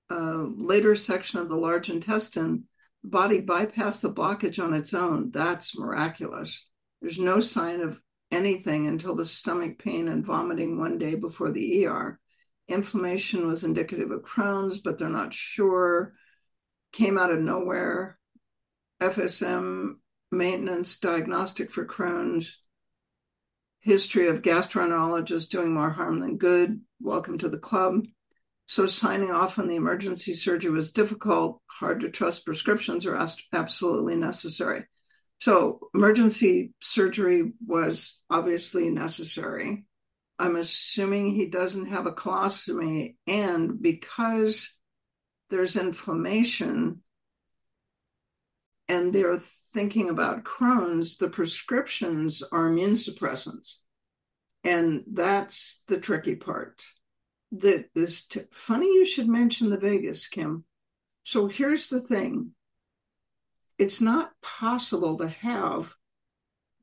a 0.10 0.16
later 0.16 0.96
section 0.96 1.40
of 1.40 1.50
the 1.50 1.58
large 1.58 1.90
intestine. 1.90 2.64
The 3.04 3.10
body 3.10 3.42
bypassed 3.42 4.02
the 4.02 4.14
blockage 4.14 4.64
on 4.64 4.74
its 4.74 4.94
own. 4.94 5.32
That's 5.32 5.78
miraculous. 5.78 6.68
There's 7.02 7.20
no 7.20 7.40
sign 7.40 7.82
of 7.82 8.02
anything 8.32 8.88
until 8.88 9.16
the 9.16 9.26
stomach 9.26 9.80
pain 9.80 10.08
and 10.08 10.26
vomiting 10.26 10.80
one 10.80 10.98
day 10.98 11.16
before 11.16 11.50
the 11.50 11.86
ER. 11.86 12.20
Inflammation 12.68 13.48
was 13.48 13.64
indicative 13.64 14.12
of 14.12 14.22
Crohn's, 14.22 14.80
but 14.80 14.98
they're 14.98 15.10
not 15.10 15.34
sure. 15.34 16.14
Came 16.92 17.18
out 17.18 17.32
of 17.32 17.40
nowhere. 17.40 18.18
FSM 19.02 19.96
maintenance 20.32 20.98
diagnostic 20.98 21.72
for 21.72 21.86
Crohn's, 21.86 22.60
history 23.82 24.28
of 24.28 24.44
gastroenterologists 24.44 25.50
doing 25.50 25.74
more 25.74 25.90
harm 25.90 26.20
than 26.20 26.38
good. 26.38 26.82
Welcome 27.00 27.40
to 27.40 27.50
the 27.50 27.58
club. 27.58 28.06
So 28.68 28.86
signing 28.86 29.32
off 29.32 29.60
on 29.60 29.68
the 29.68 29.76
emergency 29.76 30.34
surgery 30.34 30.72
was 30.72 30.92
difficult. 30.92 31.62
Hard 31.66 32.02
to 32.02 32.10
trust 32.10 32.46
prescriptions 32.46 33.06
are 33.06 33.28
absolutely 33.52 34.16
necessary. 34.16 34.86
So 35.40 35.80
emergency 35.96 36.74
surgery 36.80 37.54
was 37.66 38.20
obviously 38.30 38.90
necessary. 38.90 39.86
I'm 40.38 40.56
assuming 40.56 41.32
he 41.32 41.48
doesn't 41.48 41.88
have 41.88 42.06
a 42.06 42.12
colostomy, 42.12 43.16
and 43.28 43.82
because 43.82 44.72
there's 45.52 45.76
inflammation 45.76 47.02
and 48.88 49.14
they're 49.14 49.38
thinking 49.38 50.10
about 50.10 50.44
Crohn's, 50.44 51.18
the 51.18 51.30
prescriptions 51.30 52.42
are 52.52 52.68
immune 52.68 52.94
suppressants. 52.96 53.78
And 54.64 55.04
that's 55.08 55.84
the 55.88 56.00
tricky 56.00 56.36
part 56.36 56.84
that 57.54 57.86
is 57.96 58.26
t- 58.26 58.42
funny 58.52 58.88
you 58.88 59.06
should 59.06 59.28
mention 59.28 59.70
the 59.70 59.78
vagus, 59.78 60.28
Kim. 60.28 60.66
So 61.24 61.48
here's 61.48 61.90
the 61.90 62.02
thing 62.02 62.52
it's 63.78 64.02
not 64.02 64.32
possible 64.42 65.18
to 65.18 65.28
have 65.28 65.96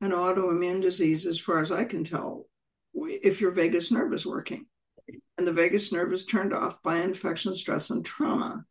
an 0.01 0.11
autoimmune 0.11 0.81
disease, 0.81 1.25
as 1.25 1.39
far 1.39 1.59
as 1.59 1.71
I 1.71 1.85
can 1.85 2.03
tell, 2.03 2.47
if 2.93 3.41
your 3.41 3.51
vagus 3.51 3.91
nerve 3.91 4.13
is 4.13 4.25
working. 4.25 4.65
And 5.39 5.47
the 5.47 5.53
vagus 5.53 5.93
nerve 5.93 6.11
is 6.11 6.25
turned 6.25 6.53
off 6.53 6.83
by 6.83 6.97
infection, 6.97 7.53
stress, 7.53 7.91
and 7.91 8.05
trauma. 8.05 8.65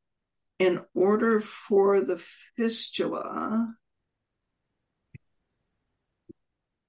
In 0.58 0.82
order 0.92 1.40
for 1.40 2.02
the 2.02 2.18
fistula 2.58 3.74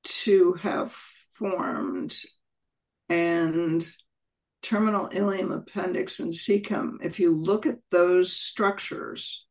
to 0.03 0.53
have 0.55 0.91
formed 0.91 2.13
and 3.07 3.89
terminal 4.61 5.07
ileum 5.07 5.55
appendix 5.55 6.19
and 6.19 6.33
cecum, 6.33 6.97
if 7.01 7.21
you 7.21 7.33
look 7.33 7.65
at 7.65 7.79
those 7.89 8.33
structures, 8.33 9.47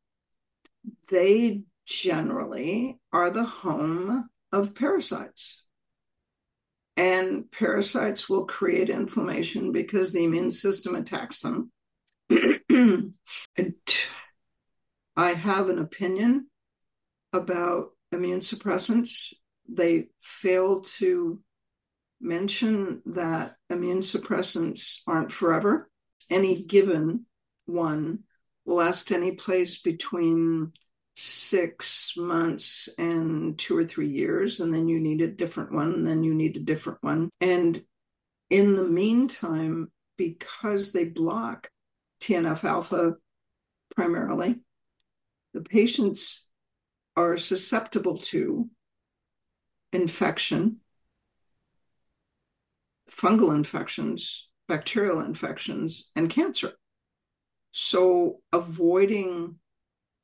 they 1.11 1.62
generally 1.87 3.01
are 3.14 3.31
the 3.31 3.45
home 3.45 4.29
of 4.53 4.75
parasites. 4.75 5.64
And 6.99 7.51
parasites 7.53 8.29
will 8.29 8.45
create 8.45 8.91
inflammation 8.91 9.71
because 9.71 10.13
the 10.13 10.25
immune 10.25 10.51
system 10.51 10.97
attacks 10.97 11.43
them. 11.43 11.71
I 15.17 15.29
have 15.33 15.69
an 15.69 15.79
opinion 15.79 16.49
about 17.33 17.91
immune 18.11 18.41
suppressants. 18.41 19.33
They 19.69 20.09
fail 20.21 20.81
to 20.99 21.41
mention 22.21 23.03
that 23.07 23.55
immune 23.71 24.01
suppressants 24.01 25.03
aren't 25.07 25.31
forever. 25.31 25.89
Any 26.31 26.61
given 26.61 27.27
one 27.67 28.25
will 28.65 28.77
last 28.77 29.13
any 29.13 29.33
place 29.33 29.79
between 29.79 30.73
six 31.19 32.15
months 32.17 32.89
and 32.97 33.59
two 33.59 33.77
or 33.77 33.85
three 33.85 34.09
years, 34.09 34.61
and 34.61 34.73
then 34.73 34.89
you 34.89 35.01
need 35.01 35.21
a 35.21 35.27
different 35.27 35.73
one, 35.73 35.93
and 35.93 36.07
then 36.07 36.23
you 36.23 36.35
need 36.35 36.57
a 36.57 36.61
different 36.61 36.99
one. 37.03 37.29
And 37.41 37.83
in 38.51 38.77
the 38.77 38.85
meantime, 38.85 39.91
because 40.17 40.93
they 40.93 41.05
block 41.05 41.71
TNF 42.21 42.65
alpha 42.65 43.15
primarily, 43.95 44.61
the 45.55 45.61
patients 45.61 46.47
are 47.17 47.37
susceptible 47.37 48.19
to 48.19 48.71
infection 49.93 50.81
fungal 53.11 53.55
infections, 53.55 54.49
bacterial 54.69 55.21
infections, 55.21 56.11
and 56.15 56.31
cancer. 56.31 56.73
So, 57.73 58.41
avoiding 58.53 59.57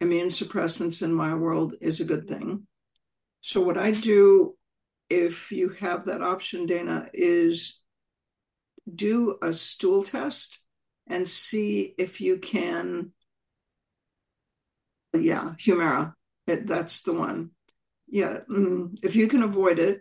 immune 0.04 0.28
suppressants 0.28 1.02
in 1.02 1.12
my 1.12 1.34
world 1.34 1.74
is 1.80 2.00
a 2.00 2.04
good 2.04 2.28
thing. 2.28 2.66
So, 3.40 3.60
what 3.60 3.78
I 3.78 3.90
do 3.90 4.56
if 5.10 5.52
you 5.52 5.70
have 5.80 6.06
that 6.06 6.22
option, 6.22 6.66
Dana, 6.66 7.08
is 7.12 7.80
do 8.92 9.38
a 9.42 9.52
stool 9.52 10.02
test 10.02 10.58
and 11.06 11.28
see 11.28 11.94
if 11.98 12.20
you 12.20 12.38
can. 12.38 13.12
Yeah, 15.12 15.54
Humira, 15.58 16.14
it, 16.46 16.66
that's 16.66 17.02
the 17.02 17.12
one. 17.12 17.50
Yeah, 18.08 18.40
mm, 18.50 18.98
if 19.02 19.14
you 19.16 19.28
can 19.28 19.42
avoid 19.42 19.78
it, 19.78 20.00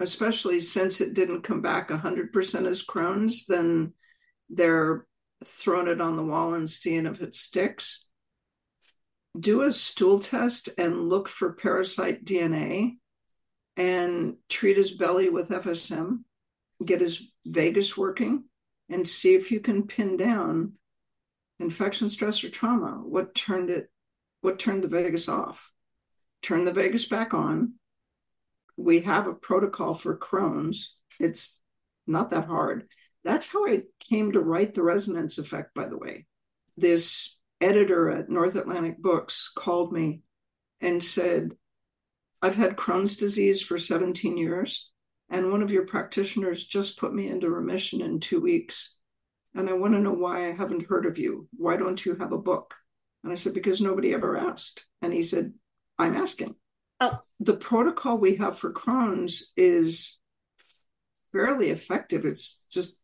especially 0.00 0.60
since 0.60 1.00
it 1.00 1.14
didn't 1.14 1.42
come 1.42 1.62
back 1.62 1.90
100% 1.90 2.66
as 2.66 2.84
Crohn's, 2.84 3.46
then 3.46 3.92
they're 4.50 5.06
throwing 5.44 5.88
it 5.88 6.00
on 6.00 6.16
the 6.16 6.24
wall 6.24 6.54
and 6.54 6.68
seeing 6.68 7.06
if 7.06 7.20
it 7.20 7.34
sticks. 7.34 8.06
Do 9.38 9.62
a 9.62 9.72
stool 9.72 10.20
test 10.20 10.68
and 10.78 11.08
look 11.08 11.28
for 11.28 11.52
parasite 11.52 12.24
DNA 12.24 12.96
and 13.76 14.36
treat 14.48 14.76
his 14.76 14.92
belly 14.92 15.28
with 15.28 15.50
FSM, 15.50 16.20
get 16.84 17.00
his 17.00 17.26
vagus 17.44 17.96
working, 17.96 18.44
and 18.88 19.08
see 19.08 19.34
if 19.34 19.50
you 19.50 19.60
can 19.60 19.86
pin 19.86 20.16
down 20.16 20.74
infection, 21.58 22.08
stress, 22.08 22.44
or 22.44 22.48
trauma. 22.48 23.00
What 23.02 23.34
turned 23.34 23.70
it, 23.70 23.90
what 24.40 24.58
turned 24.58 24.84
the 24.84 24.88
vagus 24.88 25.28
off? 25.28 25.72
Turn 26.42 26.64
the 26.64 26.72
vagus 26.72 27.06
back 27.06 27.34
on, 27.34 27.74
we 28.76 29.00
have 29.02 29.26
a 29.26 29.34
protocol 29.34 29.94
for 29.94 30.16
Crohn's. 30.16 30.96
It's 31.20 31.58
not 32.06 32.30
that 32.30 32.46
hard. 32.46 32.88
That's 33.22 33.48
how 33.48 33.66
I 33.66 33.82
came 34.00 34.32
to 34.32 34.40
write 34.40 34.74
the 34.74 34.82
resonance 34.82 35.38
effect, 35.38 35.74
by 35.74 35.86
the 35.86 35.96
way. 35.96 36.26
This 36.76 37.36
editor 37.60 38.10
at 38.10 38.28
North 38.28 38.56
Atlantic 38.56 39.00
Books 39.00 39.50
called 39.54 39.92
me 39.92 40.22
and 40.80 41.02
said, 41.02 41.56
I've 42.42 42.56
had 42.56 42.76
Crohn's 42.76 43.16
disease 43.16 43.62
for 43.62 43.78
17 43.78 44.36
years, 44.36 44.90
and 45.30 45.50
one 45.50 45.62
of 45.62 45.70
your 45.70 45.86
practitioners 45.86 46.66
just 46.66 46.98
put 46.98 47.14
me 47.14 47.28
into 47.28 47.48
remission 47.48 48.02
in 48.02 48.20
two 48.20 48.40
weeks. 48.40 48.94
And 49.54 49.70
I 49.70 49.72
want 49.72 49.94
to 49.94 50.00
know 50.00 50.12
why 50.12 50.48
I 50.48 50.52
haven't 50.52 50.86
heard 50.86 51.06
of 51.06 51.16
you. 51.16 51.48
Why 51.56 51.76
don't 51.76 52.04
you 52.04 52.16
have 52.16 52.32
a 52.32 52.38
book? 52.38 52.74
And 53.22 53.32
I 53.32 53.36
said, 53.36 53.54
Because 53.54 53.80
nobody 53.80 54.12
ever 54.12 54.36
asked. 54.36 54.84
And 55.00 55.12
he 55.12 55.22
said, 55.22 55.54
I'm 55.98 56.14
asking. 56.14 56.54
Oh. 57.00 57.18
The 57.40 57.56
protocol 57.56 58.18
we 58.18 58.36
have 58.36 58.58
for 58.58 58.72
Crohn's 58.72 59.52
is 59.56 60.18
fairly 61.32 61.70
effective. 61.70 62.24
It's 62.24 62.62
just, 62.70 62.98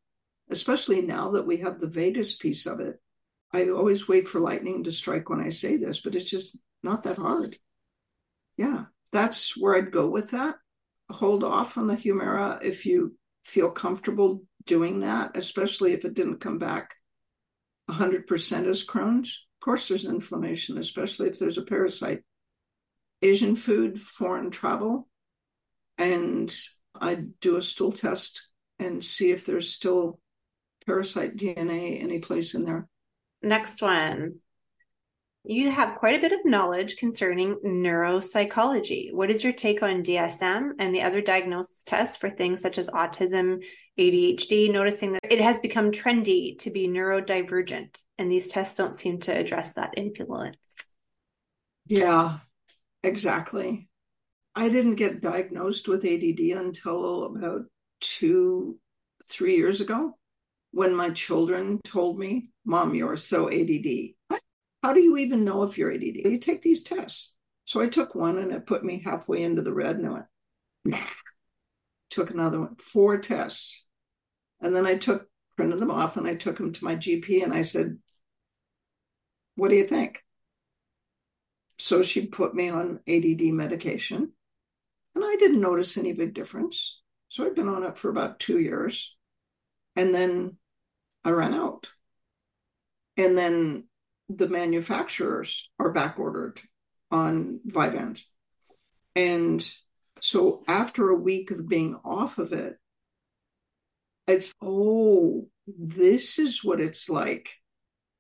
especially 0.51 1.03
now 1.03 1.33
that 1.33 1.47
we 1.47 1.59
have 1.59 1.81
the 1.81 1.89
vagus 1.89 2.37
piece 2.37 2.67
of 2.67 2.81
it. 2.81 3.01
I 3.53 3.69
always 3.69 4.07
wait 4.07 4.29
for 4.29 4.41
lightning 4.41 4.85
to 4.85 4.93
strike 4.93 5.29
when 5.29 5.41
I 5.41 5.51
say 5.51 5.77
this, 5.77 6.01
but 6.01 6.15
it's 6.15 6.31
just 6.31 6.59
not 6.83 7.03
that 7.03 7.17
hard. 7.17 7.59
Yeah, 8.57 8.85
that's 9.13 9.57
where 9.57 9.75
I'd 9.75 9.91
go 9.91 10.07
with 10.07 10.31
that. 10.31 10.57
Hold 11.11 11.43
off 11.43 11.77
on 11.77 11.87
the 11.87 11.97
Humira 11.97 12.63
if 12.63 12.87
you 12.87 13.17
feel 13.45 13.71
comfortable 13.71 14.43
doing 14.67 15.01
that, 15.01 15.37
especially 15.37 15.93
if 15.93 16.05
it 16.05 16.15
didn't 16.15 16.41
come 16.41 16.59
back 16.59 16.95
100% 17.91 18.67
as 18.67 18.87
Crohn's. 18.87 19.47
Of 19.61 19.65
course, 19.65 19.89
there's 19.89 20.05
inflammation, 20.05 20.79
especially 20.79 21.29
if 21.29 21.39
there's 21.39 21.59
a 21.59 21.63
parasite. 21.63 22.23
Asian 23.23 23.57
food, 23.57 24.01
foreign 24.01 24.51
travel, 24.51 25.09
and 25.99 26.55
I'd 26.99 27.39
do 27.41 27.57
a 27.57 27.63
stool 27.63 27.93
test 27.93 28.49
and 28.79 29.05
see 29.05 29.31
if 29.31 29.45
there's 29.45 29.73
still 29.73 30.19
parasite 30.87 31.37
DNA 31.37 32.03
any 32.03 32.21
place 32.21 32.55
in 32.55 32.65
there. 32.65 32.89
Next 33.43 33.83
one. 33.83 34.37
You 35.45 35.71
have 35.71 35.99
quite 35.99 36.19
a 36.19 36.21
bit 36.21 36.33
of 36.33 36.41
knowledge 36.45 36.97
concerning 36.97 37.57
neuropsychology. 37.65 39.13
What 39.13 39.31
is 39.31 39.43
your 39.43 39.55
take 39.55 39.83
on 39.83 40.03
DSM 40.03 40.73
and 40.79 40.95
the 40.95 41.01
other 41.03 41.23
diagnosis 41.23 41.83
tests 41.83 42.19
for 42.19 42.29
things 42.29 42.61
such 42.61 42.77
as 42.77 42.91
autism, 42.91 43.63
ADHD, 43.99 44.71
noticing 44.71 45.15
that 45.15 45.33
it 45.33 45.41
has 45.41 45.59
become 45.59 45.93
trendy 45.93 46.59
to 46.59 46.71
be 46.71 46.87
neurodivergent, 46.87 48.03
and 48.19 48.31
these 48.31 48.49
tests 48.49 48.77
don't 48.77 48.95
seem 48.95 49.19
to 49.21 49.35
address 49.35 49.75
that 49.75 49.95
influence? 49.97 50.91
Yeah, 51.87 52.39
Exactly. 53.03 53.89
I 54.55 54.69
didn't 54.69 54.97
get 54.97 55.23
diagnosed 55.23 55.89
with 55.89 56.05
ADD 56.05 56.41
until 56.59 57.25
about 57.25 57.63
two, 58.01 58.79
three 59.29 59.57
years 59.57 59.81
ago 59.81 60.19
when 60.73 60.95
my 60.95 61.11
children 61.11 61.81
told 61.85 62.19
me, 62.19 62.49
Mom, 62.65 62.95
you're 62.95 63.17
so 63.17 63.49
ADD. 63.49 64.41
How 64.83 64.93
do 64.93 65.01
you 65.01 65.17
even 65.19 65.45
know 65.45 65.63
if 65.63 65.77
you're 65.77 65.93
ADD? 65.93 66.17
You 66.25 66.39
take 66.39 66.63
these 66.63 66.83
tests. 66.83 67.35
So 67.65 67.81
I 67.81 67.89
took 67.89 68.15
one 68.15 68.39
and 68.39 68.53
it 68.53 68.67
put 68.67 68.85
me 68.85 69.03
halfway 69.05 69.43
into 69.43 69.63
the 69.63 69.73
red 69.73 69.97
and 69.97 70.07
I 70.07 70.11
went, 70.11 71.03
took 72.11 72.31
another 72.31 72.61
one, 72.61 72.77
four 72.77 73.19
tests. 73.19 73.85
And 74.61 74.75
then 74.75 74.87
I 74.87 74.97
took, 74.97 75.29
printed 75.57 75.81
them 75.81 75.91
off 75.91 76.17
and 76.17 76.27
I 76.27 76.35
took 76.35 76.57
them 76.57 76.73
to 76.73 76.85
my 76.85 76.97
GP 76.97 77.43
and 77.43 77.53
I 77.53 77.63
said, 77.63 77.99
What 79.57 79.69
do 79.69 79.77
you 79.77 79.85
think? 79.85 80.23
So 81.79 82.03
she 82.03 82.27
put 82.27 82.55
me 82.55 82.69
on 82.69 83.01
ADD 83.09 83.43
medication, 83.55 84.33
and 85.15 85.25
I 85.25 85.37
didn't 85.37 85.63
notice 85.63 85.97
any 85.97 86.13
big 86.13 86.35
difference. 86.35 87.01
So 87.29 87.47
I'd 87.47 87.55
been 87.55 87.69
on 87.69 87.85
it 87.85 87.97
for 87.97 88.11
about 88.11 88.39
two 88.39 88.61
years. 88.61 89.17
And 89.97 90.15
then 90.15 90.57
I 91.25 91.31
ran 91.31 91.55
out. 91.55 91.91
And 93.17 93.37
then 93.37 93.85
the 94.29 94.49
manufacturers 94.49 95.69
are 95.79 95.93
back 95.93 96.19
ordered 96.19 96.61
on 97.11 97.61
Vyvanse. 97.67 98.23
And 99.17 99.69
so 100.21 100.63
after 100.69 101.11
a 101.11 101.17
week 101.17 101.51
of 101.51 101.69
being 101.69 101.99
off 102.05 102.39
of 102.39 102.53
it, 102.53 102.77
it's, 104.27 104.55
oh, 104.63 105.49
this 105.67 106.39
is 106.39 106.63
what 106.63 106.81
it's 106.81 107.11
like 107.11 107.51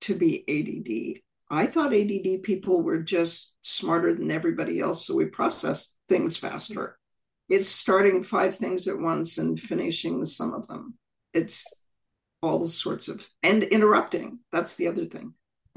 to 0.02 0.14
be 0.14 0.44
ADD. 0.48 1.22
I 1.50 1.66
thought 1.66 1.94
ADD 1.94 2.42
people 2.42 2.82
were 2.82 3.02
just 3.02 3.54
smarter 3.62 4.14
than 4.14 4.30
everybody 4.30 4.80
else, 4.80 5.06
so 5.06 5.16
we 5.16 5.26
process 5.26 5.96
things 6.08 6.36
faster. 6.36 6.98
It's 7.48 7.68
starting 7.68 8.22
five 8.22 8.56
things 8.56 8.86
at 8.86 8.98
once 8.98 9.38
and 9.38 9.58
finishing 9.58 10.24
some 10.24 10.54
of 10.54 10.68
them. 10.68 10.94
It's 11.34 11.64
all 12.42 12.64
sorts 12.66 13.08
of, 13.08 13.28
and 13.42 13.62
interrupting. 13.62 14.40
That's 14.52 14.74
the 14.74 14.88
other 14.88 15.06
thing. 15.06 15.34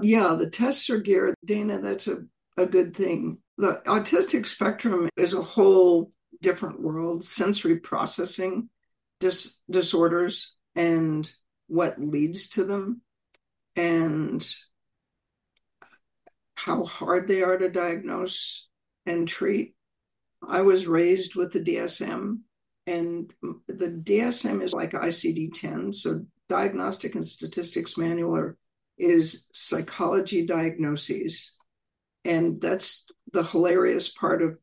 yeah, 0.00 0.34
the 0.38 0.50
tests 0.50 0.90
are 0.90 1.00
geared. 1.00 1.34
Dana, 1.44 1.80
that's 1.80 2.06
a, 2.08 2.18
a 2.56 2.66
good 2.66 2.96
thing. 2.96 3.38
The 3.58 3.82
autistic 3.86 4.46
spectrum 4.46 5.08
is 5.16 5.34
a 5.34 5.42
whole 5.42 6.12
different 6.40 6.80
world, 6.80 7.24
sensory 7.24 7.76
processing 7.76 8.70
dis- 9.20 9.56
disorders 9.70 10.54
and 10.74 11.30
what 11.66 12.00
leads 12.00 12.50
to 12.50 12.64
them 12.64 13.02
and 13.76 14.46
how 16.54 16.84
hard 16.84 17.28
they 17.28 17.42
are 17.42 17.56
to 17.56 17.68
diagnose 17.68 18.68
and 19.06 19.28
treat. 19.28 19.74
I 20.46 20.62
was 20.62 20.86
raised 20.86 21.34
with 21.34 21.52
the 21.52 21.60
DSM, 21.60 22.40
and 22.88 23.32
the 23.66 23.90
DSM 24.02 24.62
is 24.62 24.72
like 24.72 24.92
ICD 24.92 25.52
10. 25.54 25.92
So, 25.92 26.24
Diagnostic 26.48 27.14
and 27.14 27.24
Statistics 27.24 27.98
Manual 27.98 28.54
is 28.96 29.46
psychology 29.52 30.46
diagnoses. 30.46 31.52
And 32.24 32.58
that's 32.60 33.06
the 33.32 33.42
hilarious 33.42 34.08
part 34.08 34.40
of 34.40 34.56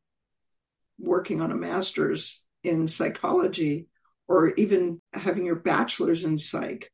working 0.98 1.42
on 1.42 1.52
a 1.52 1.56
master's 1.56 2.44
in 2.64 2.88
psychology 2.88 3.88
or 4.28 4.56
even 4.56 5.00
having 5.14 5.46
your 5.46 5.58
bachelor's 5.58 6.26
in 6.26 6.40
psych 6.40 6.92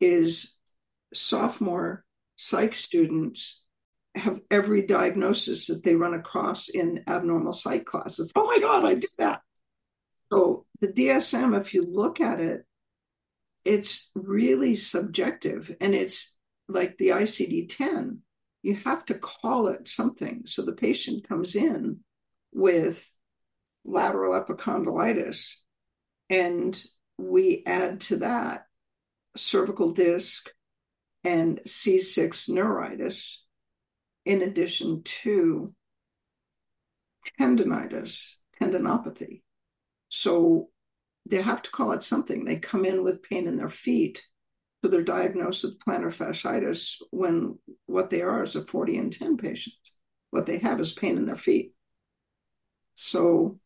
is 0.00 0.54
sophomore 1.14 2.04
psych 2.36 2.74
students 2.74 3.62
have 4.14 4.40
every 4.50 4.82
diagnosis 4.82 5.68
that 5.68 5.82
they 5.82 5.94
run 5.94 6.12
across 6.12 6.68
in 6.68 7.04
abnormal 7.06 7.54
psych 7.54 7.86
classes. 7.86 8.32
Oh 8.36 8.44
my 8.44 8.58
God, 8.58 8.84
I 8.84 8.94
do 8.94 9.08
that. 9.16 9.40
So 10.32 10.66
the 10.80 10.88
DSM, 10.88 11.58
if 11.58 11.74
you 11.74 11.84
look 11.84 12.20
at 12.20 12.40
it, 12.40 12.64
it's 13.64 14.10
really 14.14 14.74
subjective 14.74 15.74
and 15.80 15.94
it's 15.94 16.36
like 16.68 16.96
the 16.98 17.08
ICD 17.08 17.68
10. 17.68 18.20
You 18.62 18.76
have 18.76 19.04
to 19.06 19.14
call 19.14 19.68
it 19.68 19.88
something. 19.88 20.42
So 20.46 20.62
the 20.62 20.72
patient 20.72 21.28
comes 21.28 21.54
in 21.54 22.00
with 22.52 23.10
lateral 23.84 24.38
epicondylitis 24.38 25.54
and 26.30 26.80
we 27.16 27.62
add 27.66 28.00
to 28.02 28.16
that 28.16 28.64
cervical 29.36 29.92
disc 29.92 30.50
and 31.24 31.60
C6 31.66 32.48
neuritis, 32.48 33.44
in 34.24 34.42
addition 34.42 35.02
to 35.02 35.74
tendonitis, 37.40 38.34
tendinopathy. 38.60 39.42
So 40.08 40.68
they 41.26 41.42
have 41.42 41.62
to 41.62 41.70
call 41.70 41.92
it 41.92 42.02
something. 42.02 42.44
They 42.44 42.56
come 42.56 42.84
in 42.84 43.02
with 43.04 43.22
pain 43.22 43.46
in 43.46 43.56
their 43.56 43.68
feet, 43.68 44.22
so 44.82 44.90
they're 44.90 45.02
diagnosed 45.02 45.64
with 45.64 45.78
plantar 45.80 46.14
fasciitis 46.14 46.96
when 47.10 47.58
what 47.86 48.10
they 48.10 48.22
are 48.22 48.42
is 48.42 48.56
a 48.56 48.64
40 48.64 48.98
and 48.98 49.12
10 49.12 49.36
patient. 49.36 49.74
What 50.30 50.46
they 50.46 50.58
have 50.58 50.80
is 50.80 50.92
pain 50.92 51.16
in 51.16 51.26
their 51.26 51.36
feet. 51.36 51.72
So 52.94 53.58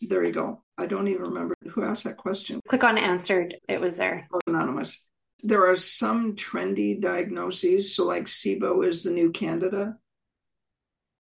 there 0.00 0.24
you 0.24 0.32
go. 0.32 0.62
I 0.78 0.86
don't 0.86 1.08
even 1.08 1.22
remember 1.22 1.54
who 1.70 1.84
asked 1.84 2.04
that 2.04 2.16
question. 2.16 2.60
Click 2.68 2.84
on 2.84 2.96
answered. 2.96 3.56
It 3.68 3.80
was 3.80 3.98
there. 3.98 4.26
Oh, 4.32 4.40
anonymous. 4.46 5.06
There 5.42 5.70
are 5.70 5.76
some 5.76 6.36
trendy 6.36 7.00
diagnoses. 7.00 7.94
So, 7.94 8.06
like 8.06 8.24
SIBO 8.24 8.86
is 8.86 9.02
the 9.02 9.10
new 9.10 9.30
candida. 9.30 9.98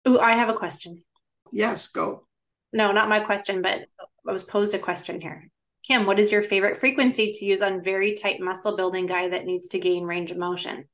Oh, 0.05 0.19
I 0.19 0.35
have 0.35 0.49
a 0.49 0.55
question. 0.55 1.03
Yes, 1.53 1.89
go. 1.89 2.28
No, 2.73 2.93
not 2.93 3.09
my 3.09 3.21
question, 3.21 3.63
but 3.63 3.81
I 4.27 4.33
was 4.33 4.45
posed 4.45 4.75
a 4.75 4.79
question 4.79 5.21
here. 5.21 5.51
Kim, 5.87 6.05
what 6.05 6.19
is 6.19 6.31
your 6.31 6.43
favorite 6.43 6.79
frequency 6.79 7.33
to 7.33 7.45
use 7.45 7.63
on 7.63 7.83
very 7.83 8.15
tight 8.15 8.41
muscle 8.41 8.77
building 8.77 9.07
guy 9.07 9.31
that 9.31 9.47
needs 9.47 9.69
to 9.69 9.79
gain 9.79 10.05
range 10.05 10.31
of 10.31 10.37
motion? 10.37 10.85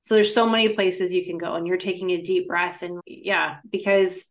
So 0.00 0.14
there's 0.14 0.34
so 0.34 0.48
many 0.48 0.70
places 0.70 1.12
you 1.12 1.24
can 1.24 1.38
go 1.38 1.54
and 1.54 1.66
you're 1.66 1.76
taking 1.76 2.10
a 2.10 2.22
deep 2.22 2.48
breath 2.48 2.82
and 2.82 3.00
yeah, 3.06 3.56
because 3.68 4.26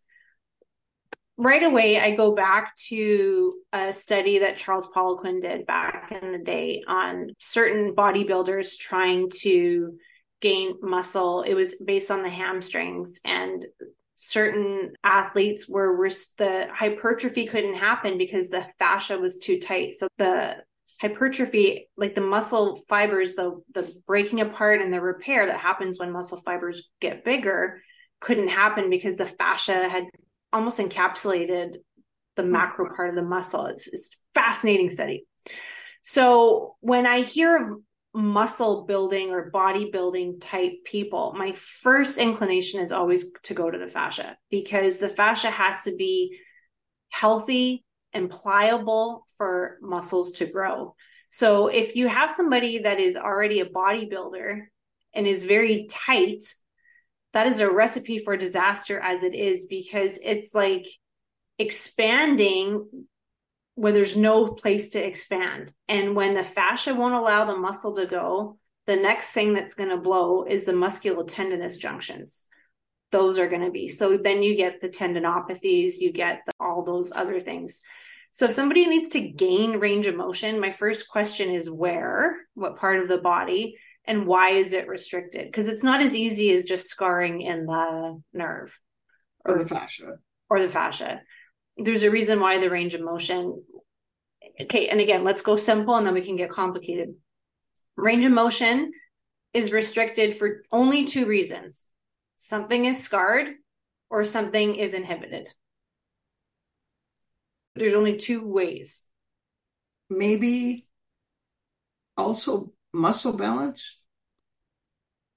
right 1.37 1.63
away 1.63 1.99
I 1.99 2.15
go 2.15 2.33
back 2.33 2.75
to 2.87 3.53
a 3.71 3.93
study 3.93 4.39
that 4.39 4.57
Charles 4.57 4.89
Poliquin 4.91 5.41
did 5.41 5.65
back 5.65 6.11
in 6.11 6.31
the 6.31 6.39
day 6.39 6.83
on 6.87 7.31
certain 7.39 7.93
bodybuilders 7.93 8.77
trying 8.77 9.29
to 9.41 9.97
gain 10.41 10.75
muscle. 10.81 11.43
It 11.43 11.53
was 11.53 11.75
based 11.75 12.11
on 12.11 12.23
the 12.23 12.29
hamstrings 12.29 13.19
and 13.23 13.65
certain 14.19 14.93
athletes 15.03 15.69
were, 15.69 15.95
were 15.95 16.09
the 16.39 16.67
hypertrophy 16.73 17.45
couldn't 17.45 17.75
happen 17.75 18.17
because 18.17 18.49
the 18.49 18.65
fascia 18.79 19.17
was 19.17 19.37
too 19.37 19.59
tight. 19.59 19.93
So 19.93 20.07
the 20.17 20.55
hypertrophy 20.99 21.87
like 21.95 22.15
the 22.15 22.21
muscle 22.21 22.81
fibers 22.89 23.35
the 23.35 23.61
the 23.75 23.93
breaking 24.07 24.41
apart 24.41 24.81
and 24.81 24.91
the 24.91 24.99
repair 24.99 25.45
that 25.45 25.59
happens 25.59 25.99
when 25.99 26.11
muscle 26.11 26.41
fibers 26.43 26.89
get 26.99 27.23
bigger 27.23 27.83
couldn't 28.19 28.47
happen 28.47 28.89
because 28.89 29.17
the 29.17 29.27
fascia 29.27 29.87
had 29.87 30.05
almost 30.51 30.79
encapsulated 30.79 31.75
the 32.35 32.41
hmm. 32.41 32.51
macro 32.51 32.95
part 32.95 33.09
of 33.09 33.15
the 33.15 33.21
muscle. 33.21 33.67
It's, 33.67 33.87
it's 33.87 34.09
fascinating 34.33 34.89
study. 34.89 35.25
So 36.01 36.75
when 36.79 37.05
I 37.05 37.21
hear 37.21 37.57
of 37.57 37.77
muscle 38.17 38.85
building 38.85 39.29
or 39.29 39.51
bodybuilding 39.51 40.41
type 40.41 40.73
people, 40.83 41.35
my 41.37 41.53
first 41.53 42.17
inclination 42.17 42.81
is 42.81 42.91
always 42.91 43.31
to 43.43 43.53
go 43.53 43.69
to 43.69 43.77
the 43.77 43.87
fascia 43.87 44.35
because 44.49 44.97
the 44.97 45.07
fascia 45.07 45.51
has 45.51 45.83
to 45.83 45.95
be 45.95 46.39
healthy 47.09 47.85
and 48.13 48.27
pliable 48.27 49.23
for 49.37 49.77
muscles 49.83 50.31
to 50.31 50.47
grow. 50.47 50.95
So 51.29 51.67
if 51.67 51.95
you 51.95 52.07
have 52.07 52.31
somebody 52.31 52.79
that 52.79 52.99
is 52.99 53.15
already 53.15 53.59
a 53.59 53.65
bodybuilder 53.65 54.61
and 55.13 55.27
is 55.27 55.43
very 55.43 55.85
tight, 55.87 56.41
that 57.33 57.45
is 57.45 57.59
a 57.59 57.69
recipe 57.69 58.17
for 58.17 58.35
disaster 58.35 58.99
as 58.99 59.21
it 59.21 59.35
is 59.35 59.67
because 59.67 60.19
it's 60.23 60.55
like 60.55 60.87
expanding 61.59 63.07
where 63.77 63.93
there's 63.93 64.17
no 64.17 64.47
place 64.47 64.89
to 64.89 65.05
expand. 65.05 65.71
And 65.87 66.15
when 66.15 66.33
the 66.33 66.43
fascia 66.43 66.93
won't 66.93 67.15
allow 67.15 67.45
the 67.45 67.57
muscle 67.57 67.95
to 67.95 68.05
go, 68.05 68.57
the 68.85 68.95
next 68.95 69.31
thing 69.31 69.53
that's 69.53 69.75
going 69.75 69.89
to 69.89 69.97
blow 69.97 70.43
is 70.43 70.65
the 70.65 70.71
musculotendinous 70.71 71.79
junctions. 71.79 72.47
Those 73.11 73.37
are 73.37 73.49
going 73.49 73.61
to 73.61 73.71
be. 73.71 73.89
So 73.89 74.17
then 74.17 74.43
you 74.43 74.55
get 74.55 74.81
the 74.81 74.89
tendinopathies, 74.89 75.99
you 75.99 76.11
get 76.11 76.41
the, 76.45 76.51
all 76.59 76.83
those 76.83 77.11
other 77.11 77.39
things. 77.39 77.81
So 78.31 78.45
if 78.45 78.51
somebody 78.51 78.85
needs 78.85 79.09
to 79.09 79.19
gain 79.19 79.79
range 79.79 80.07
of 80.07 80.15
motion, 80.15 80.59
my 80.59 80.71
first 80.71 81.07
question 81.07 81.49
is 81.49 81.69
where, 81.69 82.35
what 82.53 82.77
part 82.77 82.99
of 82.99 83.07
the 83.07 83.17
body? 83.17 83.77
and 84.07 84.25
why 84.25 84.51
is 84.51 84.71
it 84.71 84.87
restricted? 84.87 85.45
Because 85.45 85.67
it's 85.67 85.83
not 85.83 86.01
as 86.01 86.15
easy 86.15 86.51
as 86.53 86.63
just 86.63 86.87
scarring 86.87 87.41
in 87.41 87.65
the 87.65 88.21
nerve 88.33 88.79
or, 89.45 89.55
or 89.55 89.63
the 89.63 89.69
fascia. 89.69 90.17
Or 90.49 90.61
the 90.61 90.69
fascia. 90.69 91.21
There's 91.77 92.03
a 92.03 92.11
reason 92.11 92.39
why 92.39 92.59
the 92.59 92.69
range 92.69 92.93
of 92.93 93.01
motion. 93.01 93.63
Okay, 94.59 94.87
and 94.87 94.99
again, 94.99 95.23
let's 95.23 95.41
go 95.41 95.55
simple 95.55 95.95
and 95.95 96.05
then 96.05 96.13
we 96.13 96.21
can 96.21 96.35
get 96.35 96.49
complicated. 96.49 97.13
Range 97.95 98.25
of 98.25 98.31
motion 98.31 98.91
is 99.53 99.71
restricted 99.71 100.35
for 100.35 100.63
only 100.71 101.05
two 101.05 101.25
reasons 101.25 101.85
something 102.37 102.85
is 102.85 103.03
scarred 103.03 103.55
or 104.09 104.23
something 104.23 104.75
is 104.75 104.93
inhibited. 104.93 105.49
There's 107.75 107.95
only 107.95 108.17
two 108.17 108.47
ways. 108.47 109.05
Maybe 110.09 110.87
also 112.15 112.73
muscle 112.93 113.33
balance 113.33 114.01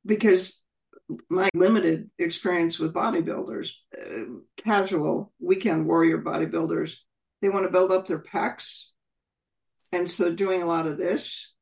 because 0.06 0.59
my 1.28 1.48
limited 1.54 2.10
experience 2.18 2.78
with 2.78 2.94
bodybuilders, 2.94 3.72
uh, 3.98 4.40
casual 4.56 5.32
weekend 5.40 5.86
warrior 5.86 6.18
bodybuilders, 6.18 6.96
they 7.42 7.48
want 7.48 7.66
to 7.66 7.72
build 7.72 7.92
up 7.92 8.06
their 8.06 8.22
pecs. 8.22 8.86
And 9.92 10.08
so 10.08 10.32
doing 10.32 10.62
a 10.62 10.66
lot 10.66 10.86
of 10.86 10.98
this, 10.98 11.52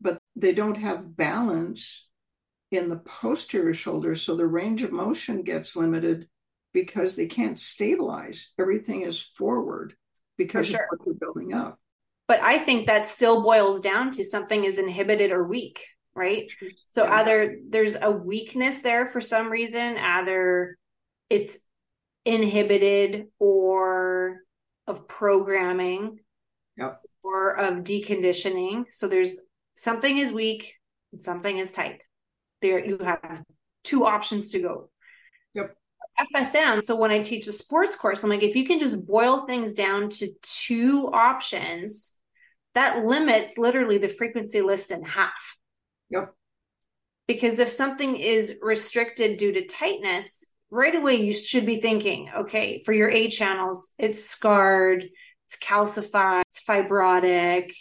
but 0.00 0.18
they 0.36 0.52
don't 0.52 0.76
have 0.76 1.16
balance 1.16 2.08
in 2.70 2.88
the 2.88 2.98
posterior 2.98 3.74
shoulder. 3.74 4.14
So 4.14 4.36
the 4.36 4.46
range 4.46 4.82
of 4.82 4.92
motion 4.92 5.42
gets 5.42 5.76
limited 5.76 6.28
because 6.72 7.16
they 7.16 7.26
can't 7.26 7.58
stabilize. 7.58 8.52
Everything 8.58 9.02
is 9.02 9.20
forward 9.20 9.94
because 10.36 10.68
sure. 10.68 10.80
of 10.80 10.86
what 10.90 11.00
they're 11.04 11.14
building 11.14 11.52
up. 11.52 11.78
But 12.28 12.40
I 12.40 12.58
think 12.58 12.86
that 12.86 13.06
still 13.06 13.42
boils 13.42 13.80
down 13.80 14.12
to 14.12 14.24
something 14.24 14.64
is 14.64 14.78
inhibited 14.78 15.32
or 15.32 15.42
weak, 15.42 15.84
right? 16.14 16.50
So 16.86 17.06
either 17.06 17.58
there's 17.68 17.96
a 18.00 18.10
weakness 18.10 18.80
there 18.80 19.06
for 19.06 19.20
some 19.20 19.50
reason, 19.50 19.96
either 19.96 20.76
it's 21.28 21.58
inhibited 22.24 23.26
or 23.38 24.40
of 24.86 25.08
programming 25.08 26.18
yep. 26.76 27.00
or 27.22 27.56
of 27.56 27.84
deconditioning. 27.84 28.84
So 28.90 29.08
there's 29.08 29.36
something 29.74 30.18
is 30.18 30.32
weak 30.32 30.74
and 31.12 31.22
something 31.22 31.58
is 31.58 31.72
tight. 31.72 32.02
There 32.60 32.84
you 32.84 32.98
have 32.98 33.42
two 33.84 34.04
options 34.04 34.50
to 34.50 34.60
go. 34.60 34.90
Yep. 35.54 35.74
FSM. 36.34 36.82
So 36.82 36.96
when 36.96 37.10
I 37.10 37.22
teach 37.22 37.46
a 37.46 37.52
sports 37.52 37.96
course, 37.96 38.22
I'm 38.22 38.30
like, 38.30 38.42
if 38.42 38.54
you 38.54 38.66
can 38.66 38.78
just 38.78 39.06
boil 39.06 39.46
things 39.46 39.72
down 39.72 40.10
to 40.10 40.28
two 40.42 41.10
options, 41.12 42.16
that 42.74 43.04
limits 43.04 43.56
literally 43.56 43.98
the 43.98 44.08
frequency 44.08 44.60
list 44.60 44.90
in 44.90 45.02
half. 45.04 45.56
Yep. 46.10 46.34
Because 47.26 47.58
if 47.58 47.68
something 47.68 48.16
is 48.16 48.58
restricted 48.60 49.38
due 49.38 49.52
to 49.52 49.66
tightness, 49.66 50.46
right 50.70 50.94
away 50.94 51.16
you 51.16 51.32
should 51.32 51.66
be 51.66 51.80
thinking, 51.80 52.30
okay, 52.36 52.82
for 52.84 52.92
your 52.92 53.10
A 53.10 53.28
channels, 53.28 53.92
it's 53.98 54.24
scarred, 54.24 55.04
it's 55.46 55.56
calcified, 55.58 56.42
it's 56.48 56.62
fibrotic, 56.62 57.72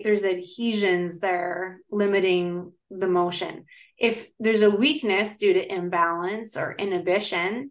there's 0.00 0.24
adhesions 0.24 1.20
there 1.20 1.80
limiting 1.90 2.72
the 2.90 3.08
motion. 3.08 3.64
If 3.98 4.28
there's 4.40 4.62
a 4.62 4.70
weakness 4.70 5.38
due 5.38 5.52
to 5.54 5.72
imbalance 5.72 6.56
or 6.56 6.74
inhibition, 6.74 7.70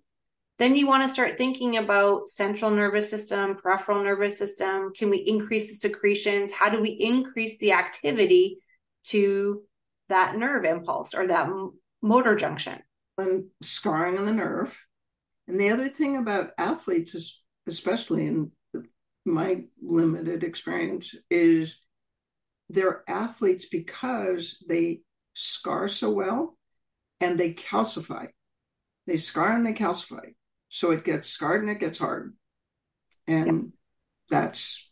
then 0.57 0.75
you 0.75 0.87
want 0.87 1.03
to 1.03 1.09
start 1.09 1.37
thinking 1.37 1.77
about 1.77 2.29
central 2.29 2.71
nervous 2.71 3.09
system, 3.09 3.55
peripheral 3.55 4.03
nervous 4.03 4.37
system. 4.37 4.93
Can 4.93 5.09
we 5.09 5.17
increase 5.17 5.67
the 5.67 5.73
secretions? 5.73 6.51
How 6.51 6.69
do 6.69 6.79
we 6.79 6.91
increase 6.91 7.57
the 7.57 7.73
activity 7.73 8.57
to 9.05 9.63
that 10.09 10.35
nerve 10.35 10.65
impulse 10.65 11.13
or 11.13 11.27
that 11.27 11.49
motor 12.01 12.35
junction? 12.35 12.79
And 13.17 13.45
scarring 13.61 14.17
on 14.17 14.25
the 14.25 14.33
nerve. 14.33 14.77
And 15.47 15.59
the 15.59 15.69
other 15.69 15.89
thing 15.89 16.17
about 16.17 16.51
athletes, 16.57 17.13
is, 17.13 17.41
especially 17.67 18.25
in 18.25 18.51
my 19.25 19.63
limited 19.81 20.43
experience, 20.43 21.15
is 21.29 21.81
they're 22.69 23.03
athletes 23.07 23.65
because 23.65 24.63
they 24.67 25.01
scar 25.33 25.87
so 25.87 26.09
well 26.11 26.57
and 27.19 27.39
they 27.39 27.53
calcify. 27.53 28.27
They 29.07 29.17
scar 29.17 29.51
and 29.51 29.65
they 29.65 29.73
calcify. 29.73 30.33
So 30.69 30.91
it 30.91 31.03
gets 31.03 31.27
scarred 31.27 31.61
and 31.61 31.69
it 31.69 31.79
gets 31.79 31.99
hard. 31.99 32.33
And 33.27 33.47
yep. 33.47 33.63
that's 34.29 34.89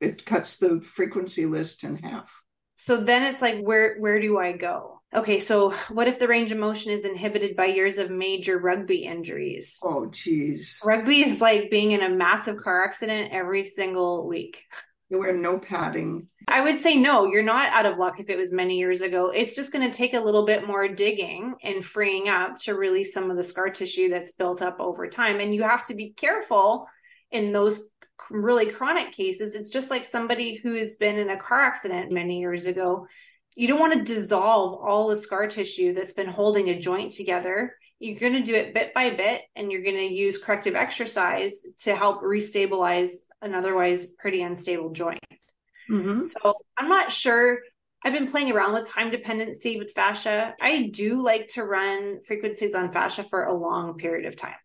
it 0.00 0.24
cuts 0.24 0.58
the 0.58 0.80
frequency 0.80 1.46
list 1.46 1.84
in 1.84 1.96
half. 1.96 2.43
So 2.76 2.96
then 2.96 3.22
it's 3.22 3.42
like 3.42 3.60
where 3.62 3.96
where 3.98 4.20
do 4.20 4.38
I 4.38 4.52
go? 4.52 5.00
Okay, 5.14 5.38
so 5.38 5.70
what 5.90 6.08
if 6.08 6.18
the 6.18 6.26
range 6.26 6.50
of 6.50 6.58
motion 6.58 6.90
is 6.90 7.04
inhibited 7.04 7.54
by 7.54 7.66
years 7.66 7.98
of 7.98 8.10
major 8.10 8.58
rugby 8.58 9.04
injuries? 9.04 9.78
Oh 9.84 10.06
geez. 10.06 10.80
Rugby 10.84 11.22
is 11.22 11.40
like 11.40 11.70
being 11.70 11.92
in 11.92 12.02
a 12.02 12.08
massive 12.08 12.56
car 12.56 12.84
accident 12.84 13.32
every 13.32 13.62
single 13.62 14.26
week. 14.26 14.62
You 15.10 15.20
wear 15.20 15.32
no 15.32 15.58
padding. 15.58 16.28
I 16.48 16.60
would 16.62 16.80
say 16.80 16.96
no, 16.96 17.26
you're 17.26 17.42
not 17.42 17.68
out 17.68 17.86
of 17.86 17.98
luck 17.98 18.18
if 18.18 18.28
it 18.28 18.36
was 18.36 18.52
many 18.52 18.78
years 18.78 19.00
ago. 19.00 19.30
It's 19.30 19.54
just 19.54 19.72
going 19.72 19.88
to 19.88 19.96
take 19.96 20.14
a 20.14 20.20
little 20.20 20.44
bit 20.44 20.66
more 20.66 20.88
digging 20.88 21.54
and 21.62 21.84
freeing 21.84 22.28
up 22.28 22.58
to 22.60 22.74
release 22.74 23.14
some 23.14 23.30
of 23.30 23.36
the 23.36 23.42
scar 23.42 23.70
tissue 23.70 24.08
that's 24.08 24.32
built 24.32 24.62
up 24.62 24.80
over 24.80 25.06
time. 25.06 25.40
And 25.40 25.54
you 25.54 25.62
have 25.62 25.86
to 25.86 25.94
be 25.94 26.10
careful 26.10 26.86
in 27.30 27.52
those 27.52 27.88
really 28.30 28.70
chronic 28.70 29.12
cases. 29.12 29.54
It's 29.54 29.70
just 29.70 29.90
like 29.90 30.04
somebody 30.04 30.56
who 30.56 30.74
has 30.74 30.96
been 30.96 31.18
in 31.18 31.30
a 31.30 31.36
car 31.36 31.60
accident 31.60 32.12
many 32.12 32.40
years 32.40 32.66
ago. 32.66 33.06
You 33.54 33.68
don't 33.68 33.80
want 33.80 33.94
to 33.94 34.14
dissolve 34.14 34.80
all 34.82 35.08
the 35.08 35.16
scar 35.16 35.48
tissue 35.48 35.92
that's 35.92 36.12
been 36.12 36.28
holding 36.28 36.70
a 36.70 36.78
joint 36.78 37.12
together. 37.12 37.76
You're 38.00 38.18
going 38.18 38.32
to 38.34 38.42
do 38.42 38.54
it 38.54 38.74
bit 38.74 38.92
by 38.92 39.10
bit 39.10 39.42
and 39.54 39.70
you're 39.70 39.82
going 39.82 39.96
to 39.96 40.12
use 40.12 40.38
corrective 40.38 40.74
exercise 40.74 41.62
to 41.80 41.94
help 41.94 42.22
restabilize 42.22 43.10
an 43.40 43.54
otherwise 43.54 44.06
pretty 44.06 44.42
unstable 44.42 44.90
joint. 44.90 45.20
Mm-hmm. 45.90 46.22
So 46.22 46.54
I'm 46.76 46.88
not 46.88 47.12
sure. 47.12 47.58
I've 48.04 48.12
been 48.12 48.30
playing 48.30 48.52
around 48.52 48.74
with 48.74 48.88
time 48.88 49.10
dependency 49.10 49.78
with 49.78 49.92
fascia. 49.92 50.54
I 50.60 50.88
do 50.92 51.24
like 51.24 51.48
to 51.48 51.64
run 51.64 52.20
frequencies 52.20 52.74
on 52.74 52.92
fascia 52.92 53.22
for 53.22 53.44
a 53.44 53.54
long 53.54 53.96
period 53.96 54.26
of 54.26 54.36
time. 54.36 54.56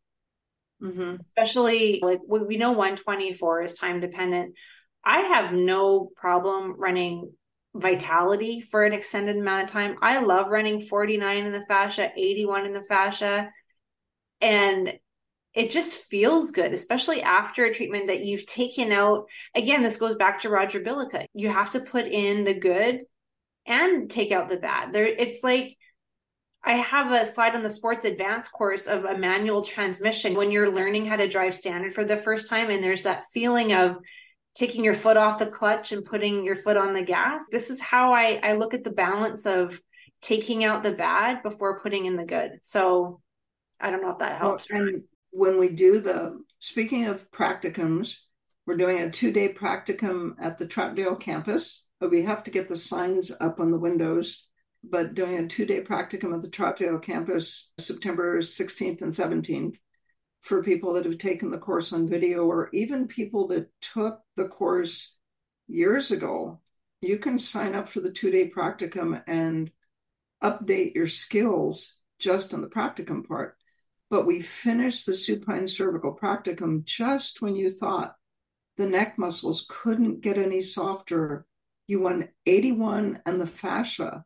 Mm-hmm. 0.81 1.21
Especially 1.21 1.99
like 2.01 2.19
we 2.27 2.57
know 2.57 2.71
124 2.71 3.63
is 3.63 3.73
time 3.73 3.99
dependent. 3.99 4.55
I 5.03 5.19
have 5.19 5.53
no 5.53 6.09
problem 6.15 6.75
running 6.77 7.31
vitality 7.75 8.61
for 8.61 8.83
an 8.83 8.93
extended 8.93 9.37
amount 9.37 9.65
of 9.65 9.71
time. 9.71 9.97
I 10.01 10.19
love 10.19 10.49
running 10.49 10.81
49 10.81 11.45
in 11.45 11.51
the 11.51 11.65
fascia, 11.67 12.11
81 12.15 12.65
in 12.65 12.73
the 12.73 12.83
fascia. 12.83 13.49
And 14.41 14.93
it 15.53 15.71
just 15.71 15.95
feels 15.95 16.51
good, 16.51 16.73
especially 16.73 17.21
after 17.21 17.65
a 17.65 17.73
treatment 17.73 18.07
that 18.07 18.23
you've 18.23 18.45
taken 18.45 18.91
out. 18.91 19.25
Again, 19.55 19.81
this 19.81 19.97
goes 19.97 20.15
back 20.15 20.41
to 20.41 20.49
Roger 20.49 20.79
Billica. 20.79 21.25
You 21.33 21.49
have 21.49 21.71
to 21.71 21.79
put 21.79 22.07
in 22.07 22.43
the 22.43 22.53
good 22.53 23.01
and 23.65 24.09
take 24.09 24.31
out 24.31 24.49
the 24.49 24.57
bad. 24.57 24.93
There, 24.93 25.05
it's 25.05 25.43
like 25.43 25.77
I 26.63 26.73
have 26.73 27.11
a 27.11 27.25
slide 27.25 27.55
on 27.55 27.63
the 27.63 27.69
sports 27.69 28.05
advanced 28.05 28.51
course 28.51 28.87
of 28.87 29.05
a 29.05 29.17
manual 29.17 29.63
transmission 29.63 30.33
when 30.33 30.51
you're 30.51 30.73
learning 30.73 31.05
how 31.05 31.15
to 31.15 31.27
drive 31.27 31.55
standard 31.55 31.93
for 31.93 32.03
the 32.03 32.17
first 32.17 32.49
time, 32.49 32.69
and 32.69 32.83
there's 32.83 33.03
that 33.03 33.25
feeling 33.33 33.73
of 33.73 33.97
taking 34.55 34.83
your 34.83 34.93
foot 34.93 35.15
off 35.15 35.39
the 35.39 35.45
clutch 35.45 35.91
and 35.93 36.03
putting 36.03 36.43
your 36.43 36.55
foot 36.55 36.75
on 36.75 36.93
the 36.93 37.01
gas. 37.01 37.47
This 37.49 37.69
is 37.69 37.79
how 37.79 38.13
I, 38.13 38.39
I 38.43 38.53
look 38.53 38.73
at 38.73 38.83
the 38.83 38.91
balance 38.91 39.45
of 39.45 39.81
taking 40.21 40.65
out 40.65 40.83
the 40.83 40.91
bad 40.91 41.43
before 41.43 41.79
putting 41.79 42.05
in 42.05 42.17
the 42.17 42.25
good. 42.25 42.59
So 42.61 43.21
I 43.79 43.89
don't 43.89 44.01
know 44.01 44.11
if 44.11 44.19
that 44.19 44.37
helps. 44.37 44.67
Well, 44.69 44.81
and 44.81 45.03
when 45.31 45.57
we 45.59 45.69
do 45.69 46.01
the 46.01 46.41
speaking 46.59 47.07
of 47.07 47.29
practicums, 47.31 48.17
we're 48.65 48.75
doing 48.75 48.99
a 48.99 49.09
two 49.09 49.31
day 49.31 49.53
practicum 49.53 50.33
at 50.39 50.57
the 50.57 50.65
Troutdale 50.67 51.19
campus. 51.19 51.85
But 51.99 52.11
we 52.11 52.23
have 52.23 52.43
to 52.43 52.51
get 52.51 52.67
the 52.69 52.77
signs 52.77 53.31
up 53.39 53.59
on 53.59 53.71
the 53.71 53.79
windows. 53.79 54.47
But 54.83 55.13
doing 55.13 55.37
a 55.37 55.47
two 55.47 55.65
day 55.65 55.81
practicum 55.81 56.33
at 56.33 56.41
the 56.41 56.49
Troutdale 56.49 57.01
campus, 57.01 57.71
September 57.79 58.39
16th 58.39 59.01
and 59.01 59.11
17th, 59.11 59.75
for 60.41 60.63
people 60.63 60.93
that 60.93 61.05
have 61.05 61.17
taken 61.17 61.51
the 61.51 61.57
course 61.57 61.91
on 61.91 62.07
video, 62.07 62.45
or 62.45 62.69
even 62.73 63.07
people 63.07 63.47
that 63.47 63.69
took 63.81 64.21
the 64.35 64.47
course 64.47 65.17
years 65.67 66.11
ago. 66.11 66.61
You 67.01 67.17
can 67.17 67.39
sign 67.39 67.75
up 67.75 67.87
for 67.87 67.99
the 67.99 68.11
two 68.11 68.31
day 68.31 68.49
practicum 68.49 69.21
and 69.27 69.71
update 70.43 70.95
your 70.95 71.07
skills 71.07 71.97
just 72.19 72.53
in 72.53 72.61
the 72.61 72.69
practicum 72.69 73.27
part 73.27 73.59
but 74.09 74.25
we 74.25 74.41
finished 74.41 75.05
the 75.05 75.13
supine 75.13 75.67
cervical 75.67 76.15
practicum 76.15 76.83
just 76.83 77.41
when 77.41 77.55
you 77.55 77.69
thought 77.69 78.15
the 78.77 78.87
neck 78.87 79.17
muscles 79.17 79.65
couldn't 79.69 80.21
get 80.21 80.37
any 80.37 80.61
softer. 80.61 81.45
You 81.87 82.01
won 82.01 82.29
81 82.45 83.21
and 83.25 83.39
the 83.39 83.47
fascia, 83.47 84.25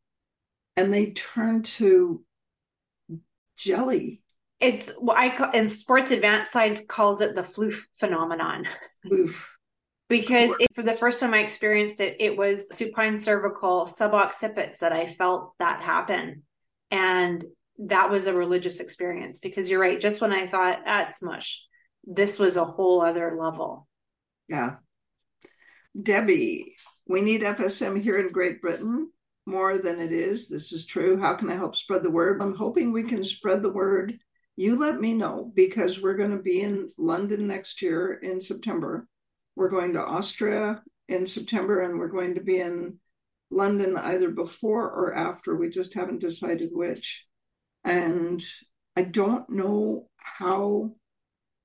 and 0.76 0.94
they 0.94 1.12
turn 1.12 1.64
to 1.64 2.24
jelly. 3.58 4.22
It's 4.60 4.92
what 4.94 5.18
I 5.18 5.36
call 5.36 5.52
in 5.52 5.68
sports 5.68 6.12
advanced 6.12 6.52
science 6.52 6.82
calls 6.88 7.22
it 7.22 7.36
the 7.36 7.42
floof 7.42 7.82
phenomenon. 7.94 8.66
Floof. 9.06 9.48
because 10.10 10.52
it, 10.60 10.74
for 10.74 10.84
the 10.84 10.94
first 10.94 11.20
time 11.20 11.34
I 11.34 11.40
experienced 11.40 12.00
it, 12.00 12.18
it 12.20 12.38
was 12.38 12.74
supine 12.76 13.18
cervical 13.18 13.86
suboccipits 13.86 14.80
that 14.80 14.94
I 14.94 15.06
felt 15.06 15.54
that 15.60 15.82
happen. 15.82 16.44
And 16.92 17.44
that 17.80 18.10
was 18.10 18.28
a 18.28 18.34
religious 18.34 18.80
experience 18.80 19.40
because 19.40 19.70
you're 19.70 19.82
right. 19.82 20.00
Just 20.00 20.22
when 20.22 20.32
I 20.32 20.46
thought, 20.46 20.82
at 20.86 21.08
ah, 21.08 21.12
smush, 21.12 21.66
this 22.06 22.38
was 22.38 22.58
a 22.58 22.66
whole 22.66 23.02
other 23.02 23.36
level. 23.38 23.88
Yeah. 24.48 24.76
Debbie, 26.00 26.76
we 27.08 27.22
need 27.22 27.42
FSM 27.42 28.02
here 28.02 28.18
in 28.20 28.32
Great 28.32 28.62
Britain 28.62 29.12
more 29.46 29.78
than 29.78 30.00
it 30.00 30.12
is. 30.12 30.48
This 30.50 30.72
is 30.72 30.86
true. 30.86 31.20
How 31.20 31.34
can 31.36 31.50
I 31.50 31.56
help 31.56 31.76
spread 31.76 32.04
the 32.04 32.10
word? 32.10 32.42
I'm 32.42 32.56
hoping 32.56 32.92
we 32.92 33.04
can 33.04 33.24
spread 33.24 33.62
the 33.62 33.72
word. 33.72 34.18
You 34.56 34.78
let 34.78 35.00
me 35.00 35.14
know 35.14 35.52
because 35.54 36.02
we're 36.02 36.18
going 36.18 36.32
to 36.32 36.44
be 36.44 36.62
in 36.62 36.90
London 36.98 37.48
next 37.48 37.82
year 37.82 38.14
in 38.14 38.40
September. 38.40 39.08
We're 39.56 39.70
going 39.70 39.94
to 39.94 40.06
Austria 40.06 40.82
in 41.08 41.26
September 41.26 41.82
and 41.82 42.00
we're 42.00 42.08
going 42.08 42.36
to 42.36 42.42
be 42.42 42.60
in 42.60 43.00
London 43.50 43.98
either 43.98 44.30
before 44.30 44.90
or 44.90 45.14
after. 45.14 45.56
We 45.56 45.70
just 45.70 45.94
haven't 45.94 46.22
decided 46.22 46.70
which. 46.72 47.28
And 47.84 48.44
I 48.96 49.04
don't 49.04 49.50
know 49.50 50.08
how 50.18 50.96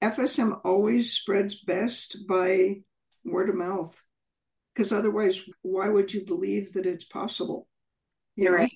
FSM 0.02 0.60
always 0.64 1.12
spreads 1.12 1.62
best 1.62 2.26
by 2.28 2.76
word 3.24 3.48
of 3.48 3.56
mouth. 3.56 4.00
Because 4.78 4.92
otherwise, 4.92 5.40
why 5.62 5.88
would 5.88 6.14
you 6.14 6.24
believe 6.24 6.74
that 6.74 6.86
it's 6.86 7.02
possible? 7.02 7.66
You 8.36 8.44
You're 8.44 8.52
know? 8.52 8.58
right. 8.58 8.72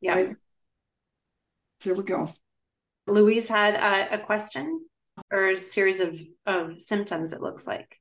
Yeah. 0.00 0.14
I, 0.14 0.34
there 1.84 1.94
we 1.94 2.04
go. 2.04 2.32
Louise 3.08 3.48
had 3.48 3.74
a, 3.74 4.14
a 4.14 4.24
question 4.24 4.86
or 5.32 5.48
a 5.48 5.58
series 5.58 5.98
of, 5.98 6.16
of 6.46 6.80
symptoms, 6.80 7.32
it 7.32 7.42
looks 7.42 7.66
like. 7.66 7.98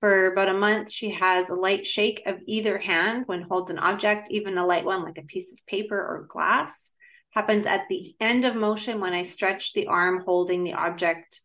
For 0.00 0.32
about 0.32 0.48
a 0.48 0.58
month, 0.58 0.90
she 0.90 1.10
has 1.10 1.48
a 1.48 1.54
light 1.54 1.86
shake 1.86 2.24
of 2.26 2.40
either 2.48 2.76
hand 2.76 3.22
when 3.26 3.42
holds 3.42 3.70
an 3.70 3.78
object, 3.78 4.26
even 4.32 4.58
a 4.58 4.66
light 4.66 4.84
one 4.84 5.04
like 5.04 5.18
a 5.18 5.22
piece 5.22 5.52
of 5.52 5.64
paper 5.66 5.96
or 5.96 6.26
glass. 6.28 6.90
Happens 7.30 7.66
at 7.66 7.82
the 7.88 8.16
end 8.18 8.44
of 8.44 8.56
motion 8.56 8.98
when 8.98 9.12
I 9.12 9.22
stretch 9.22 9.74
the 9.74 9.86
arm 9.86 10.24
holding 10.24 10.64
the 10.64 10.72
object 10.72 11.40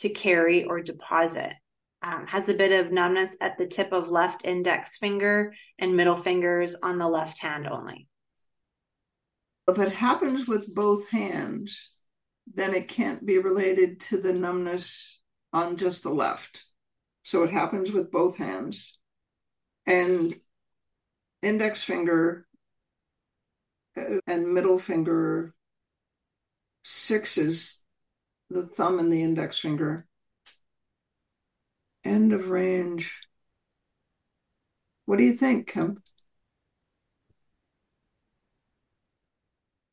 to 0.00 0.10
carry 0.10 0.64
or 0.64 0.82
deposit. 0.82 1.54
Um, 2.04 2.26
has 2.26 2.48
a 2.48 2.54
bit 2.54 2.72
of 2.72 2.90
numbness 2.90 3.36
at 3.40 3.58
the 3.58 3.66
tip 3.66 3.92
of 3.92 4.08
left 4.08 4.44
index 4.44 4.96
finger 4.96 5.54
and 5.78 5.96
middle 5.96 6.16
fingers 6.16 6.74
on 6.82 6.98
the 6.98 7.08
left 7.08 7.38
hand 7.38 7.68
only. 7.68 8.08
If 9.68 9.78
it 9.78 9.92
happens 9.92 10.48
with 10.48 10.74
both 10.74 11.08
hands, 11.10 11.92
then 12.52 12.74
it 12.74 12.88
can't 12.88 13.24
be 13.24 13.38
related 13.38 14.00
to 14.00 14.16
the 14.18 14.32
numbness 14.32 15.20
on 15.52 15.76
just 15.76 16.02
the 16.02 16.10
left. 16.10 16.64
So 17.22 17.44
it 17.44 17.50
happens 17.50 17.92
with 17.92 18.10
both 18.10 18.36
hands. 18.36 18.98
And 19.86 20.34
index 21.40 21.84
finger 21.84 22.48
uh, 23.96 24.18
and 24.26 24.52
middle 24.52 24.78
finger, 24.78 25.54
sixes 26.82 27.82
the 28.50 28.66
thumb 28.66 28.98
and 28.98 29.12
the 29.12 29.22
index 29.22 29.58
finger. 29.58 30.06
End 32.04 32.32
of 32.32 32.50
range. 32.50 33.20
What 35.06 35.18
do 35.18 35.24
you 35.24 35.34
think, 35.34 35.68
Kim? 35.68 36.02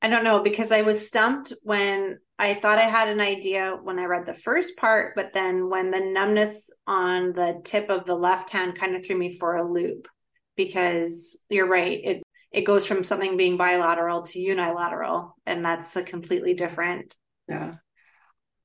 I 0.02 0.08
don't 0.08 0.24
know 0.24 0.42
because 0.42 0.72
I 0.72 0.82
was 0.82 1.06
stumped 1.06 1.54
when 1.64 2.20
I 2.38 2.54
thought 2.54 2.80
I 2.80 2.84
had 2.84 3.10
an 3.10 3.20
idea 3.20 3.78
when 3.82 4.00
I 4.00 4.06
read 4.06 4.26
the 4.26 4.34
first 4.34 4.78
part, 4.78 5.14
but 5.16 5.34
then 5.34 5.70
when 5.70 5.92
the 5.92 6.00
numbness 6.00 6.70
on 6.88 7.34
the 7.34 7.62
tip 7.66 7.90
of 7.90 8.06
the 8.06 8.16
left 8.16 8.50
hand 8.50 8.80
kind 8.80 8.96
of 8.96 9.06
threw 9.06 9.18
me 9.18 9.38
for 9.38 9.58
a 9.58 9.70
loop 9.70 10.08
because 10.56 11.44
you're 11.50 11.68
right. 11.70 12.00
It 12.04 12.24
it 12.52 12.62
goes 12.62 12.88
from 12.88 13.04
something 13.04 13.38
being 13.38 13.58
bilateral 13.58 14.24
to 14.24 14.40
unilateral, 14.40 15.36
and 15.46 15.64
that's 15.64 15.96
a 15.96 16.04
completely 16.04 16.54
different. 16.54 17.16
Yeah. 17.48 17.76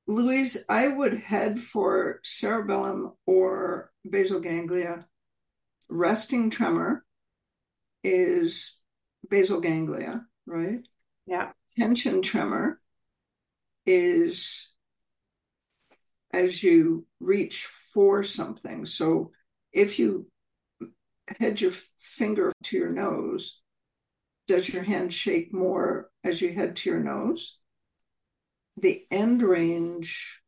Louise, 0.07 0.59
I 0.69 0.89
would 0.89 1.15
head 1.15 1.59
for 1.59 2.21
cerebellum 2.23 3.13
or 3.27 3.91
basal 4.09 4.41
ganglia. 4.41 5.07
Resting 5.89 6.51
tremor 6.51 7.05
is 8.03 8.77
basal 9.29 9.61
ganglia, 9.61 10.27
right? 10.47 10.81
Yeah. 11.27 11.53
Tension 11.79 12.23
tremor 12.23 12.81
is 13.87 14.71
as 16.33 16.63
you 16.63 17.07
reach 17.21 17.67
for 17.67 18.23
something. 18.23 18.85
So 18.85 19.31
if 19.73 19.99
you 19.99 20.27
head 21.39 21.61
your 21.61 21.73
finger 21.99 22.53
to 22.65 22.77
your 22.77 22.91
nose, 22.91 23.61
does 24.47 24.69
your 24.69 24.83
hand 24.83 25.13
shake 25.13 25.55
more 25.55 26.11
as 26.23 26.43
you 26.43 26.53
head 26.53 26.77
to 26.77 26.91
your 26.91 27.01
nose? 27.01 27.59
The 28.77 29.05
end 29.11 29.43
range, 29.43 30.41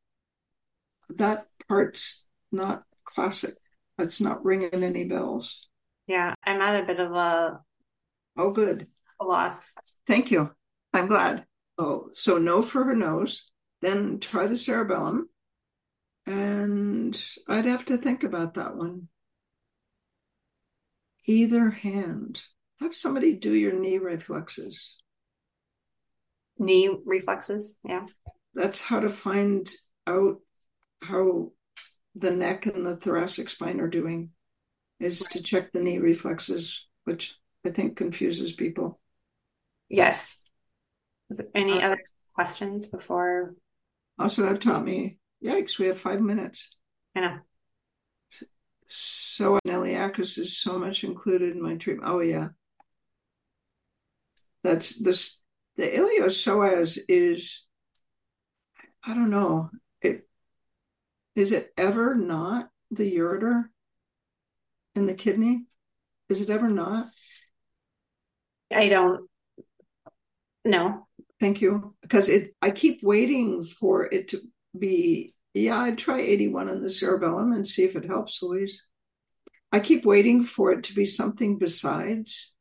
that 1.11 1.47
part's 1.69 2.27
not 2.51 2.85
classic. 3.05 3.55
It's 3.99 4.21
not 4.21 4.45
ringing 4.45 4.83
any 4.83 5.05
bells. 5.05 5.69
Yeah, 6.07 6.35
I'm 6.45 6.61
at 6.61 6.83
a 6.83 6.87
bit 6.87 7.01
of 7.01 7.13
a 7.13 7.61
oh 8.37 8.51
good 8.51 8.89
a 9.21 9.25
loss. 9.25 9.75
Thank 10.07 10.31
you. 10.31 10.51
I'm 10.93 11.07
glad. 11.07 11.45
Oh, 11.79 12.11
so 12.13 12.39
no 12.39 12.63
for 12.63 12.85
her 12.85 12.97
nose. 12.97 13.51
Then 13.83 14.19
try 14.19 14.47
the 14.47 14.57
cerebellum. 14.57 15.29
And 16.27 17.21
I'd 17.49 17.67
have 17.67 17.85
to 17.87 17.97
think 17.97 18.25
about 18.25 18.55
that 18.55 18.77
one. 18.77 19.09
Either 21.27 21.71
hand. 21.71 22.43
Have 22.81 22.95
somebody 22.95 23.35
do 23.35 23.55
your 23.55 23.73
knee 23.73 23.99
reflexes. 23.99 24.97
Knee 26.59 26.91
reflexes, 27.05 27.77
yeah. 27.85 28.07
That's 28.55 28.81
how 28.81 29.01
to 29.01 29.11
find 29.11 29.71
out 30.07 30.37
how 31.03 31.53
the 32.15 32.31
neck 32.31 32.67
and 32.67 32.87
the 32.87 32.97
thoracic 32.97 33.49
spine 33.49 33.81
are 33.81 33.89
doing, 33.89 34.31
is 34.99 35.21
to 35.21 35.43
check 35.43 35.73
the 35.73 35.81
knee 35.81 35.99
reflexes, 35.99 36.87
which 37.05 37.35
I 37.65 37.71
think 37.71 37.97
confuses 37.97 38.53
people. 38.53 38.99
Yes. 39.89 40.41
Is 41.31 41.39
there 41.39 41.49
any 41.55 41.83
uh, 41.83 41.87
other 41.87 42.01
questions 42.35 42.87
before? 42.87 43.55
Also, 44.19 44.49
I've 44.49 44.61
taught 44.61 44.85
me. 44.85 45.19
Yikes, 45.45 45.79
we 45.79 45.87
have 45.87 45.99
five 45.99 46.21
minutes. 46.21 46.77
I 47.15 47.21
know. 47.21 47.39
So 48.89 49.59
Iliacus 49.67 50.39
is 50.39 50.59
so 50.59 50.79
much 50.79 51.05
included 51.05 51.55
in 51.55 51.63
my 51.63 51.75
treatment. 51.75 52.09
Oh 52.11 52.21
yeah. 52.21 52.49
That's 54.63 54.97
this 54.99 55.41
the 55.77 55.87
iliopsoas 55.87 56.99
is 57.09 57.65
I 59.05 59.15
don't 59.15 59.31
know. 59.31 59.71
It 60.03 60.29
is 61.35 61.53
it 61.53 61.73
ever 61.77 62.15
not 62.15 62.69
the 62.91 63.17
ureter 63.17 63.65
in 64.95 65.07
the 65.07 65.15
kidney? 65.15 65.65
Is 66.29 66.41
it 66.41 66.51
ever 66.51 66.69
not? 66.69 67.07
I 68.73 68.89
don't 68.89 69.29
know. 70.65 71.07
Thank 71.39 71.61
you. 71.61 71.95
Because 72.03 72.29
it 72.29 72.55
I 72.61 72.71
keep 72.71 73.03
waiting 73.03 73.63
for 73.63 74.07
it 74.07 74.29
to 74.29 74.41
be 74.77 75.35
yeah, 75.55 75.79
I'd 75.79 75.97
try 75.97 76.21
81 76.21 76.69
in 76.69 76.83
the 76.83 76.91
cerebellum 76.91 77.53
and 77.53 77.67
see 77.67 77.85
if 77.85 77.97
it 77.97 78.05
helps, 78.05 78.43
Louise. 78.43 78.85
I 79.73 79.81
keep 79.81 80.05
waiting 80.05 80.43
for 80.43 80.73
it 80.73 80.85
to 80.85 80.95
be 80.95 81.07
something 81.07 81.59
besides 81.59 82.55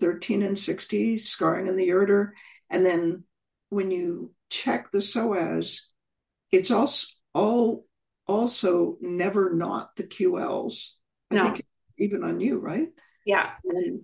13 0.00 0.42
and 0.42 0.58
60, 0.58 1.18
scarring 1.18 1.66
in 1.66 1.76
the 1.76 1.88
ureter. 1.88 2.30
And 2.70 2.84
then 2.84 3.24
when 3.68 3.90
you 3.90 4.32
check 4.50 4.90
the 4.90 4.98
psoas, 4.98 5.80
it's 6.50 6.70
also 6.70 7.06
all 7.34 7.86
also 8.26 8.96
never 9.00 9.54
not 9.54 9.96
the 9.96 10.04
QLs. 10.04 10.90
I 11.30 11.34
no. 11.34 11.44
think 11.44 11.66
even 11.98 12.24
on 12.24 12.40
you, 12.40 12.58
right? 12.58 12.88
Yeah. 13.24 13.50
And 13.64 14.00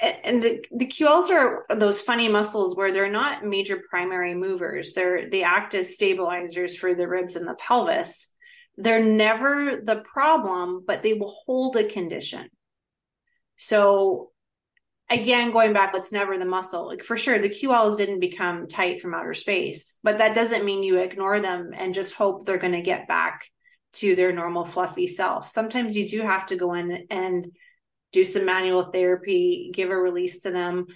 and 0.00 0.42
the, 0.42 0.64
the 0.70 0.86
QLs 0.86 1.30
are 1.30 1.66
those 1.76 2.00
funny 2.00 2.28
muscles 2.28 2.76
where 2.76 2.92
they're 2.92 3.10
not 3.10 3.44
major 3.44 3.82
primary 3.88 4.34
movers. 4.34 4.92
They're 4.92 5.30
they 5.30 5.42
act 5.42 5.74
as 5.74 5.94
stabilizers 5.94 6.76
for 6.76 6.94
the 6.94 7.08
ribs 7.08 7.36
and 7.36 7.46
the 7.46 7.54
pelvis. 7.54 8.30
They're 8.76 9.04
never 9.04 9.80
the 9.82 10.02
problem, 10.04 10.84
but 10.86 11.02
they 11.02 11.14
will 11.14 11.34
hold 11.46 11.76
a 11.76 11.84
condition. 11.84 12.48
So 13.56 14.32
again, 15.10 15.52
going 15.52 15.72
back, 15.72 15.92
it's 15.94 16.12
never 16.12 16.38
the 16.38 16.44
muscle. 16.44 16.86
Like 16.86 17.04
for 17.04 17.16
sure, 17.16 17.38
the 17.38 17.48
QLs 17.48 17.96
didn't 17.96 18.20
become 18.20 18.66
tight 18.66 19.00
from 19.00 19.14
outer 19.14 19.34
space, 19.34 19.96
but 20.02 20.18
that 20.18 20.34
doesn't 20.34 20.64
mean 20.64 20.82
you 20.82 20.98
ignore 20.98 21.40
them 21.40 21.70
and 21.74 21.94
just 21.94 22.14
hope 22.14 22.44
they're 22.44 22.58
going 22.58 22.72
to 22.72 22.82
get 22.82 23.08
back 23.08 23.46
to 23.94 24.16
their 24.16 24.32
normal 24.32 24.64
fluffy 24.64 25.06
self. 25.06 25.48
Sometimes 25.48 25.96
you 25.96 26.08
do 26.08 26.22
have 26.22 26.46
to 26.46 26.56
go 26.56 26.74
in 26.74 27.06
and 27.10 27.46
do 28.12 28.24
some 28.24 28.44
manual 28.44 28.84
therapy, 28.84 29.70
give 29.72 29.90
a 29.90 29.96
release 29.96 30.42
to 30.42 30.50
them 30.50 30.86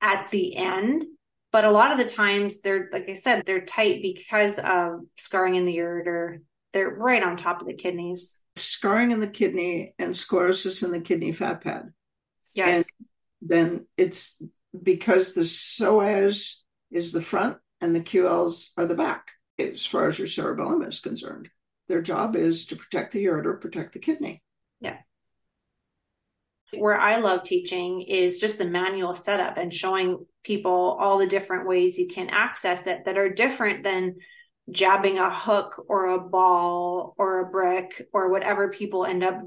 at 0.00 0.30
the 0.30 0.56
end. 0.56 1.04
But 1.52 1.64
a 1.64 1.70
lot 1.70 1.92
of 1.92 1.98
the 1.98 2.12
times 2.12 2.60
they're, 2.60 2.88
like 2.92 3.08
I 3.08 3.14
said, 3.14 3.44
they're 3.44 3.64
tight 3.64 4.02
because 4.02 4.58
of 4.58 5.00
scarring 5.18 5.56
in 5.56 5.64
the 5.64 5.76
ureter. 5.76 6.38
They're 6.72 6.90
right 6.90 7.22
on 7.22 7.36
top 7.36 7.60
of 7.60 7.66
the 7.66 7.74
kidneys. 7.74 8.38
Scarring 8.56 9.10
in 9.10 9.20
the 9.20 9.26
kidney 9.26 9.94
and 9.98 10.16
sclerosis 10.16 10.82
in 10.82 10.92
the 10.92 11.00
kidney 11.00 11.32
fat 11.32 11.62
pad. 11.62 11.90
Yes. 12.54 12.68
And 12.68 13.08
then 13.42 13.86
it's 13.96 14.40
because 14.82 15.34
the 15.34 15.42
psoas 15.42 16.56
is 16.90 17.12
the 17.12 17.22
front 17.22 17.58
and 17.80 17.94
the 17.94 18.00
QLs 18.00 18.70
are 18.76 18.86
the 18.86 18.94
back, 18.94 19.30
as 19.58 19.86
far 19.86 20.08
as 20.08 20.18
your 20.18 20.28
cerebellum 20.28 20.82
is 20.82 21.00
concerned. 21.00 21.48
Their 21.88 22.02
job 22.02 22.36
is 22.36 22.66
to 22.66 22.76
protect 22.76 23.12
the 23.12 23.24
ureter, 23.24 23.60
protect 23.60 23.94
the 23.94 23.98
kidney. 23.98 24.42
Yeah 24.80 24.98
where 26.76 26.98
I 26.98 27.18
love 27.18 27.42
teaching 27.42 28.02
is 28.02 28.38
just 28.38 28.58
the 28.58 28.64
manual 28.64 29.14
setup 29.14 29.56
and 29.56 29.72
showing 29.72 30.24
people 30.44 30.96
all 31.00 31.18
the 31.18 31.26
different 31.26 31.66
ways 31.66 31.98
you 31.98 32.06
can 32.06 32.30
access 32.30 32.86
it 32.86 33.04
that 33.04 33.18
are 33.18 33.28
different 33.28 33.82
than 33.82 34.16
jabbing 34.70 35.18
a 35.18 35.34
hook 35.34 35.84
or 35.88 36.10
a 36.10 36.20
ball 36.20 37.14
or 37.18 37.40
a 37.40 37.50
brick 37.50 38.06
or 38.12 38.30
whatever 38.30 38.70
people 38.70 39.04
end 39.04 39.24
up 39.24 39.40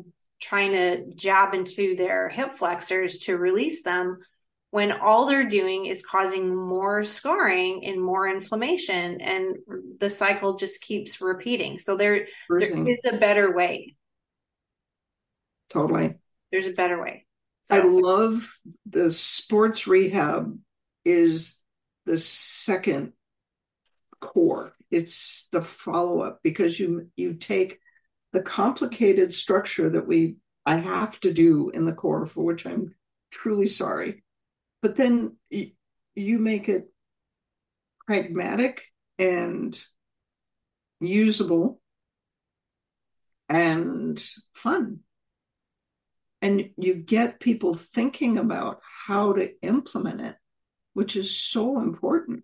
trying 0.43 0.73
to 0.73 1.13
jab 1.15 1.53
into 1.53 1.95
their 1.95 2.29
hip 2.29 2.51
flexors 2.51 3.19
to 3.19 3.37
release 3.37 3.83
them 3.83 4.19
when 4.71 4.91
all 4.91 5.27
they're 5.27 5.47
doing 5.47 5.85
is 5.85 6.03
causing 6.03 6.55
more 6.55 7.03
scarring 7.03 7.85
and 7.85 8.01
more 8.01 8.27
inflammation 8.27 9.21
and 9.21 9.55
the 9.99 10.09
cycle 10.09 10.55
just 10.55 10.81
keeps 10.81 11.21
repeating 11.21 11.77
so 11.77 11.95
there 11.95 12.27
there 12.49 12.87
is 12.87 13.05
a 13.05 13.17
better 13.17 13.55
way 13.55 13.95
totally 15.69 16.15
there's 16.53 16.67
a 16.67 16.71
better 16.71 17.01
way. 17.01 17.25
So. 17.63 17.75
I 17.75 17.83
love 17.83 18.55
the 18.85 19.11
sports 19.11 19.87
rehab 19.87 20.55
is 21.03 21.57
the 22.05 22.19
second 22.19 23.13
core. 24.21 24.73
It's 24.91 25.47
the 25.51 25.63
follow 25.63 26.21
up 26.21 26.41
because 26.43 26.79
you 26.79 27.09
you 27.15 27.33
take 27.33 27.79
the 28.33 28.41
complicated 28.41 29.31
structure 29.31 29.89
that 29.89 30.07
we 30.07 30.35
I 30.65 30.77
have 30.77 31.19
to 31.21 31.33
do 31.33 31.69
in 31.69 31.85
the 31.85 31.93
core 31.93 32.25
for 32.25 32.43
which 32.43 32.65
I'm 32.65 32.95
truly 33.31 33.67
sorry. 33.67 34.23
But 34.81 34.95
then 34.95 35.37
you, 35.49 36.39
make 36.39 36.69
it 36.69 36.91
pragmatic 38.05 38.83
and 39.17 39.77
usable 40.99 41.81
and 43.49 44.23
fun. 44.53 44.99
And 46.41 46.71
you 46.77 46.95
get 46.95 47.39
people 47.39 47.73
thinking 47.73 48.37
about 48.37 48.81
how 49.07 49.33
to 49.33 49.51
implement 49.61 50.21
it, 50.21 50.35
which 50.93 51.15
is 51.15 51.35
so 51.35 51.79
important. 51.79 52.43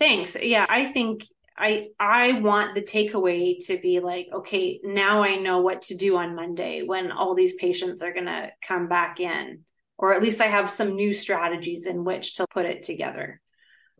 Thanks. 0.00 0.36
Yeah, 0.40 0.66
I 0.68 0.86
think 0.86 1.24
I 1.56 1.88
I 2.00 2.40
want 2.40 2.74
the 2.74 2.82
takeaway 2.82 3.64
to 3.66 3.78
be 3.78 4.00
like, 4.00 4.28
okay, 4.32 4.80
now 4.82 5.22
I 5.22 5.36
know 5.36 5.60
what 5.60 5.82
to 5.82 5.96
do 5.96 6.16
on 6.16 6.34
Monday 6.34 6.82
when 6.82 7.12
all 7.12 7.34
these 7.34 7.54
patients 7.54 8.02
are 8.02 8.12
going 8.12 8.26
to 8.26 8.50
come 8.66 8.88
back 8.88 9.20
in, 9.20 9.60
or 9.96 10.14
at 10.14 10.22
least 10.22 10.40
I 10.40 10.46
have 10.46 10.68
some 10.68 10.96
new 10.96 11.12
strategies 11.12 11.86
in 11.86 12.04
which 12.04 12.34
to 12.34 12.46
put 12.50 12.66
it 12.66 12.82
together. 12.82 13.40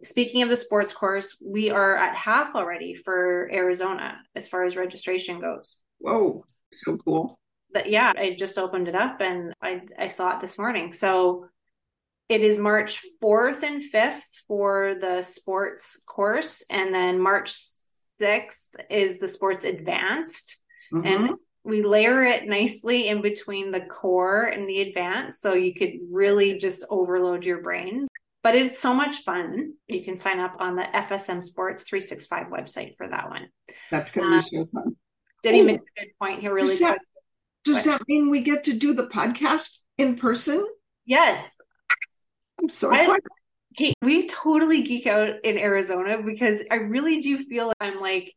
Speaking 0.02 0.42
of 0.42 0.48
the 0.48 0.56
sports 0.56 0.92
course, 0.92 1.40
we 1.44 1.70
are 1.70 1.96
at 1.96 2.16
half 2.16 2.54
already 2.54 2.94
for 2.94 3.48
Arizona 3.52 4.18
as 4.34 4.48
far 4.48 4.64
as 4.64 4.76
registration 4.76 5.40
goes. 5.40 5.78
Whoa, 5.98 6.44
so 6.72 6.96
cool. 6.96 7.38
But 7.72 7.88
yeah, 7.88 8.12
I 8.16 8.34
just 8.36 8.58
opened 8.58 8.88
it 8.88 8.94
up 8.94 9.20
and 9.20 9.54
I 9.62 9.82
I 9.98 10.08
saw 10.08 10.34
it 10.34 10.40
this 10.40 10.58
morning. 10.58 10.92
So 10.92 11.46
it 12.28 12.40
is 12.40 12.58
March 12.58 13.00
4th 13.22 13.62
and 13.62 13.82
5th 13.82 14.22
for 14.48 14.96
the 15.00 15.22
sports 15.22 16.02
course. 16.06 16.62
And 16.70 16.94
then 16.94 17.20
March 17.20 17.54
6th 18.20 18.68
is 18.90 19.18
the 19.18 19.28
sports 19.28 19.64
advanced. 19.64 20.62
Mm-hmm. 20.92 21.06
And 21.06 21.36
we 21.64 21.82
layer 21.82 22.22
it 22.22 22.46
nicely 22.46 23.08
in 23.08 23.22
between 23.22 23.70
the 23.70 23.80
core 23.80 24.44
and 24.44 24.68
the 24.68 24.80
advanced. 24.82 25.40
So 25.40 25.54
you 25.54 25.74
could 25.74 25.94
really 26.10 26.58
just 26.58 26.84
overload 26.90 27.44
your 27.44 27.62
brain. 27.62 28.06
But 28.42 28.54
it's 28.54 28.78
so 28.78 28.92
much 28.92 29.16
fun. 29.18 29.72
You 29.86 30.04
can 30.04 30.18
sign 30.18 30.38
up 30.38 30.56
on 30.58 30.76
the 30.76 30.82
FSM 30.82 31.42
Sports 31.42 31.84
365 31.84 32.48
website 32.48 32.96
for 32.98 33.08
that 33.08 33.30
one. 33.30 33.48
That's 33.90 34.10
going 34.10 34.28
to 34.28 34.36
um, 34.36 34.38
be 34.38 34.64
so 34.64 34.64
fun. 34.66 34.96
Did 35.42 35.54
he 35.54 35.62
make 35.62 35.80
a 35.80 36.00
good 36.00 36.10
point 36.20 36.40
here? 36.40 36.52
Really 36.52 36.68
does 36.68 36.80
that, 36.80 36.98
does 37.64 37.84
that 37.86 38.02
mean 38.06 38.30
we 38.30 38.42
get 38.42 38.64
to 38.64 38.74
do 38.74 38.92
the 38.92 39.06
podcast 39.06 39.80
in 39.96 40.16
person? 40.16 40.66
Yes. 41.06 41.53
I'm 42.64 42.68
so 42.70 42.94
excited. 42.94 43.22
I, 43.78 43.92
we 44.00 44.26
totally 44.26 44.82
geek 44.82 45.06
out 45.06 45.44
in 45.44 45.58
Arizona 45.58 46.22
because 46.22 46.62
I 46.70 46.76
really 46.76 47.20
do 47.20 47.38
feel 47.38 47.68
like 47.68 47.76
I'm 47.80 48.00
like 48.00 48.32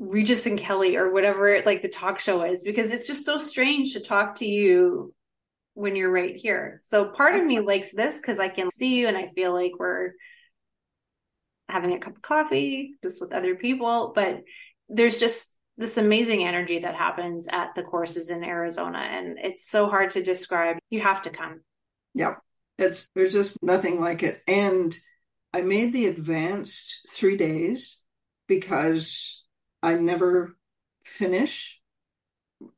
Regis 0.00 0.46
and 0.46 0.58
Kelly 0.58 0.96
or 0.96 1.12
whatever 1.12 1.62
like 1.64 1.82
the 1.82 1.88
talk 1.88 2.18
show 2.18 2.42
is 2.42 2.64
because 2.64 2.90
it's 2.90 3.06
just 3.06 3.24
so 3.24 3.38
strange 3.38 3.92
to 3.92 4.00
talk 4.00 4.36
to 4.36 4.46
you 4.46 5.14
when 5.74 5.94
you're 5.94 6.10
right 6.10 6.34
here. 6.34 6.80
So 6.82 7.04
part 7.04 7.36
of 7.36 7.44
me 7.44 7.60
likes 7.60 7.92
this 7.92 8.20
because 8.20 8.40
I 8.40 8.48
can 8.48 8.70
see 8.70 8.96
you 8.96 9.06
and 9.06 9.16
I 9.16 9.28
feel 9.28 9.52
like 9.52 9.72
we're 9.78 10.12
having 11.68 11.92
a 11.92 11.98
cup 11.98 12.16
of 12.16 12.22
coffee 12.22 12.96
just 13.04 13.20
with 13.20 13.32
other 13.32 13.54
people. 13.54 14.12
But 14.16 14.42
there's 14.88 15.20
just 15.20 15.56
this 15.76 15.96
amazing 15.96 16.44
energy 16.44 16.80
that 16.80 16.96
happens 16.96 17.46
at 17.50 17.76
the 17.76 17.84
courses 17.84 18.30
in 18.30 18.42
Arizona. 18.42 18.98
And 18.98 19.38
it's 19.38 19.68
so 19.68 19.88
hard 19.88 20.10
to 20.10 20.22
describe. 20.22 20.78
You 20.90 21.02
have 21.02 21.22
to 21.22 21.30
come. 21.30 21.60
Yeah. 22.14 22.34
It's 22.78 23.08
there's 23.14 23.32
just 23.32 23.62
nothing 23.62 24.00
like 24.00 24.22
it. 24.22 24.42
And 24.46 24.96
I 25.52 25.62
made 25.62 25.92
the 25.92 26.06
advanced 26.06 27.08
three 27.10 27.36
days 27.36 28.02
because 28.48 29.44
I 29.82 29.94
never 29.94 30.56
finish 31.04 31.80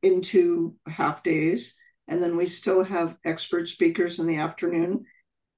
into 0.03 0.75
half 0.87 1.23
days. 1.23 1.75
And 2.09 2.23
then 2.23 2.37
we 2.37 2.47
still 2.47 2.85
have 2.85 3.17
expert 3.25 3.69
speakers 3.69 4.19
in 4.19 4.27
the 4.27 4.37
afternoon. 4.37 5.07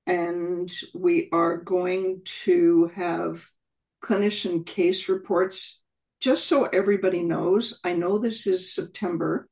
And 0.07 0.73
we 0.95 1.29
are 1.33 1.59
going 1.59 2.23
to 2.45 2.91
have 2.95 3.51
clinician 4.03 4.65
case 4.65 5.09
reports 5.09 5.83
just 6.21 6.47
so 6.47 6.65
everybody 6.65 7.23
knows. 7.23 7.79
I 7.85 7.93
know 7.93 8.19
this 8.19 8.47
is 8.47 8.73
September 8.73 9.49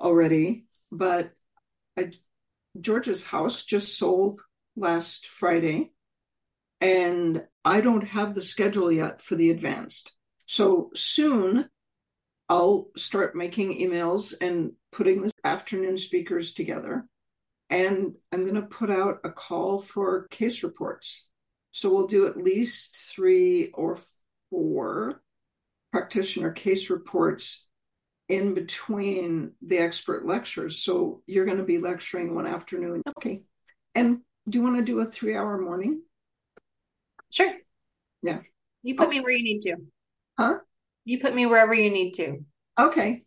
already, 0.00 0.66
but 0.90 1.32
I 1.96 2.12
George's 2.80 3.24
house 3.24 3.64
just 3.64 3.98
sold 3.98 4.40
last 4.76 5.26
Friday, 5.28 5.92
and 6.80 7.44
I 7.64 7.80
don't 7.80 8.04
have 8.04 8.34
the 8.34 8.42
schedule 8.42 8.90
yet 8.90 9.20
for 9.20 9.34
the 9.34 9.50
advanced. 9.50 10.12
So 10.46 10.90
soon 10.94 11.68
I'll 12.48 12.88
start 12.96 13.36
making 13.36 13.78
emails 13.78 14.34
and 14.40 14.72
putting 14.90 15.22
the 15.22 15.30
afternoon 15.44 15.98
speakers 15.98 16.52
together. 16.52 17.06
And 17.68 18.14
I'm 18.32 18.44
going 18.44 18.54
to 18.54 18.62
put 18.62 18.90
out 18.90 19.18
a 19.24 19.30
call 19.30 19.78
for 19.78 20.26
case 20.28 20.62
reports. 20.62 21.26
So 21.72 21.90
we'll 21.92 22.06
do 22.06 22.26
at 22.26 22.38
least 22.38 23.12
three 23.14 23.70
or 23.74 23.98
four 24.48 25.22
practitioner 25.92 26.52
case 26.52 26.88
reports 26.88 27.67
in 28.28 28.54
between 28.54 29.52
the 29.62 29.78
expert 29.78 30.26
lectures. 30.26 30.78
So 30.82 31.22
you're 31.26 31.46
going 31.46 31.58
to 31.58 31.64
be 31.64 31.78
lecturing 31.78 32.34
one 32.34 32.46
afternoon. 32.46 33.02
Okay. 33.16 33.42
And 33.94 34.18
do 34.48 34.58
you 34.58 34.64
want 34.64 34.76
to 34.76 34.84
do 34.84 35.00
a 35.00 35.04
three 35.06 35.34
hour 35.34 35.58
morning? 35.58 36.02
Sure. 37.30 37.52
Yeah. 38.22 38.40
You 38.82 38.94
put 38.96 39.08
okay. 39.08 39.18
me 39.18 39.24
where 39.24 39.32
you 39.32 39.44
need 39.44 39.60
to. 39.62 39.76
Huh? 40.38 40.58
You 41.04 41.20
put 41.20 41.34
me 41.34 41.46
wherever 41.46 41.74
you 41.74 41.90
need 41.90 42.12
to. 42.12 42.44
Okay. 42.78 43.24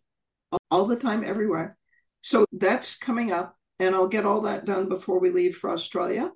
All 0.70 0.86
the 0.86 0.96
time, 0.96 1.24
everywhere. 1.24 1.76
So 2.22 2.44
that's 2.52 2.96
coming 2.96 3.32
up. 3.32 3.56
And 3.78 3.94
I'll 3.94 4.08
get 4.08 4.26
all 4.26 4.42
that 4.42 4.64
done 4.64 4.88
before 4.88 5.18
we 5.18 5.30
leave 5.30 5.56
for 5.56 5.70
Australia 5.70 6.30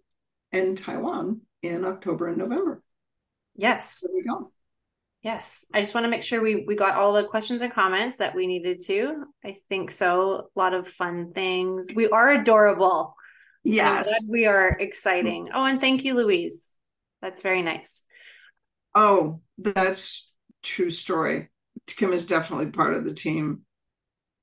and 0.50 0.76
Taiwan 0.76 1.42
in 1.62 1.84
October 1.84 2.26
and 2.28 2.38
November. 2.38 2.82
Yes. 3.54 4.00
There 4.00 4.12
we 4.12 4.24
go. 4.24 4.50
Yes, 5.26 5.64
I 5.74 5.80
just 5.80 5.92
want 5.92 6.04
to 6.04 6.08
make 6.08 6.22
sure 6.22 6.40
we 6.40 6.64
we 6.68 6.76
got 6.76 6.94
all 6.94 7.12
the 7.12 7.24
questions 7.24 7.60
and 7.60 7.72
comments 7.72 8.18
that 8.18 8.36
we 8.36 8.46
needed 8.46 8.80
to. 8.84 9.24
I 9.44 9.56
think 9.68 9.90
so. 9.90 10.34
A 10.34 10.44
lot 10.54 10.72
of 10.72 10.86
fun 10.86 11.32
things. 11.32 11.88
We 11.92 12.08
are 12.08 12.30
adorable. 12.30 13.16
Yes, 13.64 14.08
we 14.30 14.46
are 14.46 14.68
exciting. 14.78 15.48
Oh, 15.52 15.64
and 15.64 15.80
thank 15.80 16.04
you, 16.04 16.14
Louise. 16.14 16.74
That's 17.22 17.42
very 17.42 17.62
nice. 17.62 18.04
Oh, 18.94 19.40
that's 19.58 20.32
true 20.62 20.90
story. 20.90 21.48
Kim 21.88 22.12
is 22.12 22.26
definitely 22.26 22.70
part 22.70 22.94
of 22.94 23.04
the 23.04 23.12
team. 23.12 23.62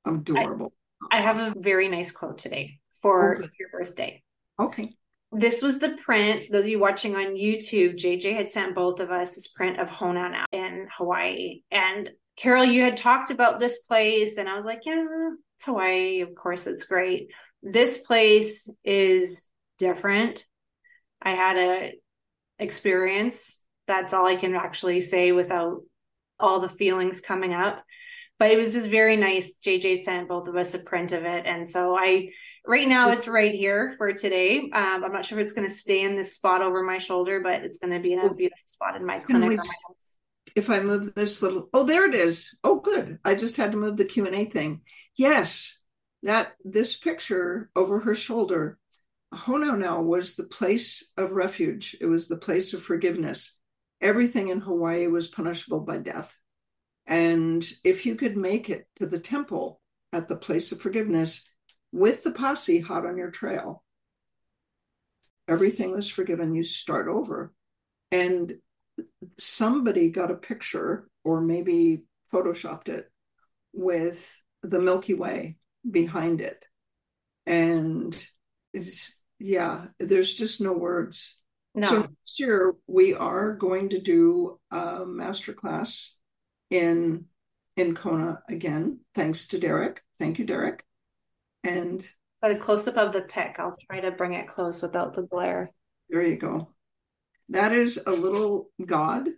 Adorable. 0.06 0.74
I, 1.10 1.20
I 1.20 1.22
have 1.22 1.38
a 1.38 1.54
very 1.58 1.88
nice 1.88 2.12
quote 2.12 2.40
today 2.40 2.82
for 3.02 3.42
oh, 3.42 3.48
your 3.58 3.70
birthday. 3.70 4.22
Okay 4.60 4.98
this 5.36 5.62
was 5.62 5.80
the 5.80 5.98
print. 6.04 6.44
Those 6.52 6.66
of 6.66 6.70
you 6.70 6.80
watching 6.80 7.16
on 7.16 7.36
YouTube, 7.36 7.96
JJ 7.96 8.36
had 8.36 8.52
sent 8.52 8.76
both 8.76 9.00
of 9.00 9.12
us 9.12 9.36
this 9.36 9.48
print 9.48 9.80
of 9.80 9.90
Honaunau 9.90 10.46
in 10.52 10.88
Hawaii. 10.98 11.62
And 11.72 12.12
Carol, 12.36 12.66
you 12.66 12.82
had 12.82 12.98
talked 12.98 13.32
about 13.32 13.60
this 13.60 13.82
place, 13.82 14.38
and 14.38 14.50
I 14.50 14.56
was 14.56 14.66
like, 14.66 14.82
yeah, 14.86 15.06
it's 15.56 15.66
Hawaii. 15.66 16.22
Of 16.22 16.36
course, 16.36 16.68
it's 16.68 16.86
great. 16.86 17.30
This 17.62 18.00
place 18.00 18.70
is 18.84 19.50
different. 19.78 20.46
I 21.22 21.32
had 21.32 21.58
a 21.58 21.94
experience. 22.60 23.64
That's 23.88 24.14
all 24.14 24.26
I 24.26 24.36
can 24.36 24.56
actually 24.56 25.02
say 25.02 25.32
without 25.32 25.82
all 26.40 26.60
the 26.60 26.70
feelings 26.70 27.22
coming 27.22 27.54
up. 27.54 27.84
But 28.40 28.52
it 28.52 28.58
was 28.58 28.74
just 28.74 28.88
very 28.88 29.16
nice. 29.16 29.56
JJ 29.64 30.04
sent 30.04 30.28
both 30.28 30.48
of 30.48 30.56
us 30.56 30.74
a 30.74 30.80
print 30.80 31.12
of 31.12 31.24
it. 31.24 31.46
And 31.46 31.70
so 31.70 31.96
I 31.96 32.30
Right 32.66 32.88
now, 32.88 33.12
it's 33.12 33.28
right 33.28 33.54
here 33.54 33.94
for 33.98 34.14
today. 34.14 34.70
Um, 34.74 35.04
I'm 35.04 35.12
not 35.12 35.26
sure 35.26 35.38
if 35.38 35.44
it's 35.44 35.54
going 35.54 35.68
to 35.68 35.74
stay 35.74 36.02
in 36.04 36.16
this 36.16 36.36
spot 36.36 36.62
over 36.62 36.82
my 36.82 36.98
shoulder, 36.98 37.42
but 37.42 37.64
it's 37.64 37.78
going 37.78 37.94
to 37.94 38.00
be 38.00 38.14
in 38.14 38.20
a 38.20 38.34
beautiful 38.34 38.64
spot 38.66 38.96
in 38.96 39.06
my 39.06 39.20
clinic 39.20 39.50
or 39.50 39.56
my 39.56 39.64
house. 39.88 40.18
If 40.56 40.70
I 40.70 40.80
move 40.80 41.14
this 41.14 41.42
little, 41.42 41.70
oh, 41.74 41.84
there 41.84 42.06
it 42.06 42.16
is. 42.16 42.56
Oh, 42.64 42.80
good. 42.80 43.20
I 43.26 43.36
just 43.36 43.58
had 43.58 43.72
to 43.72 43.78
move 43.78 43.98
the 43.98 44.06
Q 44.06 44.28
and 44.28 44.36
A 44.36 44.46
thing. 44.46 44.82
Yes, 45.18 45.84
that 46.22 46.54
this 46.64 46.96
picture 46.96 47.70
over 47.76 48.00
her 48.00 48.16
shoulder, 48.16 48.78
Honaunau 49.34 50.06
was 50.06 50.36
the 50.36 50.46
place 50.46 51.12
of 51.18 51.34
refuge. 51.34 51.98
It 52.00 52.06
was 52.06 52.28
the 52.28 52.38
place 52.38 52.74
of 52.74 52.82
forgiveness. 52.82 53.58
Everything 54.00 54.50
in 54.50 54.62
Hawaii 54.62 55.08
was 55.08 55.28
punishable 55.28 55.82
by 55.82 55.98
death. 55.98 56.38
And 57.08 57.68
if 57.84 58.06
you 58.06 58.16
could 58.16 58.38
make 58.38 58.70
it 58.70 58.88
to 58.98 59.06
the 59.06 59.20
temple 59.20 59.82
at 60.14 60.30
the 60.30 60.38
place 60.38 60.72
of 60.72 60.80
forgiveness, 60.80 61.50
with 61.94 62.24
the 62.24 62.32
posse 62.32 62.80
hot 62.80 63.06
on 63.06 63.16
your 63.16 63.32
trail. 63.32 63.84
Everything 65.48 65.92
was 65.92 66.10
forgiven. 66.10 66.56
You 66.56 66.64
start 66.64 67.08
over. 67.08 67.54
And 68.12 68.56
somebody 69.38 70.10
got 70.10 70.32
a 70.32 70.36
picture 70.36 71.08
or 71.24 71.40
maybe 71.40 72.04
photoshopped 72.32 72.90
it 72.90 73.10
with 73.74 74.42
the 74.64 74.80
Milky 74.80 75.14
Way 75.14 75.58
behind 75.90 76.42
it. 76.42 76.66
And 77.46 78.28
it's, 78.74 79.14
yeah, 79.40 79.86
there's 80.00 80.34
just 80.34 80.60
no 80.62 80.74
words. 80.74 81.40
No. 81.76 81.88
So 81.88 82.00
next 82.02 82.40
year 82.40 82.74
we 82.88 83.14
are 83.14 83.54
going 83.54 83.90
to 83.90 84.02
do 84.02 84.60
a 84.72 85.06
master 85.06 85.54
class 85.54 86.18
in 86.72 87.26
in 87.76 87.96
Kona 87.96 88.40
again, 88.48 89.00
thanks 89.16 89.48
to 89.48 89.60
Derek. 89.60 90.02
Thank 90.20 90.38
you, 90.38 90.46
Derek. 90.46 90.86
And 91.64 92.06
Got 92.42 92.52
a 92.52 92.58
close 92.58 92.88
up 92.90 92.98
of 92.98 93.14
the 93.14 93.22
pic. 93.22 93.56
I'll 93.58 93.78
try 93.90 94.02
to 94.02 94.12
bring 94.12 94.34
it 94.34 94.50
close 94.50 94.82
without 94.82 95.16
the 95.16 95.22
glare. 95.24 95.72
there 96.10 96.24
you 96.24 96.36
go. 96.38 96.74
That 97.50 97.72
is 97.72 98.02
a 98.06 98.12
little 98.12 98.70
god. 98.86 99.30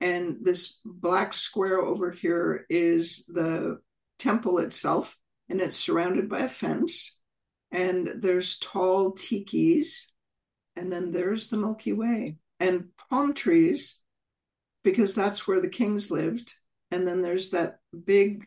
And 0.00 0.38
this 0.42 0.78
black 0.84 1.34
square 1.34 1.80
over 1.80 2.10
here 2.10 2.66
is 2.68 3.24
the 3.26 3.80
temple 4.18 4.58
itself, 4.58 5.16
and 5.48 5.60
it's 5.60 5.76
surrounded 5.76 6.28
by 6.28 6.40
a 6.40 6.48
fence. 6.48 7.18
And 7.72 8.08
there's 8.18 8.58
tall 8.58 9.14
tikis, 9.14 10.06
and 10.76 10.92
then 10.92 11.10
there's 11.10 11.48
the 11.48 11.56
Milky 11.56 11.92
Way 11.92 12.36
and 12.60 12.90
palm 13.10 13.34
trees, 13.34 13.98
because 14.84 15.14
that's 15.14 15.48
where 15.48 15.60
the 15.60 15.68
kings 15.68 16.10
lived. 16.10 16.54
And 16.90 17.08
then 17.08 17.22
there's 17.22 17.50
that 17.50 17.78
big 18.04 18.46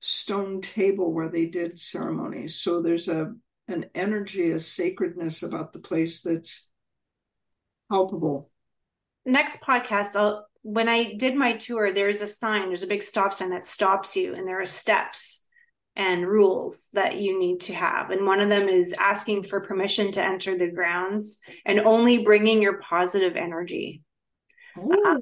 stone 0.00 0.60
table 0.60 1.12
where 1.12 1.28
they 1.28 1.46
did 1.46 1.78
ceremonies. 1.78 2.56
So 2.56 2.82
there's 2.82 3.08
a 3.08 3.34
an 3.68 3.86
energy, 3.94 4.50
a 4.50 4.60
sacredness 4.60 5.42
about 5.42 5.72
the 5.72 5.80
place 5.80 6.22
that's 6.22 6.68
palpable. 7.90 8.50
Next 9.24 9.60
podcast, 9.60 10.14
I'll 10.14 10.46
when 10.62 10.88
I 10.88 11.14
did 11.14 11.36
my 11.36 11.52
tour, 11.52 11.92
there's 11.92 12.22
a 12.22 12.26
sign, 12.26 12.66
there's 12.66 12.82
a 12.82 12.88
big 12.88 13.04
stop 13.04 13.32
sign 13.32 13.50
that 13.50 13.64
stops 13.64 14.16
you, 14.16 14.34
and 14.34 14.48
there 14.48 14.60
are 14.60 14.66
steps 14.66 15.46
and 15.94 16.26
rules 16.26 16.88
that 16.92 17.18
you 17.18 17.38
need 17.38 17.60
to 17.60 17.74
have. 17.74 18.10
And 18.10 18.26
one 18.26 18.40
of 18.40 18.48
them 18.48 18.68
is 18.68 18.92
asking 18.92 19.44
for 19.44 19.60
permission 19.60 20.10
to 20.12 20.24
enter 20.24 20.58
the 20.58 20.70
grounds 20.70 21.38
and 21.64 21.78
only 21.78 22.24
bringing 22.24 22.60
your 22.60 22.78
positive 22.80 23.36
energy. 23.36 24.02
Um, 24.76 25.20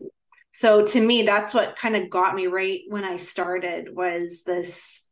so 0.55 0.87
to 0.87 1.01
me, 1.01 1.25
that's 1.25 1.53
what 1.53 1.75
kind 1.75 1.97
of 1.97 2.09
got 2.09 2.33
me 2.33 2.47
right 2.47 2.83
when 2.87 3.03
I 3.03 3.17
started 3.17 3.89
was 3.93 4.45
this. 4.47 5.05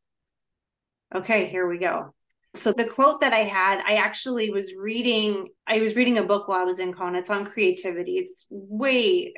Okay, 1.12 1.48
here 1.48 1.68
we 1.68 1.78
go. 1.78 2.14
So 2.54 2.72
the 2.72 2.84
quote 2.84 3.22
that 3.22 3.32
I 3.32 3.40
had, 3.40 3.82
I 3.84 3.94
actually 3.94 4.50
was 4.50 4.72
reading. 4.78 5.48
I 5.66 5.80
was 5.80 5.96
reading 5.96 6.18
a 6.18 6.22
book 6.22 6.46
while 6.46 6.60
I 6.60 6.64
was 6.64 6.78
in 6.78 6.94
Kona. 6.94 7.18
It's 7.18 7.28
on 7.28 7.44
creativity. 7.44 8.18
It's 8.18 8.46
way 8.50 9.34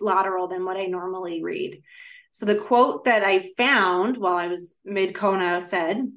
lateral 0.00 0.46
than 0.46 0.64
what 0.64 0.76
I 0.76 0.86
normally 0.86 1.42
read. 1.42 1.82
So 2.30 2.46
the 2.46 2.54
quote 2.54 3.06
that 3.06 3.24
I 3.24 3.42
found 3.56 4.18
while 4.18 4.36
I 4.36 4.46
was 4.46 4.76
mid 4.84 5.16
Kona 5.16 5.60
said, 5.62 6.12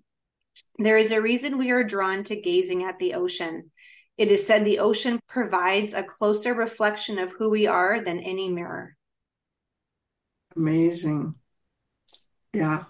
There 0.78 0.98
is 1.00 1.10
a 1.10 1.22
reason 1.22 1.58
we 1.58 1.72
are 1.72 1.84
drawn 1.84 2.24
to 2.26 2.40
gazing 2.40 2.84
at 2.84 3.00
the 3.00 3.16
ocean. 3.16 3.72
It 4.16 4.30
is 4.30 4.46
said 4.46 4.64
the 4.64 4.78
ocean 4.78 5.20
provides 5.28 5.96
a 5.96 6.04
closer 6.04 6.54
reflection 6.54 7.18
of 7.18 7.32
who 7.32 7.50
we 7.50 7.66
are 7.66 8.00
than 8.00 8.20
any 8.20 8.48
mirror. 8.48 8.96
Amazing. 10.56 11.36
Yeah. 12.54 12.84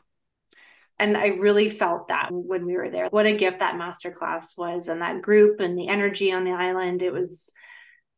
And 0.99 1.17
I 1.17 1.27
really 1.27 1.69
felt 1.69 2.09
that 2.09 2.29
when 2.31 2.65
we 2.65 2.75
were 2.77 2.89
there. 2.89 3.07
What 3.09 3.25
a 3.25 3.35
gift 3.35 3.59
that 3.59 3.75
masterclass 3.75 4.57
was 4.57 4.87
and 4.87 5.01
that 5.01 5.21
group 5.21 5.59
and 5.59 5.77
the 5.77 5.87
energy 5.87 6.31
on 6.31 6.43
the 6.43 6.51
island. 6.51 7.01
It 7.01 7.11
was 7.11 7.49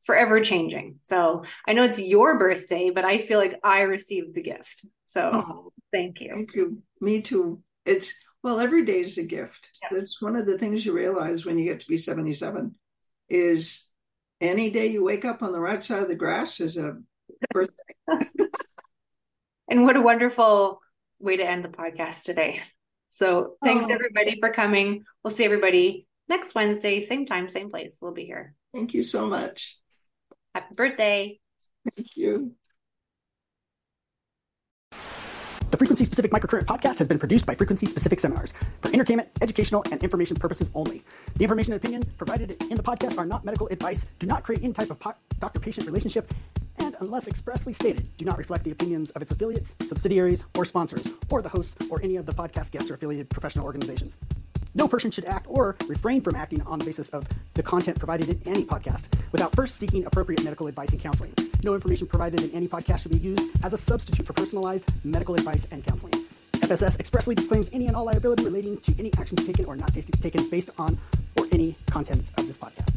forever 0.03 0.41
changing. 0.41 0.99
So 1.03 1.43
I 1.67 1.73
know 1.73 1.83
it's 1.83 1.99
your 1.99 2.37
birthday, 2.37 2.91
but 2.91 3.05
I 3.05 3.17
feel 3.17 3.39
like 3.39 3.59
I 3.63 3.81
received 3.81 4.35
the 4.35 4.43
gift. 4.43 4.85
So 5.05 5.31
Oh, 5.33 5.71
thank 5.91 6.21
you. 6.21 6.29
thank 6.31 6.53
you. 6.53 6.81
Me 7.01 7.21
too. 7.21 7.61
It's 7.85 8.13
well, 8.43 8.59
every 8.59 8.85
day 8.85 8.99
is 8.99 9.17
a 9.17 9.23
gift. 9.23 9.69
Yeah. 9.81 9.97
That's 9.97 10.21
one 10.21 10.35
of 10.35 10.45
the 10.45 10.57
things 10.59 10.85
you 10.85 10.93
realize 10.93 11.45
when 11.45 11.57
you 11.57 11.65
get 11.65 11.79
to 11.79 11.87
be 11.87 11.97
77 11.97 12.75
is 13.29 13.87
any 14.39 14.69
day 14.69 14.87
you 14.87 15.03
wake 15.03 15.25
up 15.25 15.41
on 15.41 15.51
the 15.51 15.59
right 15.59 15.81
side 15.81 16.03
of 16.03 16.07
the 16.09 16.15
grass 16.15 16.59
is 16.59 16.77
a 16.77 16.97
birthday. 17.51 17.73
And 19.67 19.83
what 19.83 19.95
a 19.97 20.01
wonderful 20.01 20.81
way 21.19 21.37
to 21.37 21.43
end 21.43 21.63
the 21.63 21.69
podcast 21.69 22.23
today. 22.23 22.61
So 23.09 23.55
thanks 23.63 23.85
Oh. 23.89 23.93
everybody 23.93 24.39
for 24.39 24.51
coming. 24.51 25.05
We'll 25.23 25.31
see 25.31 25.45
everybody 25.45 26.05
next 26.27 26.53
Wednesday, 26.53 26.99
same 27.01 27.25
time, 27.25 27.47
same 27.49 27.69
place. 27.69 27.99
We'll 28.01 28.11
be 28.13 28.25
here. 28.25 28.53
Thank 28.73 28.93
you 28.93 29.03
so 29.03 29.25
much. 29.25 29.77
Happy 30.53 30.75
birthday. 30.75 31.39
Thank 31.95 32.17
you. 32.17 32.55
The 35.71 35.77
Frequency 35.77 36.05
Specific 36.05 36.31
Microcurrent 36.31 36.65
podcast 36.65 36.97
has 36.99 37.07
been 37.07 37.19
produced 37.19 37.45
by 37.45 37.53
Frequency 37.55 37.85
Specific 37.85 38.19
Seminars 38.19 38.53
for 38.81 38.89
entertainment, 38.93 39.29
educational, 39.41 39.83
and 39.91 40.01
information 40.01 40.37
purposes 40.37 40.69
only. 40.73 41.03
The 41.35 41.43
information 41.43 41.73
and 41.73 41.81
opinion 41.81 42.03
provided 42.17 42.51
in 42.69 42.77
the 42.77 42.83
podcast 42.83 43.17
are 43.17 43.25
not 43.25 43.43
medical 43.43 43.67
advice, 43.67 44.05
do 44.19 44.25
not 44.27 44.43
create 44.43 44.63
any 44.63 44.71
type 44.73 44.89
of 44.89 44.99
po- 44.99 45.15
doctor 45.39 45.59
patient 45.59 45.85
relationship, 45.85 46.33
and 46.77 46.95
unless 46.99 47.27
expressly 47.27 47.73
stated, 47.73 48.09
do 48.17 48.25
not 48.25 48.37
reflect 48.37 48.63
the 48.63 48.71
opinions 48.71 49.11
of 49.11 49.21
its 49.21 49.31
affiliates, 49.31 49.75
subsidiaries, 49.87 50.43
or 50.57 50.65
sponsors, 50.65 51.07
or 51.29 51.41
the 51.41 51.49
hosts 51.49 51.75
or 51.89 52.01
any 52.01 52.15
of 52.15 52.25
the 52.25 52.33
podcast 52.33 52.71
guests 52.71 52.89
or 52.89 52.95
affiliated 52.95 53.29
professional 53.29 53.65
organizations. 53.65 54.17
No 54.73 54.87
person 54.89 55.09
should 55.09 55.25
act 55.25 55.45
or 55.49 55.77
refrain 55.87 56.21
from 56.21 56.35
acting 56.35 56.61
on 56.63 56.79
the 56.79 56.85
basis 56.85 57.09
of 57.09 57.25
the 57.53 57.63
content 57.63 57.97
provided 57.97 58.27
in 58.27 58.41
any 58.45 58.65
podcast 58.65 59.07
without 59.31 59.55
first 59.55 59.75
seeking 59.75 60.05
appropriate 60.05 60.43
medical 60.43 60.67
advice 60.67 60.89
and 60.89 60.99
counseling. 60.99 61.33
No 61.63 61.75
information 61.75 62.07
provided 62.07 62.43
in 62.43 62.51
any 62.51 62.67
podcast 62.67 62.99
should 62.99 63.13
be 63.13 63.17
used 63.17 63.41
as 63.63 63.73
a 63.73 63.77
substitute 63.77 64.25
for 64.25 64.33
personalized 64.33 64.89
medical 65.05 65.35
advice 65.35 65.65
and 65.71 65.83
counseling. 65.83 66.13
FSS 66.53 66.99
expressly 66.99 67.35
disclaims 67.35 67.69
any 67.71 67.87
and 67.87 67.95
all 67.95 68.05
liability 68.05 68.43
relating 68.43 68.77
to 68.81 68.93
any 68.99 69.13
actions 69.17 69.45
taken 69.45 69.65
or 69.65 69.75
not 69.75 69.93
taken 69.93 70.49
based 70.49 70.71
on 70.77 70.97
or 71.39 71.45
any 71.51 71.77
contents 71.89 72.31
of 72.37 72.47
this 72.47 72.57
podcast. 72.57 72.93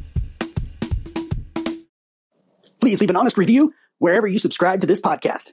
Please 2.81 3.01
leave 3.01 3.11
an 3.11 3.17
honest 3.17 3.39
review 3.39 3.75
wherever 3.99 4.27
you 4.27 4.39
subscribe 4.39 4.81
to 4.81 4.87
this 4.87 5.01
podcast. 5.01 5.53